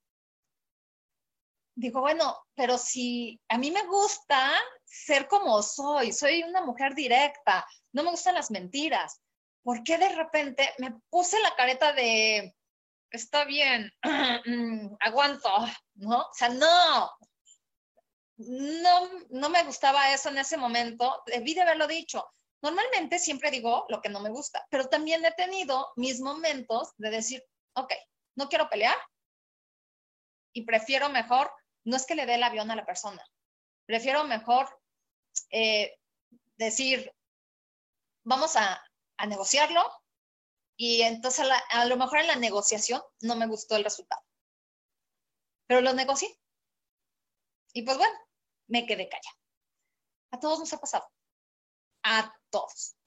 digo, 1.75 2.01
bueno, 2.01 2.35
pero 2.55 2.79
si 2.79 3.39
a 3.47 3.59
mí 3.59 3.69
me 3.69 3.85
gusta 3.85 4.51
ser 4.83 5.27
como 5.27 5.61
soy, 5.61 6.11
soy 6.11 6.41
una 6.41 6.61
mujer 6.65 6.95
directa, 6.95 7.63
no 7.91 8.01
me 8.01 8.09
gustan 8.09 8.33
las 8.33 8.49
mentiras, 8.49 9.21
¿por 9.61 9.83
qué 9.83 9.99
de 9.99 10.09
repente 10.09 10.67
me 10.79 10.95
puse 11.11 11.39
la 11.41 11.55
careta 11.55 11.93
de, 11.93 12.55
está 13.11 13.45
bien, 13.45 13.91
aguanto, 14.99 15.51
¿no? 15.93 16.21
O 16.21 16.33
sea, 16.33 16.49
no, 16.49 17.11
no, 18.37 19.09
no 19.29 19.49
me 19.49 19.63
gustaba 19.63 20.11
eso 20.11 20.29
en 20.29 20.39
ese 20.39 20.57
momento, 20.57 21.21
debí 21.27 21.53
de 21.53 21.61
haberlo 21.61 21.85
dicho. 21.85 22.27
Normalmente 22.63 23.19
siempre 23.19 23.51
digo 23.51 23.85
lo 23.89 24.01
que 24.01 24.09
no 24.09 24.21
me 24.21 24.31
gusta, 24.31 24.65
pero 24.71 24.87
también 24.87 25.23
he 25.23 25.31
tenido 25.33 25.93
mis 25.97 26.19
momentos 26.19 26.93
de 26.97 27.11
decir, 27.11 27.43
ok, 27.75 27.93
no 28.35 28.49
quiero 28.49 28.69
pelear 28.69 28.97
y 30.53 30.63
prefiero 30.63 31.09
mejor 31.09 31.51
no 31.83 31.95
es 31.95 32.05
que 32.05 32.15
le 32.15 32.25
dé 32.25 32.35
el 32.35 32.43
avión 32.43 32.71
a 32.71 32.75
la 32.75 32.85
persona. 32.85 33.23
Prefiero 33.85 34.23
mejor 34.23 34.79
eh, 35.49 35.99
decir, 36.55 37.13
vamos 38.23 38.55
a, 38.55 38.81
negociarlo 39.25 39.81
y 40.75 41.01
entonces 41.03 41.47
a, 41.71 41.85
lo 41.85 41.95
mejor 41.95 42.19
en 42.19 42.27
la 42.27 42.35
negociación 42.35 43.01
no 43.21 43.37
me 43.37 43.47
gustó 43.47 43.77
el 43.77 43.85
resultado. 43.85 44.21
Pero 45.65 45.79
lo 45.79 45.93
negocié. 45.93 46.27
Y 47.71 47.83
pues 47.83 47.97
bueno, 47.97 48.13
me 48.67 48.85
quedé 48.85 49.07
callada. 49.07 49.37
A 50.31 50.39
todos 50.41 50.59
nos 50.59 50.73
ha 50.73 50.77
pasado. 50.77 51.09
A 52.03 52.35
todos. 52.49 52.97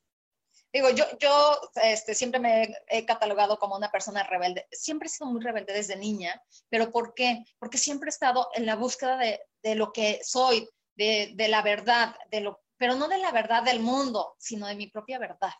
Digo, 0.76 0.90
yo, 0.90 1.06
yo 1.18 1.58
este, 1.82 2.14
siempre 2.14 2.38
me 2.38 2.76
he 2.88 3.06
catalogado 3.06 3.58
como 3.58 3.76
una 3.76 3.90
persona 3.90 4.24
rebelde. 4.24 4.68
Siempre 4.70 5.06
he 5.06 5.08
sido 5.08 5.24
muy 5.24 5.40
rebelde 5.40 5.72
desde 5.72 5.96
niña, 5.96 6.38
pero 6.68 6.90
¿por 6.90 7.14
qué? 7.14 7.46
Porque 7.58 7.78
siempre 7.78 8.08
he 8.08 8.10
estado 8.10 8.50
en 8.52 8.66
la 8.66 8.76
búsqueda 8.76 9.16
de, 9.16 9.40
de 9.62 9.74
lo 9.74 9.90
que 9.90 10.20
soy, 10.22 10.68
de, 10.94 11.32
de, 11.34 11.48
la 11.48 11.62
verdad, 11.62 12.14
de 12.30 12.42
lo, 12.42 12.60
pero 12.76 12.94
no 12.94 13.08
de 13.08 13.16
la 13.16 13.32
verdad 13.32 13.62
del 13.62 13.80
mundo, 13.80 14.36
sino 14.38 14.66
de 14.66 14.74
mi 14.74 14.88
propia 14.88 15.18
verdad, 15.18 15.54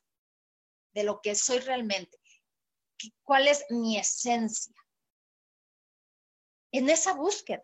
de 0.93 1.05
lo 1.05 1.23
que 1.23 1.35
soy 1.35 1.61
realmente. 1.61 2.19
¿Cuál 3.23 3.49
es 3.49 3.65
mi 3.71 3.97
esencia? 3.97 4.75
En 6.73 6.91
esa 6.91 7.15
búsqueda 7.15 7.63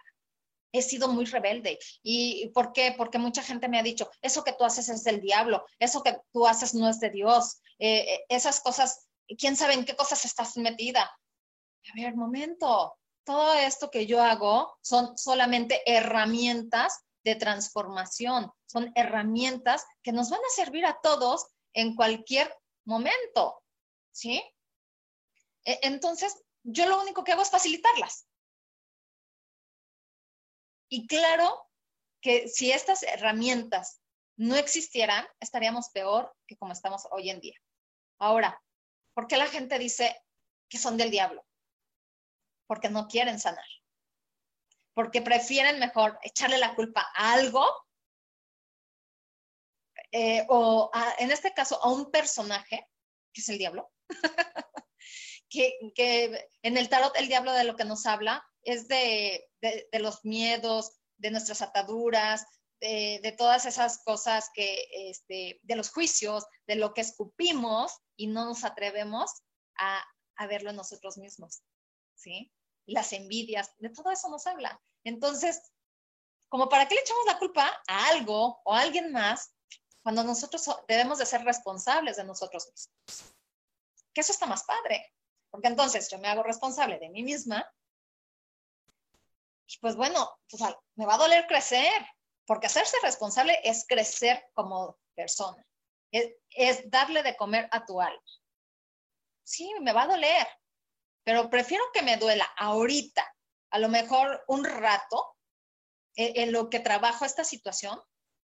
he 0.72 0.82
sido 0.82 1.08
muy 1.08 1.26
rebelde. 1.26 1.78
¿Y 2.02 2.48
por 2.48 2.72
qué? 2.72 2.94
Porque 2.96 3.18
mucha 3.18 3.42
gente 3.42 3.68
me 3.68 3.78
ha 3.78 3.82
dicho, 3.82 4.10
eso 4.20 4.42
que 4.42 4.54
tú 4.54 4.64
haces 4.64 4.88
es 4.88 5.04
del 5.04 5.20
diablo, 5.20 5.64
eso 5.78 6.02
que 6.02 6.18
tú 6.32 6.46
haces 6.46 6.74
no 6.74 6.88
es 6.88 6.98
de 6.98 7.10
Dios, 7.10 7.60
eh, 7.78 8.14
eh, 8.14 8.24
esas 8.28 8.60
cosas, 8.60 9.06
quién 9.38 9.56
sabe 9.56 9.74
en 9.74 9.84
qué 9.84 9.94
cosas 9.94 10.24
estás 10.24 10.56
metida. 10.56 11.02
A 11.02 12.00
ver, 12.00 12.16
momento, 12.16 12.96
todo 13.24 13.54
esto 13.54 13.90
que 13.90 14.06
yo 14.06 14.22
hago 14.22 14.78
son 14.82 15.16
solamente 15.16 15.82
herramientas 15.86 17.00
de 17.24 17.36
transformación, 17.36 18.50
son 18.66 18.90
herramientas 18.94 19.84
que 20.02 20.12
nos 20.12 20.30
van 20.30 20.40
a 20.40 20.54
servir 20.54 20.86
a 20.86 20.98
todos 21.02 21.46
en 21.72 21.94
cualquier 21.94 22.52
momento, 22.84 23.62
¿sí? 24.10 24.42
E, 25.64 25.78
entonces, 25.82 26.42
yo 26.64 26.86
lo 26.86 27.00
único 27.00 27.22
que 27.22 27.32
hago 27.32 27.42
es 27.42 27.50
facilitarlas. 27.50 28.26
Y 30.92 31.06
claro 31.06 31.70
que 32.20 32.48
si 32.48 32.70
estas 32.70 33.02
herramientas 33.02 34.02
no 34.36 34.56
existieran, 34.56 35.26
estaríamos 35.40 35.88
peor 35.88 36.36
que 36.46 36.58
como 36.58 36.74
estamos 36.74 37.08
hoy 37.12 37.30
en 37.30 37.40
día. 37.40 37.58
Ahora, 38.18 38.62
¿por 39.14 39.26
qué 39.26 39.38
la 39.38 39.46
gente 39.46 39.78
dice 39.78 40.22
que 40.68 40.76
son 40.76 40.98
del 40.98 41.10
diablo? 41.10 41.46
Porque 42.66 42.90
no 42.90 43.08
quieren 43.08 43.40
sanar. 43.40 43.64
Porque 44.92 45.22
prefieren 45.22 45.78
mejor 45.78 46.18
echarle 46.20 46.58
la 46.58 46.74
culpa 46.74 47.10
a 47.14 47.32
algo 47.32 47.64
eh, 50.10 50.44
o 50.50 50.90
en 51.20 51.30
este 51.30 51.54
caso 51.54 51.82
a 51.82 51.90
un 51.90 52.10
personaje, 52.10 52.86
que 53.32 53.40
es 53.40 53.48
el 53.48 53.56
diablo, 53.56 53.90
que, 55.48 55.72
que, 55.94 56.50
en 56.60 56.76
el 56.76 56.90
tarot 56.90 57.16
el 57.16 57.28
diablo 57.28 57.54
de 57.54 57.64
lo 57.64 57.76
que 57.76 57.86
nos 57.86 58.04
habla 58.04 58.46
es 58.64 58.88
de, 58.88 59.48
los 59.92 60.24
miedos, 60.24 60.92
de 61.18 61.30
nuestras 61.30 61.62
ataduras, 61.62 62.44
de, 62.80 63.34
todas 63.38 63.64
esas 63.66 64.02
cosas 64.04 64.50
que, 64.54 64.88
este, 65.10 65.60
de 65.62 65.76
los 65.76 65.90
juicios, 65.90 66.44
de 66.66 66.76
lo 66.76 66.94
que 66.94 67.00
escupimos 67.00 67.96
y 68.16 68.26
no 68.26 68.44
nos 68.44 68.64
atrevemos 68.64 69.30
a, 69.78 70.02
a 70.36 70.46
verlo 70.46 70.72
nosotros 70.72 71.16
mismos, 71.16 71.62
¿sí? 72.14 72.52
Las 72.86 73.12
envidias, 73.12 73.72
de 73.78 73.90
todo 73.90 74.10
eso 74.10 74.28
nos 74.28 74.46
habla. 74.46 74.80
Entonces, 75.04 75.72
como 76.48 76.68
para 76.68 76.86
qué 76.88 76.94
le 76.94 77.00
echamos 77.00 77.24
la 77.26 77.38
culpa 77.38 77.82
a 77.86 78.08
algo 78.08 78.60
o 78.64 78.74
a 78.74 78.80
alguien 78.80 79.12
más 79.12 79.54
cuando 80.02 80.24
nosotros 80.24 80.68
debemos 80.88 81.18
de 81.18 81.26
ser 81.26 81.42
responsables 81.44 82.16
de 82.16 82.24
nosotros 82.24 82.68
mismos. 82.70 83.34
Que 84.12 84.20
eso 84.20 84.32
está 84.32 84.46
más 84.46 84.64
padre, 84.64 85.14
porque 85.50 85.68
entonces 85.68 86.10
yo 86.10 86.18
me 86.18 86.28
hago 86.28 86.42
responsable 86.42 86.98
de 86.98 87.08
mí 87.08 87.22
misma 87.22 87.64
pues 89.80 89.96
bueno, 89.96 90.30
pues, 90.48 90.62
me 90.96 91.06
va 91.06 91.14
a 91.14 91.18
doler 91.18 91.46
crecer, 91.46 92.06
porque 92.46 92.66
hacerse 92.66 92.96
responsable 93.02 93.58
es 93.64 93.86
crecer 93.86 94.44
como 94.54 94.98
persona, 95.14 95.64
es, 96.10 96.90
darle 96.90 97.22
de 97.22 97.36
comer 97.36 97.68
a 97.70 97.84
tu 97.84 98.00
alma. 98.00 98.22
Sí, 99.44 99.72
me 99.80 99.92
va 99.92 100.02
a 100.02 100.08
doler, 100.08 100.46
pero 101.24 101.50
prefiero 101.50 101.84
que 101.92 102.02
me 102.02 102.16
duela 102.16 102.44
ahorita, 102.56 103.26
a 103.70 103.78
lo 103.78 103.88
mejor 103.88 104.44
un 104.48 104.64
rato, 104.64 105.36
en, 106.16 106.42
en 106.42 106.52
lo 106.52 106.68
que 106.68 106.80
trabajo 106.80 107.24
esta 107.24 107.44
situación, 107.44 108.00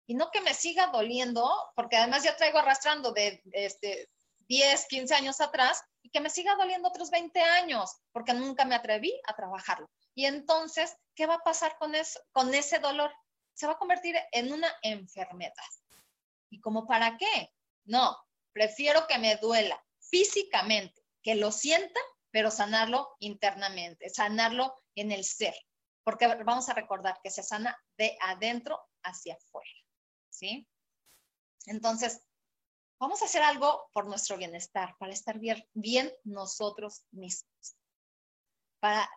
y 0.06 0.14
no 0.14 0.30
que 0.30 0.40
me 0.40 0.54
siga 0.54 0.88
doliendo, 0.88 1.50
porque 1.74 1.96
además 1.96 2.22
ya 2.22 2.36
traigo 2.36 2.58
arrastrando 2.58 3.12
de, 3.12 3.40
este, 3.52 4.08
10, 4.48 4.86
15 4.86 5.14
años 5.14 5.40
atrás 5.40 5.82
y 6.02 6.10
que 6.10 6.20
me 6.20 6.30
siga 6.30 6.54
doliendo 6.56 6.88
otros 6.88 7.10
20 7.10 7.40
años, 7.40 7.96
porque 8.12 8.34
nunca 8.34 8.64
me 8.64 8.74
atreví 8.74 9.12
a 9.26 9.34
trabajarlo. 9.34 9.88
Y 10.14 10.26
entonces, 10.26 10.96
¿qué 11.14 11.26
va 11.26 11.34
a 11.34 11.44
pasar 11.44 11.76
con, 11.78 11.94
eso, 11.94 12.20
con 12.32 12.54
ese 12.54 12.78
dolor? 12.78 13.12
Se 13.54 13.66
va 13.66 13.74
a 13.74 13.78
convertir 13.78 14.16
en 14.32 14.52
una 14.52 14.72
enfermedad. 14.82 15.52
¿Y 16.50 16.60
como 16.60 16.86
para 16.86 17.16
qué? 17.16 17.52
No, 17.84 18.16
prefiero 18.52 19.06
que 19.06 19.18
me 19.18 19.36
duela 19.36 19.82
físicamente, 20.00 21.02
que 21.22 21.34
lo 21.34 21.50
sienta, 21.50 22.00
pero 22.30 22.50
sanarlo 22.50 23.16
internamente, 23.20 24.08
sanarlo 24.10 24.82
en 24.94 25.12
el 25.12 25.24
ser, 25.24 25.54
porque 26.04 26.26
vamos 26.44 26.68
a 26.68 26.74
recordar 26.74 27.20
que 27.22 27.30
se 27.30 27.42
sana 27.42 27.76
de 27.96 28.16
adentro 28.20 28.80
hacia 29.02 29.34
afuera, 29.34 29.70
¿sí? 30.30 30.66
Entonces, 31.66 32.22
vamos 32.98 33.22
a 33.22 33.26
hacer 33.26 33.42
algo 33.42 33.88
por 33.92 34.06
nuestro 34.06 34.36
bienestar, 34.36 34.96
para 34.98 35.12
estar 35.12 35.38
bien, 35.38 35.68
bien 35.74 36.12
nosotros 36.24 37.04
mismos, 37.10 37.76
para 38.80 39.08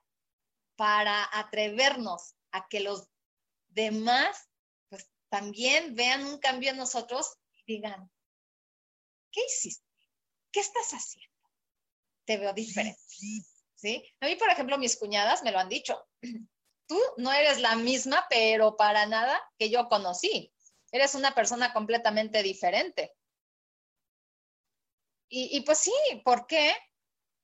para 0.78 1.28
atrevernos 1.38 2.36
a 2.52 2.68
que 2.70 2.80
los 2.80 3.10
demás 3.68 4.50
pues 4.90 5.10
también 5.30 5.96
vean 5.96 6.26
un 6.26 6.38
cambio 6.38 6.72
en 6.72 6.78
nosotros 6.78 7.36
y 7.54 7.74
digan, 7.74 8.10
¿qué 9.32 9.42
hiciste? 9.46 9.86
¿Qué 10.52 10.62
estás 10.62 10.92
haciendo? 10.92 11.36
Te 12.26 12.38
veo 12.38 12.54
diferente. 12.54 13.02
¿Sí? 13.76 14.04
A 14.22 14.26
mí, 14.28 14.36
por 14.36 14.50
ejemplo, 14.50 14.78
mis 14.78 14.98
cuñadas 14.98 15.44
me 15.44 15.52
lo 15.52 15.60
han 15.60 15.70
dicho. 15.70 16.08
Tú 16.88 17.00
no 17.18 17.34
eres 17.34 17.60
la 17.60 17.76
misma, 17.76 18.26
pero 18.30 18.78
para 18.78 19.06
nada 19.06 19.42
que 19.58 19.70
yo 19.70 19.90
conocí. 19.90 20.54
Eres 20.92 21.16
una 21.16 21.36
persona 21.36 21.74
completamente 21.74 22.42
diferente. 22.44 23.14
Y, 25.30 25.60
pues 25.62 25.80
sí, 25.80 25.92
¿por 26.24 26.48
qué? 26.48 26.74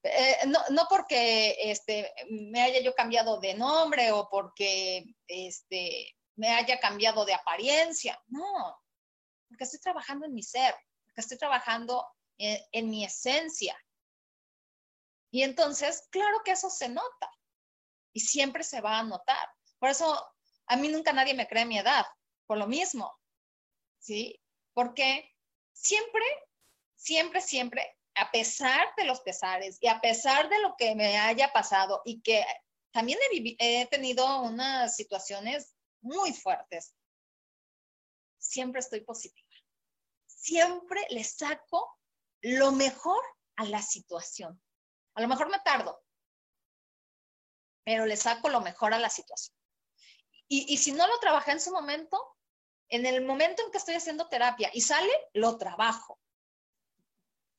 Eh, 0.03 0.39
no, 0.47 0.59
no, 0.69 0.85
porque 0.89 1.55
este, 1.59 2.13
me 2.29 2.61
haya 2.61 2.81
yo 2.81 2.93
cambiado 2.93 3.39
de 3.39 3.53
nombre 3.53 4.11
o 4.11 4.27
porque 4.29 5.05
este, 5.27 6.13
me 6.35 6.49
haya 6.49 6.77
cambiado 6.79 7.23
de 7.23 7.33
apariencia, 7.33 8.21
no, 8.27 8.77
porque 9.47 9.63
estoy 9.63 9.79
trabajando 9.79 10.25
en 10.25 10.33
mi 10.33 10.43
ser, 10.43 10.75
porque 11.05 11.21
estoy 11.21 11.37
trabajando 11.37 12.05
en, 12.37 12.59
en 12.73 12.89
mi 12.89 13.05
esencia. 13.05 13.77
Y 15.31 15.43
entonces, 15.43 16.07
claro 16.11 16.41
que 16.43 16.51
eso 16.51 16.69
se 16.69 16.89
nota 16.89 17.31
y 18.11 18.19
siempre 18.19 18.63
se 18.63 18.81
va 18.81 18.99
a 18.99 19.03
notar. 19.03 19.49
Por 19.79 19.89
eso, 19.89 20.21
a 20.67 20.75
mí 20.75 20.89
nunca 20.89 21.13
nadie 21.13 21.33
me 21.33 21.47
cree 21.47 21.65
mi 21.65 21.77
edad, 21.77 22.05
por 22.45 22.57
lo 22.57 22.67
mismo, 22.67 23.09
¿sí? 23.99 24.37
Porque 24.73 25.33
siempre, 25.71 26.25
siempre, 26.95 27.39
siempre 27.39 27.97
a 28.15 28.31
pesar 28.31 28.93
de 28.97 29.05
los 29.05 29.21
pesares 29.21 29.77
y 29.81 29.87
a 29.87 29.99
pesar 30.01 30.49
de 30.49 30.59
lo 30.61 30.75
que 30.77 30.95
me 30.95 31.17
haya 31.17 31.51
pasado 31.51 32.01
y 32.05 32.21
que 32.21 32.45
también 32.91 33.17
he, 33.57 33.87
tenido 33.87 34.41
unas 34.41 34.95
situaciones 34.95 35.75
muy 36.01 36.31
fuertes, 36.31 36.93
siempre 38.37 38.81
estoy 38.81 39.01
positiva. 39.01 39.47
Siempre 40.27 41.05
le 41.09 41.23
saco 41.23 41.97
lo 42.41 42.71
mejor 42.71 43.21
a 43.55 43.65
la 43.65 43.81
situación. 43.81 44.61
A 45.15 45.21
lo 45.21 45.27
mejor 45.27 45.49
me 45.49 45.59
tardo, 45.59 46.03
pero 47.83 48.05
le 48.05 48.15
saco 48.15 48.49
lo 48.49 48.61
mejor 48.61 48.93
a 48.93 48.99
la 48.99 49.09
situación. 49.09 49.55
Y, 50.47 50.77
si 50.77 50.91
no 50.91 51.07
lo 51.07 51.17
trabajé 51.19 51.51
en 51.51 51.61
su 51.61 51.71
momento, 51.71 52.37
en 52.89 53.07
el 53.07 53.25
momento 53.25 53.63
en 53.63 53.71
que 53.71 53.79
estoy 53.79 53.95
haciendo 53.95 54.29
terapia 54.29 54.69
y 54.71 54.81
sale, 54.81 55.11
lo 55.33 55.57
trabajo. 55.57 56.19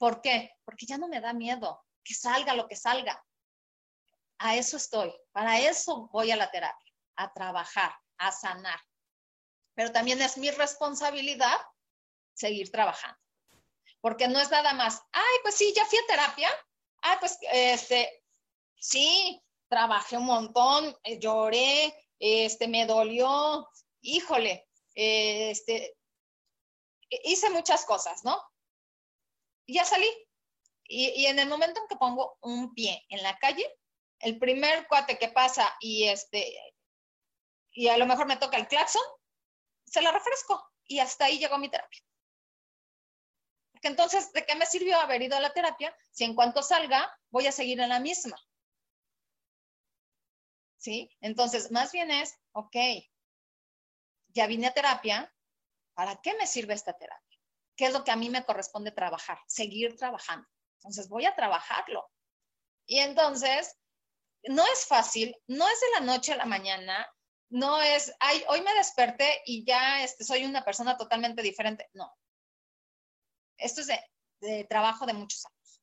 ¿Por 0.05 0.21
qué? 0.21 0.55
Porque 0.67 0.85
ya 0.85 0.99
no 0.99 1.09
me 1.09 1.19
da 1.19 1.33
miedo 1.33 1.83
que 2.05 2.13
salga 2.13 2.53
lo 2.53 2.69
que 2.69 2.77
salga. 2.77 3.25
A 4.37 4.55
eso 4.55 4.77
estoy, 4.77 5.11
para 5.33 5.59
eso 5.61 6.11
voy 6.13 6.31
a 6.31 6.37
la 6.37 6.51
terapia, 6.51 6.93
a 7.17 7.33
trabajar, 7.33 7.91
a 8.19 8.31
sanar. 8.31 8.79
Pero 9.73 9.93
también 9.93 10.21
es 10.21 10.37
mi 10.37 10.51
responsabilidad 10.51 11.57
seguir 12.35 12.71
trabajando. 12.71 13.19
Porque 14.03 14.29
no 14.29 14.39
es 14.39 14.51
nada 14.51 14.75
más, 14.75 15.01
ay, 15.11 15.37
pues 15.43 15.55
sí, 15.55 15.73
ya 15.75 15.87
fui 15.87 15.99
a 15.99 16.07
terapia. 16.07 16.51
Ay, 17.01 17.17
pues, 17.19 17.39
este, 17.51 18.25
sí, 18.77 19.43
trabajé 19.71 20.19
un 20.19 20.27
montón, 20.27 20.95
eh, 21.05 21.19
lloré, 21.19 21.95
este, 22.19 22.69
me 22.69 22.85
dolió, 22.85 23.67
híjole, 24.03 24.69
este, 24.95 25.97
hice 27.09 27.49
muchas 27.49 27.87
cosas, 27.87 28.23
¿no? 28.23 28.39
Ya 29.67 29.85
salí. 29.85 30.09
Y, 30.87 31.09
y, 31.23 31.27
en 31.27 31.39
el 31.39 31.49
momento 31.49 31.81
en 31.81 31.89
que 31.89 31.97
pongo 31.97 32.39
un 32.43 32.75
pie 32.75 33.05
en 33.09 33.23
la 33.23 33.39
calle, 33.39 33.65
el 34.19 34.39
primer 34.39 34.87
cuate 34.87 35.19
que 35.19 35.29
pasa 35.29 35.75
y 35.81 36.05
este, 36.05 36.55
y 37.73 37.89
a 37.89 37.97
lo 37.97 38.05
mejor 38.05 38.27
me 38.27 38.37
toca 38.37 38.59
el 38.59 38.69
claxon, 38.69 39.03
se 39.87 40.03
la 40.03 40.13
refresco 40.13 40.63
y 40.87 40.99
hasta 40.99 41.25
ahí 41.25 41.39
llegó 41.39 41.57
mi 41.59 41.71
terapia. 41.71 42.01
Porque 43.73 43.89
entonces, 43.89 44.31
¿de 44.33 44.45
qué 44.45 44.55
me 44.57 44.67
sirvió 44.67 45.01
haber 45.01 45.23
ido 45.23 45.37
a 45.37 45.41
la 45.41 45.55
terapia 45.55 45.97
si 46.11 46.25
en 46.25 46.35
cuanto 46.35 46.63
salga 46.63 47.11
voy 47.31 47.47
a 47.47 47.53
seguir 47.53 47.81
en 47.81 47.89
la 47.89 48.01
misma? 48.01 48.37
¿sí? 50.85 51.11
Entonces, 51.23 51.71
más 51.71 51.93
bien 51.93 52.11
es, 52.11 52.39
ok, 52.53 52.77
ya 54.29 54.47
vine 54.47 54.67
a 54.67 54.75
terapia, 54.75 55.35
¿para 55.95 56.21
qué 56.21 56.35
me 56.35 56.47
sirve 56.47 56.75
esta 56.75 56.93
terapia? 56.93 57.39
¿Qué 57.77 57.87
es 57.87 57.93
lo 57.93 58.05
que 58.05 58.11
a 58.11 58.17
mí 58.17 58.31
me 58.31 58.45
corresponde 58.45 58.93
trabajar? 58.93 59.39
Seguir 59.47 59.97
trabajando. 59.97 60.47
Entonces, 60.79 61.09
voy 61.09 61.27
a 61.27 61.35
trabajarlo. 61.35 62.09
Y 62.87 62.99
entonces, 63.01 63.77
no 64.45 64.65
es 64.73 64.87
fácil, 64.87 65.35
no 65.47 65.67
es 65.69 65.81
de 65.81 65.91
la 65.93 66.01
noche 66.01 66.33
a 66.33 66.37
la 66.37 66.45
mañana, 66.45 67.07
no 67.51 67.81
es, 67.81 68.15
ay, 68.21 68.45
hoy 68.49 68.63
me 68.63 68.75
desperté 68.75 69.43
y 69.47 69.65
ya 69.65 70.03
este, 70.03 70.25
soy 70.25 70.45
una 70.45 70.65
persona 70.65 70.97
totalmente 70.97 71.43
diferente. 71.43 71.89
No. 71.93 72.13
Esto 73.57 73.81
es 73.81 73.87
de, 73.87 74.01
de 74.41 74.65
trabajo 74.65 75.07
de 75.07 75.15
muchos 75.15 75.47
años. 75.47 75.83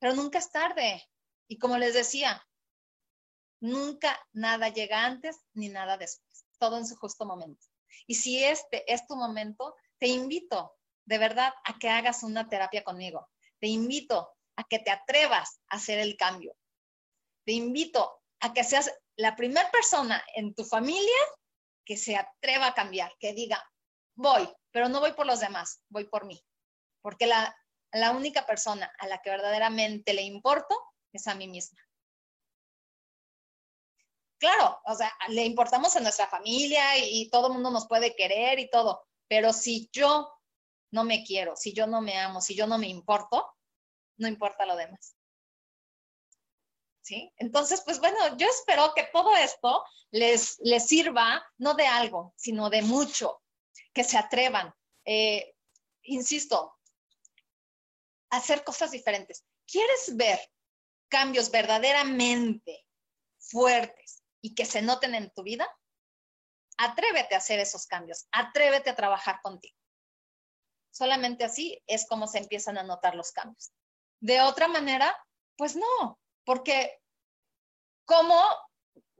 Pero 0.00 0.14
nunca 0.14 0.38
es 0.38 0.50
tarde. 0.50 1.06
Y 1.48 1.58
como 1.58 1.76
les 1.76 1.94
decía, 1.94 2.42
Nunca 3.60 4.18
nada 4.32 4.70
llega 4.70 5.04
antes 5.04 5.38
ni 5.52 5.68
nada 5.68 5.98
después, 5.98 6.46
todo 6.58 6.78
en 6.78 6.86
su 6.86 6.96
justo 6.96 7.26
momento. 7.26 7.66
Y 8.06 8.14
si 8.14 8.42
este 8.42 8.90
es 8.92 9.06
tu 9.06 9.16
momento, 9.16 9.74
te 10.00 10.08
invito 10.08 10.76
de 11.04 11.18
verdad 11.18 11.52
a 11.64 11.78
que 11.78 11.88
hagas 11.88 12.22
una 12.22 12.48
terapia 12.48 12.82
conmigo. 12.82 13.28
Te 13.60 13.68
invito 13.68 14.32
a 14.56 14.64
que 14.64 14.78
te 14.78 14.90
atrevas 14.90 15.60
a 15.68 15.76
hacer 15.76 15.98
el 15.98 16.16
cambio. 16.16 16.56
Te 17.44 17.52
invito 17.52 18.22
a 18.40 18.52
que 18.52 18.64
seas 18.64 18.90
la 19.16 19.36
primera 19.36 19.70
persona 19.70 20.24
en 20.34 20.54
tu 20.54 20.64
familia 20.64 21.20
que 21.84 21.96
se 21.96 22.16
atreva 22.16 22.68
a 22.68 22.74
cambiar, 22.74 23.12
que 23.18 23.34
diga, 23.34 23.62
voy, 24.14 24.48
pero 24.70 24.88
no 24.88 25.00
voy 25.00 25.12
por 25.12 25.26
los 25.26 25.40
demás, 25.40 25.82
voy 25.88 26.04
por 26.04 26.24
mí. 26.24 26.42
Porque 27.02 27.26
la, 27.26 27.54
la 27.92 28.12
única 28.12 28.46
persona 28.46 28.90
a 28.98 29.06
la 29.06 29.20
que 29.20 29.30
verdaderamente 29.30 30.14
le 30.14 30.22
importo 30.22 30.74
es 31.12 31.26
a 31.26 31.34
mí 31.34 31.48
misma 31.48 31.80
claro, 34.40 34.80
o 34.86 34.94
sea, 34.94 35.12
le 35.28 35.44
importamos 35.44 35.94
a 35.94 36.00
nuestra 36.00 36.26
familia 36.26 36.96
y, 36.96 37.28
todo 37.30 37.48
el 37.48 37.52
mundo 37.52 37.70
nos 37.70 37.86
puede 37.86 38.16
querer 38.16 38.58
y 38.58 38.70
todo, 38.70 39.06
pero 39.30 39.52
si 39.52 39.88
yo 39.92 40.28
no 40.90 41.04
me 41.04 41.22
quiero, 41.22 41.54
si 41.54 41.72
yo 41.72 41.86
no 41.86 42.00
me 42.00 42.18
amo, 42.18 42.40
si 42.40 42.56
yo 42.56 42.66
no 42.66 42.78
me 42.78 42.88
importo, 42.88 43.56
no 44.16 44.26
importa 44.26 44.66
lo 44.66 44.74
demás. 44.74 45.14
¿Sí? 47.00 47.32
Entonces, 47.36 47.80
pues 47.84 48.00
bueno, 48.00 48.36
yo 48.36 48.48
espero 48.48 48.92
que 48.92 49.04
todo 49.12 49.36
esto 49.36 49.84
les, 50.10 50.58
les 50.64 50.84
sirva 50.84 51.46
no 51.58 51.74
de 51.74 51.86
algo, 51.86 52.34
sino 52.36 52.70
de 52.70 52.82
mucho, 52.82 53.40
que 53.94 54.02
se 54.02 54.18
atrevan. 54.18 54.74
Eh, 55.04 55.54
insisto, 56.02 56.76
hacer 58.30 58.64
cosas 58.64 58.90
diferentes. 58.90 59.44
¿Quieres 59.64 60.16
ver 60.16 60.40
cambios 61.08 61.52
verdaderamente 61.52 62.84
fuertes 63.38 64.24
y 64.40 64.56
que 64.56 64.64
se 64.64 64.82
noten 64.82 65.14
en 65.14 65.30
tu 65.30 65.44
vida, 65.44 65.68
atrévete 66.80 67.34
a 67.34 67.38
hacer 67.38 67.60
esos 67.60 67.86
cambios, 67.86 68.26
atrévete 68.32 68.90
a 68.90 68.96
trabajar 68.96 69.40
contigo. 69.42 69.76
Solamente 70.90 71.44
así 71.44 71.82
es 71.86 72.06
como 72.08 72.26
se 72.26 72.38
empiezan 72.38 72.78
a 72.78 72.82
notar 72.82 73.14
los 73.14 73.32
cambios. 73.32 73.70
De 74.20 74.40
otra 74.40 74.66
manera, 74.66 75.16
pues 75.56 75.76
no, 75.76 76.18
porque 76.44 76.98
¿cómo, 78.06 78.42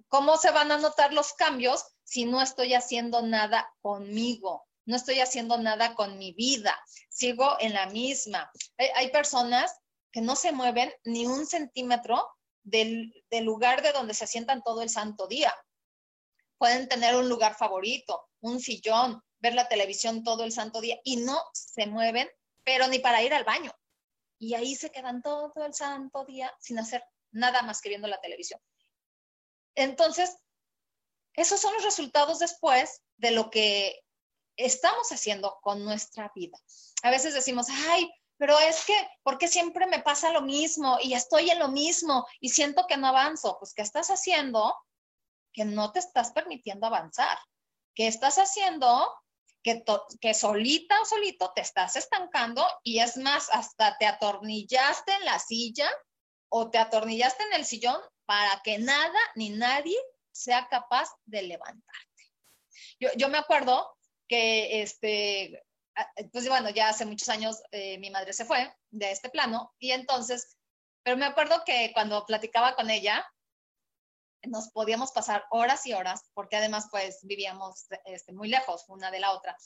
cómo 0.09 0.37
se 0.37 0.51
van 0.51 0.73
a 0.73 0.79
notar 0.79 1.13
los 1.13 1.35
cambios 1.35 1.85
si 2.03 2.25
no 2.25 2.43
estoy 2.43 2.75
haciendo 2.75 3.23
nada 3.23 3.73
conmigo? 3.83 4.67
No 4.87 4.97
estoy 4.97 5.21
haciendo 5.21 5.59
nada 5.59 5.95
con 5.95 6.19
mi 6.19 6.33
vida, 6.33 6.77
sigo 7.09 7.57
en 7.61 7.75
la 7.75 7.87
misma. 7.87 8.51
Hay, 8.97 9.11
personas 9.13 9.79
que 10.11 10.23
no 10.23 10.35
se 10.35 10.53
mueven 10.53 10.93
ni 11.05 11.27
un 11.27 11.47
centímetro 11.47 12.27
del, 12.63 13.13
lugar 13.43 13.83
de 13.83 13.93
donde 13.93 14.15
se 14.15 14.27
sientan 14.27 14.63
todo 14.63 14.83
el 14.83 14.89
santo 14.89 15.29
día. 15.29 15.55
Pueden 16.61 16.89
tener 16.89 17.17
un 17.17 17.31
lugar 17.31 17.57
favorito, 17.57 18.29
un 18.41 18.61
sillón, 18.61 19.23
ver 19.39 19.55
la 19.55 19.67
televisión 19.67 20.23
todo 20.23 20.45
el 20.45 20.53
santo 20.53 20.83
día 20.83 21.01
y 21.05 21.17
no 21.17 21.43
se 21.55 21.87
mueven, 21.87 22.29
pero 22.65 22.87
ni 22.87 22.99
para 22.99 23.23
ir 23.23 23.33
al 23.33 23.45
baño. 23.45 23.73
Y 24.39 24.53
ahí 24.53 24.75
se 24.75 24.91
quedan 24.91 25.23
todo 25.23 25.55
el 25.65 25.73
santo 25.73 26.27
día 26.27 26.55
sin 26.61 26.79
hacer 26.79 27.03
nada 27.31 27.63
más 27.63 27.81
que 27.81 27.89
viendo 27.89 28.09
la 28.09 28.21
televisión. 28.21 28.61
Entonces, 29.75 30.37
esos 31.33 31.59
son 31.63 31.73
los 31.73 31.83
resultados 31.83 32.41
después 32.41 33.01
de 33.17 33.31
lo 33.31 33.49
que 33.49 33.99
estamos 34.57 35.11
haciendo 35.13 35.59
con 35.63 35.83
nuestra 35.83 36.31
vida. 36.35 36.59
A 37.03 37.11
veces 37.11 37.33
decimos, 37.33 37.69
ay, 37.71 38.07
pero 38.37 38.59
es 38.59 38.85
que, 38.85 38.95
¿por 39.23 39.39
qué 39.39 39.49
siempre 39.49 39.87
me 39.87 40.03
pasa 40.03 40.31
lo 40.31 40.43
mismo 40.43 40.99
y 41.03 41.15
estoy 41.15 41.49
en 41.49 41.59
lo 41.59 41.69
mismo 41.69 42.27
y 42.39 42.51
siento 42.51 42.87
que 42.87 42.99
no 42.99 43.07
avanzo? 43.07 43.57
Pues, 43.59 43.73
¿qué 43.73 43.81
estás 43.81 44.11
haciendo? 44.11 44.75
Que 45.53 45.65
no 45.65 45.93
te 45.93 45.99
estás 45.99 46.33
permitiendo 46.33 46.87
avanzar. 46.87 47.39
¿Qué 47.95 48.07
estás 48.07 48.37
haciendo? 48.39 49.13
Que, 49.63 49.85
que 50.21 50.33
solita 50.33 51.01
o 51.03 51.05
solito 51.05 51.53
te 51.55 51.61
estás 51.61 51.97
estancando 51.97 52.67
y 52.83 53.01
es 53.01 53.19
más, 53.19 53.51
hasta 53.51 53.99
te 53.99 54.07
atornillaste 54.07 55.13
en 55.13 55.25
la 55.27 55.39
silla 55.39 55.91
o 56.49 56.71
te 56.71 56.79
atornillaste 56.79 57.43
en 57.45 57.53
el 57.55 57.65
sillón 57.67 58.01
para 58.25 58.61
que 58.63 58.79
nada 58.79 59.19
ni 59.35 59.51
nadie 59.51 59.97
sea 60.31 60.69
capaz 60.69 61.09
de 61.25 61.43
levantarte. 61.43 62.25
Yo, 63.17 63.29
me 63.29 63.39
acuerdo 63.39 63.97
que 64.29 64.83
este, 64.83 65.63
pues 66.33 66.49
bueno, 66.49 66.71
ya 66.71 66.89
hace 66.89 67.05
muchos 67.05 67.29
años 67.29 67.63
eh, 67.73 67.99
mi 67.99 68.11
madre 68.11 68.33
se 68.33 68.45
fue 68.45 68.73
de 68.91 69.11
este 69.11 69.31
plano 69.31 69.75
y 69.79 69.93
entonces, 69.93 70.57
pero 71.03 71.17
me 71.17 71.27
acuerdo 71.27 71.63
que 71.65 71.91
cuando 71.93 72.25
platicaba 72.27 72.75
con 72.75 72.91
ella, 72.91 73.27
nos 74.49 74.71
podíamos 74.71 75.13
pasar 75.13 75.45
horas 75.51 75.87
y 75.87 75.93
horas, 75.93 76.23
porque 76.35 76.57
además 76.57 76.89
pues 76.91 77.21
vivíamos 77.23 77.87
este, 78.05 78.33
muy 78.33 78.49
lejos 78.49 78.85
una 78.89 79.11
de 79.11 79.21
la 79.21 79.33
otra. 79.33 79.57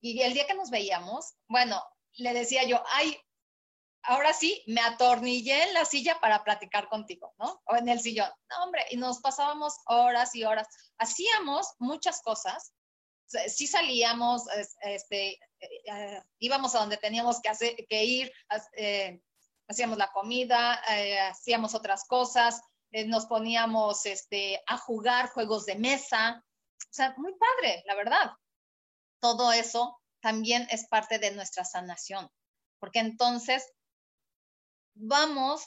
Y 0.00 0.20
el 0.22 0.34
día 0.34 0.46
que 0.46 0.54
nos 0.54 0.70
veíamos, 0.70 1.34
bueno, 1.48 1.82
le 2.14 2.32
decía 2.32 2.64
yo, 2.64 2.82
ay, 2.92 3.16
ahora 4.02 4.32
sí, 4.32 4.62
me 4.66 4.80
atornillé 4.80 5.64
en 5.64 5.74
la 5.74 5.84
silla 5.84 6.18
para 6.20 6.44
platicar 6.44 6.88
contigo, 6.88 7.34
¿no? 7.38 7.60
O 7.66 7.76
en 7.76 7.88
el 7.88 8.00
sillón. 8.00 8.30
No, 8.50 8.64
hombre, 8.64 8.84
y 8.90 8.96
nos 8.96 9.20
pasábamos 9.20 9.74
horas 9.86 10.34
y 10.34 10.44
horas. 10.44 10.68
Hacíamos 10.98 11.74
muchas 11.78 12.22
cosas 12.22 12.72
sí 13.48 13.66
salíamos, 13.66 14.44
este, 14.82 15.32
eh, 15.32 15.38
eh, 15.84 16.22
íbamos 16.38 16.74
a 16.74 16.80
donde 16.80 16.96
teníamos 16.96 17.40
que, 17.40 17.48
hacer, 17.48 17.76
que 17.88 18.04
ir, 18.04 18.32
eh, 18.76 19.20
hacíamos 19.68 19.98
la 19.98 20.10
comida, 20.12 20.80
hacíamos 21.28 21.74
otras 21.74 22.06
cosas, 22.06 22.60
nos 23.06 23.26
poníamos 23.26 24.06
este, 24.06 24.62
a 24.66 24.78
jugar 24.78 25.28
juegos 25.30 25.66
de 25.66 25.76
mesa. 25.76 26.44
O 26.80 26.92
sea, 26.92 27.14
muy 27.16 27.34
padre, 27.34 27.82
la 27.86 27.94
verdad. 27.94 28.32
Todo 29.20 29.52
eso 29.52 30.00
también 30.20 30.66
es 30.70 30.88
parte 30.88 31.18
de 31.18 31.32
nuestra 31.32 31.64
sanación, 31.64 32.28
porque 32.80 32.98
entonces 33.00 33.64
vamos 34.94 35.62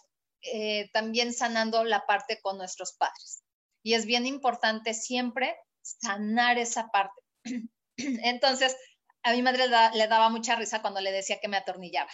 también 0.93 1.33
sanando 1.33 1.83
la 1.83 2.05
parte 2.05 2.41
con 2.41 2.57
nuestros 2.57 2.93
padres. 2.93 3.43
Y 3.83 3.93
es 3.93 4.05
bien 4.05 4.25
importante 4.25 4.93
siempre 4.93 5.55
sanar 5.81 6.57
esa 6.57 6.87
parte. 6.87 7.21
Entonces, 7.97 8.75
a 9.23 9.33
mi 9.33 9.41
madre 9.41 9.67
le 9.93 10.07
daba 10.07 10.29
mucha 10.29 10.55
risa 10.55 10.81
cuando 10.81 11.01
le 11.01 11.11
decía 11.11 11.39
que 11.39 11.47
me 11.47 11.57
atornillaba. 11.57 12.11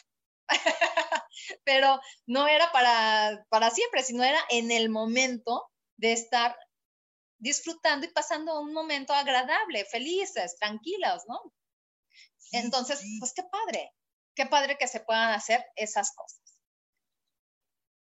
Pero 1.64 2.00
no 2.26 2.48
era 2.48 2.72
para, 2.72 3.46
para 3.50 3.70
siempre, 3.72 4.04
sino 4.04 4.24
era 4.24 4.40
en 4.50 4.72
el 4.72 4.90
momento 4.90 5.70
de 5.98 6.14
estar 6.14 6.56
disfrutando 7.40 8.06
y 8.06 8.10
pasando 8.10 8.60
un 8.60 8.74
momento 8.74 9.14
agradable, 9.14 9.86
felices, 9.86 10.58
tranquilos, 10.60 11.24
¿no? 11.28 11.54
Entonces, 12.52 13.02
pues 13.20 13.34
qué 13.34 13.44
padre, 13.44 13.92
qué 14.36 14.46
padre 14.46 14.78
que 14.78 14.88
se 14.88 15.02
puedan 15.02 15.32
hacer 15.32 15.64
esas 15.76 16.14
cosas. 16.16 16.42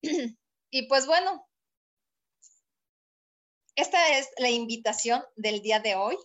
Y 0.76 0.88
pues 0.88 1.06
bueno, 1.06 1.48
esta 3.76 4.18
es 4.18 4.28
la 4.38 4.50
invitación 4.50 5.24
del 5.36 5.62
día 5.62 5.80
de 5.80 5.94
hoy. 5.94 6.18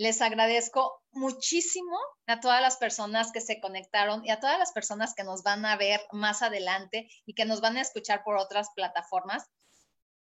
Les 0.00 0.22
agradezco 0.22 1.02
muchísimo 1.10 1.98
a 2.26 2.40
todas 2.40 2.62
las 2.62 2.78
personas 2.78 3.32
que 3.32 3.42
se 3.42 3.60
conectaron 3.60 4.24
y 4.24 4.30
a 4.30 4.40
todas 4.40 4.58
las 4.58 4.72
personas 4.72 5.12
que 5.12 5.24
nos 5.24 5.42
van 5.42 5.66
a 5.66 5.76
ver 5.76 6.00
más 6.10 6.40
adelante 6.40 7.06
y 7.26 7.34
que 7.34 7.44
nos 7.44 7.60
van 7.60 7.76
a 7.76 7.82
escuchar 7.82 8.24
por 8.24 8.38
otras 8.38 8.70
plataformas. 8.74 9.50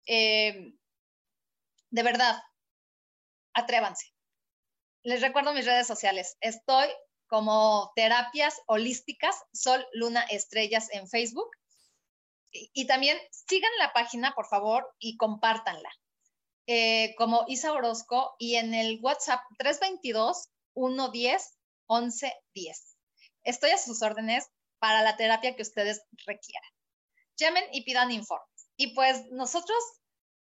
Eh, 0.06 0.74
de 1.92 2.04
verdad, 2.04 2.44
atrévanse. 3.54 4.14
Les 5.04 5.22
recuerdo 5.22 5.54
mis 5.54 5.66
redes 5.66 5.88
sociales. 5.88 6.36
Estoy 6.42 6.90
como 7.28 7.94
terapias 7.96 8.62
holísticas, 8.68 9.42
Sol, 9.54 9.88
Luna, 9.94 10.24
Estrellas 10.24 10.90
en 10.92 11.08
Facebook. 11.08 11.52
Y, 12.52 12.86
también 12.86 13.18
sigan 13.32 13.72
la 13.80 13.94
página, 13.94 14.34
por 14.36 14.48
favor, 14.48 14.94
y 15.00 15.16
compártanla. 15.16 15.90
Eh, 16.72 17.16
como 17.18 17.46
Isa 17.48 17.72
Orozco 17.72 18.36
y 18.38 18.58
en 18.58 18.76
el 18.76 19.00
WhatsApp 19.02 19.42
322-110-1110. 20.76 21.42
Estoy 23.44 23.72
a 23.72 23.80
sus 23.80 24.04
órdenes 24.04 24.46
para 24.78 25.02
la 25.02 25.18
terapia 25.18 25.56
que 25.56 25.64
ustedes 25.64 26.04
requieran. 26.28 26.70
Llamen 27.38 27.64
y 27.72 27.86
pidan 27.86 28.12
informes. 28.12 28.70
Y 28.78 28.94
pues 28.94 29.26
nosotros 29.32 29.80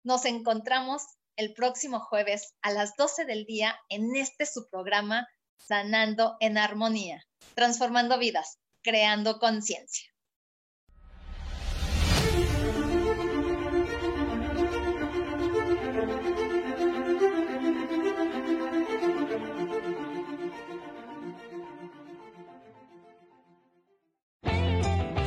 nos 0.04 0.26
encontramos 0.26 1.02
el 1.38 1.54
próximo 1.54 2.02
jueves 2.02 2.56
a 2.62 2.72
las 2.72 2.98
12 2.98 3.24
del 3.24 3.46
día 3.46 3.80
en 3.88 4.14
este 4.18 4.46
su 4.46 4.68
programa 4.70 5.26
Sanando 5.56 6.36
en 6.42 6.58
Armonía, 6.58 7.26
transformando 7.56 8.20
vidas, 8.20 8.60
creando 8.82 9.40
conciencia. 9.40 10.11